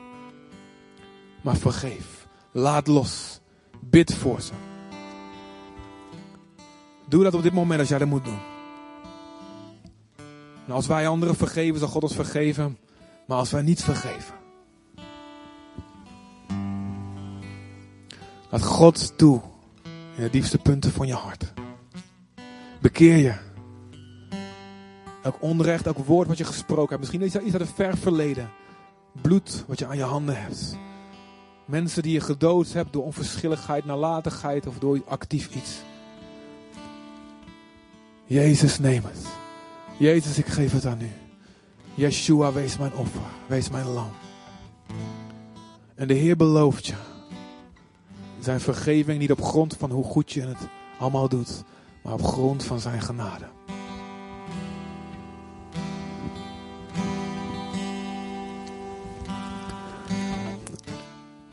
Maar 1.43 1.57
vergeef. 1.57 2.27
Laat 2.53 2.87
los. 2.87 3.41
Bid 3.81 4.15
voor 4.15 4.41
ze. 4.41 4.53
Doe 7.09 7.23
dat 7.23 7.35
op 7.35 7.43
dit 7.43 7.53
moment 7.53 7.81
als 7.81 7.89
jij 7.89 7.99
dat 7.99 8.09
moet 8.09 8.25
doen. 8.25 8.54
En 10.67 10.73
als 10.73 10.87
wij 10.87 11.09
anderen 11.09 11.37
vergeven, 11.37 11.79
zal 11.79 11.89
God 11.89 12.03
ons 12.03 12.15
vergeven. 12.15 12.79
Maar 13.27 13.39
als 13.39 13.51
wij 13.51 13.63
niet 13.63 13.83
vergeven. 13.83 14.35
Laat 18.51 18.63
God 18.63 19.19
toe 19.19 19.41
in 20.17 20.23
de 20.23 20.31
diepste 20.31 20.59
punten 20.59 20.93
van 20.93 21.07
je 21.07 21.15
hart. 21.15 21.53
Bekeer 22.81 23.17
je. 23.17 23.35
Elk 25.23 25.37
onrecht, 25.41 25.87
elk 25.87 25.99
woord 25.99 26.29
wat 26.29 26.39
je 26.39 26.45
gesproken 26.45 26.89
hebt. 26.89 27.01
Misschien 27.01 27.23
is 27.23 27.35
iets 27.35 27.53
uit 27.53 27.69
het 27.69 27.75
ver 27.75 27.97
verleden. 27.97 28.51
Bloed 29.23 29.65
wat 29.67 29.79
je 29.79 29.87
aan 29.87 29.97
je 29.97 30.03
handen 30.03 30.43
hebt. 30.43 30.77
Mensen 31.65 32.03
die 32.03 32.13
je 32.13 32.21
gedood 32.21 32.73
hebt 32.73 32.93
door 32.93 33.05
onverschilligheid, 33.05 33.85
nalatigheid 33.85 34.67
of 34.67 34.79
door 34.79 35.03
actief 35.07 35.55
iets. 35.55 35.83
Jezus, 38.25 38.79
neem 38.79 39.05
het. 39.05 39.44
Jezus, 39.97 40.39
ik 40.39 40.47
geef 40.47 40.73
het 40.73 40.87
aan 40.87 41.01
u. 41.01 41.11
Yeshua, 41.95 42.53
wees 42.53 42.79
mijn 42.79 42.95
offer. 42.95 43.21
Wees 43.47 43.71
mijn 43.71 43.87
lam. 43.87 44.11
En 45.95 46.09
de 46.09 46.15
Heer 46.15 46.37
belooft 46.37 46.87
je. 46.87 46.95
Zijn 48.41 48.61
vergeving 48.61 49.19
niet 49.19 49.31
op 49.31 49.43
grond 49.43 49.77
van 49.79 49.91
hoe 49.91 50.05
goed 50.05 50.33
je 50.33 50.41
het 50.41 50.59
allemaal 50.99 51.29
doet. 51.29 51.65
Maar 52.03 52.13
op 52.13 52.25
grond 52.25 52.65
van 52.65 52.81
zijn 52.81 53.01
genade. 53.01 53.45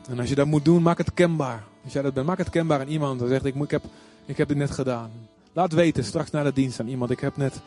En 0.08 0.18
als 0.18 0.28
je 0.28 0.34
dat 0.34 0.46
moet 0.46 0.64
doen, 0.64 0.82
maak 0.82 0.98
het 0.98 1.14
kenbaar. 1.14 1.64
Als 1.84 1.92
jij 1.92 2.02
dat 2.02 2.14
bent, 2.14 2.26
maak 2.26 2.38
het 2.38 2.50
kenbaar 2.50 2.80
aan 2.80 2.88
iemand. 2.88 3.18
Dan 3.18 3.28
zegt, 3.28 3.44
ik, 3.44 3.54
ik, 3.54 3.70
heb, 3.70 3.84
ik 4.24 4.36
heb 4.36 4.48
dit 4.48 4.56
net 4.56 4.70
gedaan. 4.70 5.10
Laat 5.52 5.72
weten, 5.72 6.04
straks 6.04 6.30
na 6.30 6.42
de 6.42 6.52
dienst 6.52 6.80
aan 6.80 6.88
iemand. 6.88 7.10
Ik 7.10 7.20
heb 7.20 7.36
net 7.36 7.60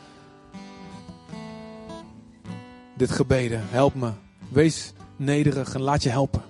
dit 2.96 3.10
gebeden. 3.10 3.60
Help 3.68 3.94
me. 3.94 4.10
Wees 4.48 4.92
nederig 5.16 5.74
en 5.74 5.80
laat 5.80 6.02
je 6.02 6.08
helpen. 6.08 6.42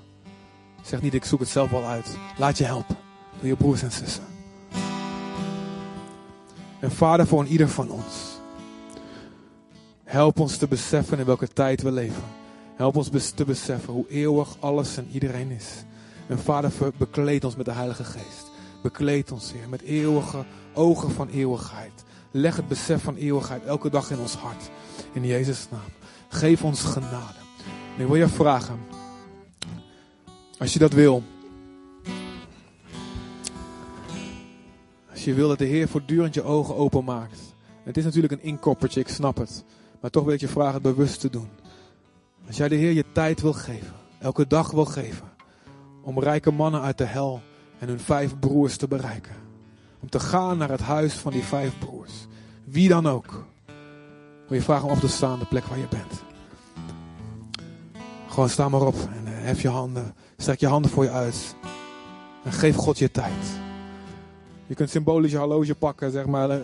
Zeg 0.83 1.03
niet, 1.03 1.15
ik 1.15 1.25
zoek 1.25 1.41
het 1.41 1.49
zelf 1.49 1.71
wel 1.71 1.85
uit. 1.85 2.17
Laat 2.39 2.59
je 2.59 2.65
helpen. 2.65 2.97
Door 3.39 3.49
je 3.49 3.57
broers 3.57 3.83
en 3.83 3.93
zussen. 3.93 4.25
En 6.81 6.91
vader 6.91 7.27
voor 7.27 7.47
ieder 7.47 7.69
van 7.69 7.91
ons. 7.91 8.39
Help 10.05 10.41
ons 10.41 10.57
te 10.57 10.69
beseffen 10.69 11.19
in 11.19 11.25
welke 11.25 11.49
tijd 11.49 11.83
we 11.83 11.93
leven. 11.93 12.23
Help 12.77 12.97
ons 12.97 13.31
te 13.35 13.45
beseffen 13.45 13.93
hoe 13.93 14.09
eeuwig 14.09 14.57
alles 14.61 14.97
en 14.97 15.09
iedereen 15.13 15.51
is. 15.51 15.85
En 16.27 16.39
vader, 16.39 16.73
bekleed 16.97 17.45
ons 17.45 17.57
met 17.57 17.65
de 17.65 17.73
Heilige 17.73 18.05
Geest. 18.05 18.51
Bekleed 18.83 19.33
ons, 19.33 19.53
Heer, 19.53 19.69
met 19.69 19.83
eeuwige 19.83 20.45
ogen 20.73 21.11
van 21.11 21.29
eeuwigheid. 21.29 22.05
Leg 22.31 22.57
het 22.57 22.69
besef 22.69 23.03
van 23.03 23.17
eeuwigheid 23.17 23.65
elke 23.65 23.91
dag 23.91 24.11
in 24.11 24.19
ons 24.19 24.35
hart. 24.35 24.71
In 25.13 25.25
Jezus' 25.25 25.67
naam. 25.71 26.06
Geef 26.37 26.65
ons 26.65 26.83
genade. 26.83 27.39
En 27.97 28.03
ik 28.03 28.07
wil 28.07 28.17
je 28.17 28.29
vragen, 28.29 28.79
als 30.59 30.73
je 30.73 30.79
dat 30.79 30.93
wil, 30.93 31.23
als 35.11 35.25
je 35.25 35.35
wil 35.35 35.49
dat 35.49 35.59
de 35.59 35.65
Heer 35.65 35.89
voortdurend 35.89 36.35
je 36.35 36.43
ogen 36.43 36.77
openmaakt. 36.77 37.41
Het 37.85 37.97
is 37.97 38.05
natuurlijk 38.05 38.33
een 38.33 38.43
inkoppertje, 38.43 39.01
ik 39.01 39.09
snap 39.09 39.37
het. 39.37 39.65
Maar 40.01 40.11
toch 40.11 40.25
wil 40.25 40.35
ik 40.35 40.41
je 40.41 40.49
vragen 40.49 40.75
het 40.75 40.83
bewust 40.83 41.21
te 41.21 41.31
doen. 41.31 41.49
Als 42.47 42.57
jij 42.57 42.69
de 42.69 42.77
Heer 42.77 42.93
je 42.93 43.05
tijd 43.13 43.41
wil 43.41 43.53
geven, 43.53 43.95
elke 44.19 44.47
dag 44.47 44.71
wil 44.71 44.85
geven, 44.85 45.29
om 46.03 46.21
rijke 46.21 46.51
mannen 46.51 46.81
uit 46.81 46.99
de 46.99 47.05
hel 47.05 47.41
en 47.79 47.89
hun 47.89 48.01
vijf 48.01 48.39
broers 48.39 48.77
te 48.77 48.89
bereiken 48.89 49.37
om 50.01 50.09
te 50.09 50.21
gaan 50.21 50.59
naar 50.59 50.71
het 50.71 50.81
huis 50.81 51.15
van 51.15 51.33
die 51.33 51.43
vijf 51.43 51.79
broers. 51.79 52.13
Wie 52.65 52.89
dan 52.89 53.07
ook. 53.07 53.45
Wil 54.49 54.57
je 54.57 54.63
vragen 54.63 54.89
om 54.89 54.95
op 54.95 55.01
te 55.01 55.09
staan, 55.09 55.39
de 55.39 55.45
plek 55.45 55.65
waar 55.65 55.79
je 55.79 55.89
bent. 55.89 56.23
Gewoon 58.29 58.49
sta 58.49 58.69
maar 58.69 58.87
op 58.87 58.95
en 58.95 59.25
uh, 59.25 59.31
hef 59.33 59.63
je 59.63 59.69
handen. 59.69 60.15
Strek 60.37 60.61
je 60.61 60.67
handen 60.67 60.91
voor 60.91 61.05
je 61.05 61.11
uit. 61.11 61.57
En 62.45 62.53
geef 62.53 62.77
God 62.77 62.99
je 62.99 63.11
tijd. 63.11 63.61
Je 64.67 64.75
kunt 64.75 64.91
symbolisch 64.91 65.31
je 65.31 65.39
horloge 65.39 65.75
pakken, 65.75 66.11
zeg 66.11 66.27
maar. 66.27 66.51
Uh, 66.51 66.57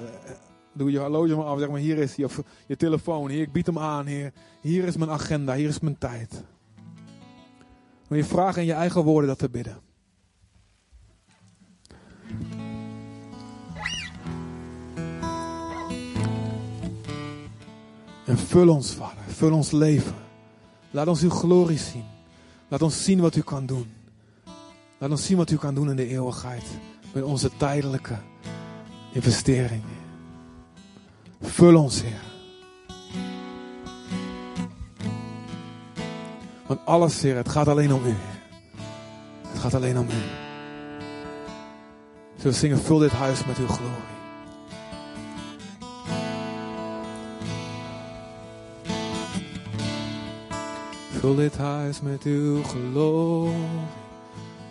doe 0.73 0.91
je 0.91 0.99
horloge 0.99 1.37
maar 1.37 1.45
af, 1.45 1.59
zeg 1.59 1.69
maar. 1.69 1.79
Hier 1.79 1.99
is 1.99 2.15
je, 2.15 2.29
je 2.67 2.77
telefoon. 2.77 3.31
Hier, 3.31 3.43
ik 3.43 3.53
bied 3.53 3.67
hem 3.67 3.79
aan. 3.79 4.07
Hier, 4.07 4.33
hier 4.61 4.85
is 4.85 4.97
mijn 4.97 5.11
agenda. 5.11 5.55
Hier 5.55 5.69
is 5.69 5.81
mijn 5.81 5.99
tijd. 5.99 6.45
Wil 8.09 8.19
je 8.19 8.25
vragen 8.25 8.61
in 8.61 8.67
je 8.67 8.73
eigen 8.73 9.05
woorden 9.05 9.29
dat 9.29 9.39
te 9.39 9.51
bidden. 9.51 9.81
En 18.25 18.39
vul 18.39 18.69
ons, 18.69 18.93
Vader. 18.93 19.25
Vul 19.27 19.53
ons 19.53 19.71
leven. 19.71 20.15
Laat 20.91 21.07
ons 21.07 21.23
uw 21.23 21.31
glorie 21.31 21.79
zien. 21.79 22.05
Laat 22.69 22.83
ons 22.83 23.05
zien 23.05 23.21
wat 23.21 23.37
u 23.37 23.41
kan 23.41 23.67
doen. 23.67 23.93
Laat 24.99 25.11
ons 25.11 25.27
zien 25.27 25.37
wat 25.37 25.51
u 25.51 25.57
kan 25.57 25.75
doen 25.75 25.91
in 25.91 25.97
de 25.97 26.07
eeuwigheid. 26.07 26.65
Met 27.13 27.23
onze 27.23 27.51
tijdelijke 27.57 28.19
investeringen. 29.13 30.01
Vul 31.41 31.77
ons, 31.77 32.03
Heer. 32.03 32.31
Want 36.67 36.81
alles, 36.85 37.23
Heer, 37.23 37.37
het 37.37 37.49
gaat 37.49 37.69
alleen 37.69 37.93
om 37.93 38.05
u. 38.07 38.15
Het 39.49 39.61
gaat 39.61 39.75
alleen 39.75 39.99
om 39.99 40.07
u. 40.07 40.23
Zullen 42.37 42.53
we 42.53 42.53
zingen, 42.53 42.79
vul 42.79 42.99
dit 42.99 43.11
huis 43.11 43.45
met 43.47 43.59
uw 43.59 43.67
glorie. 43.67 44.12
Vul 51.23 51.35
dit 51.35 51.57
huis 51.57 52.01
met 52.01 52.23
uw 52.23 52.63
glorie. 52.63 53.87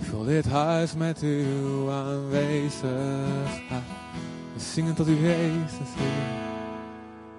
Vul 0.02 0.24
dit 0.24 0.46
huis 0.46 0.94
met 0.96 1.20
uw 1.20 1.92
aanwezigheid. 1.92 3.84
We 4.54 4.60
zingen 4.60 4.96
tot 4.96 5.08
u 5.08 5.12
Jezus, 5.12 5.90
Heer. 5.96 6.40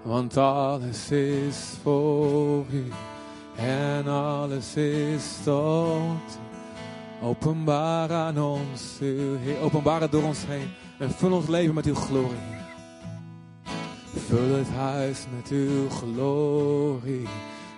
Want 0.02 0.36
alles 0.36 1.10
is 1.10 1.56
voor 1.82 2.64
u. 2.70 2.84
En 3.56 4.06
alles 4.06 4.76
is 4.76 5.24
tot 5.44 6.38
Openbaar 7.22 8.12
aan 8.12 8.40
ons, 8.40 8.98
uw 9.00 9.36
Heer. 9.36 9.60
Openbaar 9.60 10.00
het 10.00 10.12
door 10.12 10.24
ons 10.24 10.46
heen. 10.46 10.68
En 10.98 11.10
vul 11.10 11.32
ons 11.32 11.48
leven 11.48 11.74
met 11.74 11.86
uw 11.86 11.94
glorie. 11.94 12.60
Vul 14.26 14.56
het 14.56 14.68
huis 14.68 15.26
met 15.36 15.48
uw 15.48 15.88
glorie. 15.88 17.28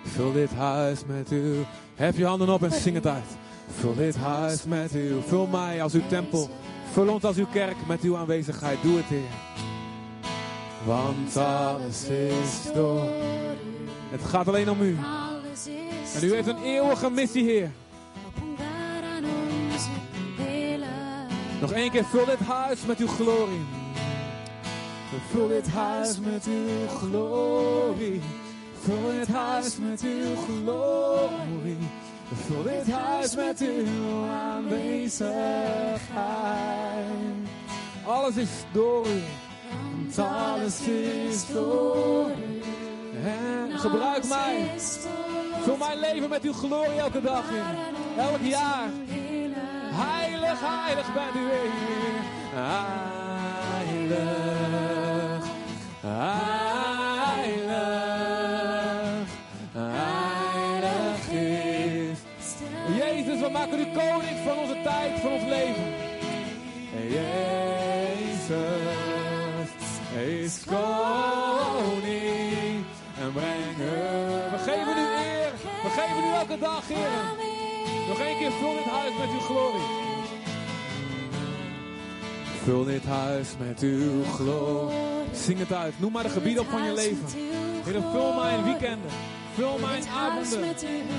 Vul 0.05 0.31
dit 0.31 0.53
huis 0.53 1.05
met 1.05 1.29
uw. 1.29 1.55
Hef 1.95 2.17
je 2.17 2.25
handen 2.25 2.49
op 2.49 2.63
en 2.63 2.71
zing 2.71 2.95
het 2.95 3.07
uit. 3.07 3.37
Vul 3.79 3.95
dit 3.95 4.15
huis 4.15 4.63
met 4.63 4.91
uw. 4.91 5.21
Vul 5.21 5.47
mij 5.47 5.81
als 5.83 5.93
uw 5.93 6.07
tempel. 6.09 6.49
Vul 6.91 7.07
ons 7.07 7.23
als 7.23 7.37
uw 7.37 7.47
kerk 7.51 7.75
met 7.87 8.01
uw 8.01 8.17
aanwezigheid. 8.17 8.77
Doe 8.81 8.97
het, 8.97 9.05
Heer. 9.05 9.29
Want 10.85 11.37
alles 11.37 12.07
is 12.07 12.73
door. 12.73 13.03
Het 14.09 14.23
gaat 14.23 14.47
alleen 14.47 14.69
om 14.69 14.81
u. 14.81 14.97
En 16.15 16.23
u 16.23 16.33
heeft 16.33 16.47
een 16.47 16.63
eeuwige 16.63 17.09
missie, 17.09 17.43
Heer. 17.43 17.71
Nog 21.61 21.71
één 21.71 21.91
keer, 21.91 22.05
vul 22.05 22.25
dit 22.25 22.39
huis 22.39 22.85
met 22.85 22.99
uw 22.99 23.07
glorie. 23.07 23.65
Vul 25.31 25.47
dit 25.47 25.67
huis 25.67 26.19
met 26.19 26.45
uw 26.45 26.87
glorie. 26.87 28.21
Vul 28.85 29.11
dit 29.19 29.27
huis 29.27 29.77
met 29.77 30.01
uw 30.01 30.35
glorie. 30.35 31.77
Vul 32.33 32.63
dit 32.63 32.91
huis 32.91 33.35
met 33.35 33.59
uw 33.59 34.25
aanwezigheid. 34.25 35.33
Alles 38.05 38.35
is 38.35 38.49
door 38.71 39.07
u. 39.07 39.21
Want 39.97 40.19
alles 40.19 40.81
is 40.81 41.47
door 41.47 42.29
u. 42.29 42.61
En 43.23 43.79
gebruik 43.79 44.27
mij. 44.27 44.69
Vul 45.61 45.77
mijn 45.77 45.99
leven 45.99 46.29
met 46.29 46.43
uw 46.43 46.53
glorie 46.53 46.99
elke 46.99 47.21
dag 47.21 47.49
in. 47.49 47.63
Elk 48.17 48.41
jaar. 48.41 48.89
Heilig, 49.91 50.59
heilig 50.61 51.13
bent 51.13 51.35
u 51.35 51.49
Heer. 51.49 52.21
Heilig, 52.53 54.23
heilig, 56.01 56.64
koning 63.95 64.37
van 64.43 64.57
onze 64.57 64.77
tijd, 64.83 65.19
van 65.19 65.31
ons 65.31 65.43
leven. 65.43 65.83
Jezus 67.09 68.55
is 70.15 70.63
koning 70.65 72.05
en 73.19 73.31
brengen. 73.33 74.51
We 74.51 74.57
geven 74.57 74.97
u 74.97 75.01
eer, 75.01 75.51
we 75.83 75.89
geven 75.89 76.23
u 76.23 76.33
elke 76.33 76.57
dag, 76.59 76.87
Heer. 76.87 77.09
Nog 78.07 78.19
één 78.19 78.37
keer, 78.37 78.51
vul 78.51 78.73
dit 78.73 78.83
huis 78.83 79.13
met 79.19 79.29
uw 79.29 79.39
glorie. 79.39 80.03
Vul 82.63 82.83
dit 82.83 83.05
huis 83.05 83.47
met 83.59 83.79
uw 83.79 84.23
glorie. 84.23 84.97
Zing 85.33 85.59
het 85.59 85.73
uit. 85.73 85.93
Noem 85.99 86.11
maar 86.11 86.23
de 86.23 86.29
gebieden 86.29 86.63
op 86.63 86.69
van 86.69 86.83
je 86.83 86.93
leven. 86.93 87.25
Heer, 87.85 88.01
vul 88.11 88.33
mijn 88.33 88.63
weekenden. 88.63 89.11
Vul 89.55 89.77
mijn 89.77 90.03
avonden. 90.07 90.75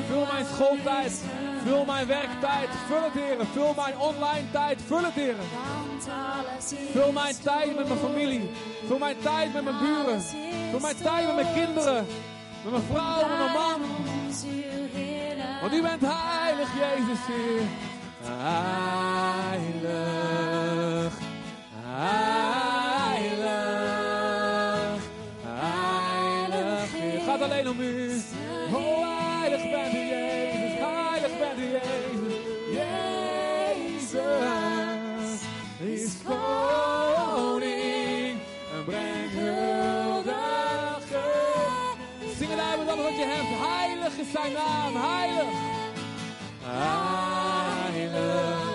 Vul 0.09 0.27
mijn 0.33 0.47
schooltijd. 0.55 1.23
Vul 1.65 1.85
mijn 1.85 2.07
werktijd. 2.07 2.69
Vul 2.87 3.03
het, 3.03 3.13
Heer. 3.13 3.37
Vul 3.53 3.75
mijn 3.77 3.99
online 3.99 4.51
tijd. 4.51 4.81
Vul 4.87 5.05
het, 5.05 5.13
Heer. 5.15 5.35
Vul 6.93 7.13
mijn 7.13 7.35
tijd 7.43 7.77
met 7.77 7.89
mijn 7.89 8.01
familie. 8.01 8.51
Vul 8.87 8.99
mijn 8.99 9.19
tijd 9.19 9.53
met 9.53 9.65
mijn 9.65 9.79
buren. 9.79 10.21
Vul 10.71 10.81
mijn 10.81 10.97
tijd 11.03 11.27
met 11.27 11.35
mijn 11.35 11.55
kinderen. 11.55 12.07
Met 12.63 12.73
mijn 12.73 12.85
vrouw, 12.93 13.29
met 13.29 13.39
mijn 13.39 13.53
man. 13.53 13.81
Want 15.61 15.73
u 15.73 15.83
bent 15.83 16.03
heilig, 16.05 16.69
Jezus, 16.79 17.19
Heer. 17.27 17.63
Heilig, 18.23 19.63
heilig, 21.85 22.36
alleen 27.47 27.69
om 27.69 27.81
u. 27.81 28.11
Oh, 28.75 29.41
heilig 29.41 29.71
bent 29.71 29.95
u, 29.95 29.99
Jezus. 29.99 30.79
Heilig 30.79 31.39
bent 31.39 31.59
u, 31.59 31.63
Jezus. 31.73 32.35
Jezus 34.13 35.41
is 35.79 36.13
koning. 36.25 38.39
En 38.75 38.85
breng 38.85 39.31
huldige. 39.31 40.35
Zing 42.39 42.51
het 42.51 42.61
uit 42.61 42.89
alles 42.89 43.05
wat 43.05 43.17
je 43.17 43.25
hebt. 43.25 43.49
Heilig 43.69 44.19
is 44.19 44.31
zijn 44.33 44.53
naam. 44.53 44.97
Heilig. 44.97 45.49
Heilig. 46.63 48.66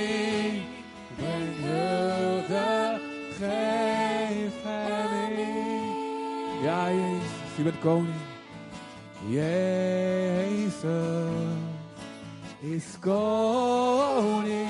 Hulde, 1.62 3.00
geef 3.38 4.54
hem 4.64 5.38
in. 5.38 6.64
Ja, 6.64 6.90
Jezus, 6.90 7.58
u 7.58 7.64
bent 7.64 7.80
koning. 7.80 8.16
Jezus 9.28 10.80
is 12.60 13.00
koning. 13.00 14.68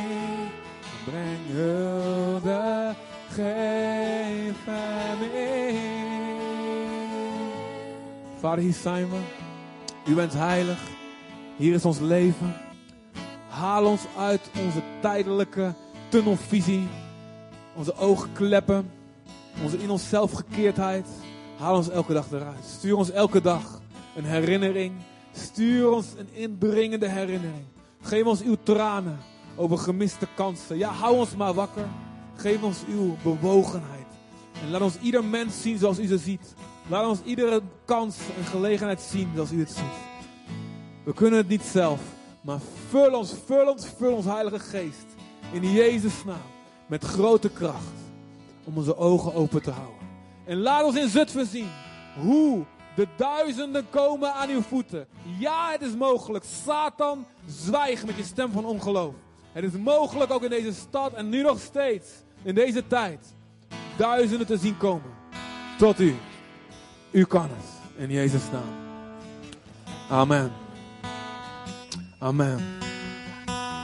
Breng 1.04 1.48
hulde, 1.52 2.96
geef 3.30 4.66
hem 4.66 5.22
in. 5.34 5.88
Vader, 8.40 8.64
hier 8.64 8.74
zijn 8.74 9.10
we. 9.10 9.18
U 10.12 10.16
bent 10.16 10.34
heilig. 10.34 10.80
Hier 11.58 11.74
is 11.74 11.86
ons 11.86 12.00
leven. 12.00 12.69
Haal 13.60 13.86
ons 13.86 14.02
uit 14.18 14.50
onze 14.66 14.82
tijdelijke 15.02 15.74
tunnelvisie. 16.10 16.88
Onze 17.76 17.96
oogkleppen. 17.96 18.92
Onze 19.64 19.78
in 19.78 19.90
onszelf 19.90 20.32
gekeerdheid. 20.32 21.08
Haal 21.58 21.76
ons 21.76 21.90
elke 21.90 22.14
dag 22.14 22.32
eruit. 22.32 22.66
Stuur 22.66 22.96
ons 22.96 23.12
elke 23.12 23.42
dag 23.42 23.82
een 24.16 24.24
herinnering. 24.24 24.94
Stuur 25.32 25.92
ons 25.92 26.06
een 26.18 26.30
indringende 26.32 27.08
herinnering. 27.08 27.66
Geef 28.02 28.24
ons 28.26 28.42
uw 28.42 28.56
tranen. 28.64 29.20
over 29.56 29.78
gemiste 29.78 30.28
kansen. 30.36 30.78
Ja, 30.78 30.90
hou 30.90 31.16
ons 31.16 31.36
maar 31.36 31.54
wakker. 31.54 31.88
Geef 32.36 32.64
ons 32.64 32.84
uw 32.88 33.16
bewogenheid. 33.24 34.08
En 34.64 34.70
laat 34.70 34.82
ons 34.82 35.00
ieder 35.02 35.24
mens 35.24 35.62
zien 35.62 35.78
zoals 35.78 36.00
u 36.00 36.06
ze 36.06 36.18
ziet. 36.18 36.54
Laat 36.88 37.08
ons 37.08 37.20
iedere 37.24 37.62
kans 37.86 38.18
en 38.38 38.44
gelegenheid 38.44 39.02
zien 39.02 39.30
zoals 39.36 39.52
u 39.52 39.60
het 39.60 39.72
ziet. 39.72 40.00
We 41.04 41.14
kunnen 41.14 41.40
het 41.40 41.48
niet 41.48 41.64
zelf, 41.64 42.00
maar 42.50 42.60
vul 42.90 43.14
ons, 43.14 43.34
vul 43.46 43.68
ons, 43.68 43.86
vul 43.98 44.14
ons 44.14 44.26
Heilige 44.26 44.60
Geest. 44.60 45.06
In 45.52 45.72
Jezus' 45.72 46.24
naam. 46.26 46.50
Met 46.88 47.04
grote 47.04 47.50
kracht. 47.50 47.98
Om 48.64 48.78
onze 48.78 48.98
ogen 48.98 49.34
open 49.34 49.62
te 49.62 49.72
houden. 49.72 50.08
En 50.46 50.58
laat 50.58 50.84
ons 50.84 50.96
in 50.96 51.10
Zutphen 51.10 51.46
zien 51.46 51.70
hoe 52.20 52.66
de 52.96 53.08
duizenden 53.18 53.90
komen 53.90 54.34
aan 54.34 54.50
uw 54.50 54.62
voeten. 54.62 55.08
Ja, 55.40 55.72
het 55.72 55.82
is 55.82 55.96
mogelijk. 55.96 56.46
Satan, 56.64 57.26
zwijg 57.48 58.06
met 58.06 58.16
je 58.16 58.24
stem 58.24 58.52
van 58.52 58.66
ongeloof. 58.66 59.14
Het 59.52 59.64
is 59.64 59.72
mogelijk 59.72 60.32
ook 60.32 60.44
in 60.44 60.50
deze 60.50 60.74
stad 60.74 61.14
en 61.14 61.30
nu 61.30 61.42
nog 61.42 61.60
steeds, 61.60 62.08
in 62.42 62.56
deze 62.56 62.88
tijd, 62.88 63.36
duizenden 63.98 64.48
te 64.48 64.58
zien 64.58 64.78
komen. 64.78 65.12
Tot 65.78 66.00
u. 66.00 66.16
U 67.12 67.26
kan 67.26 67.50
het. 67.50 67.98
In 67.98 68.12
Jezus' 68.12 68.52
naam. 68.52 68.74
Amen. 70.10 70.69
Amen. 72.22 72.89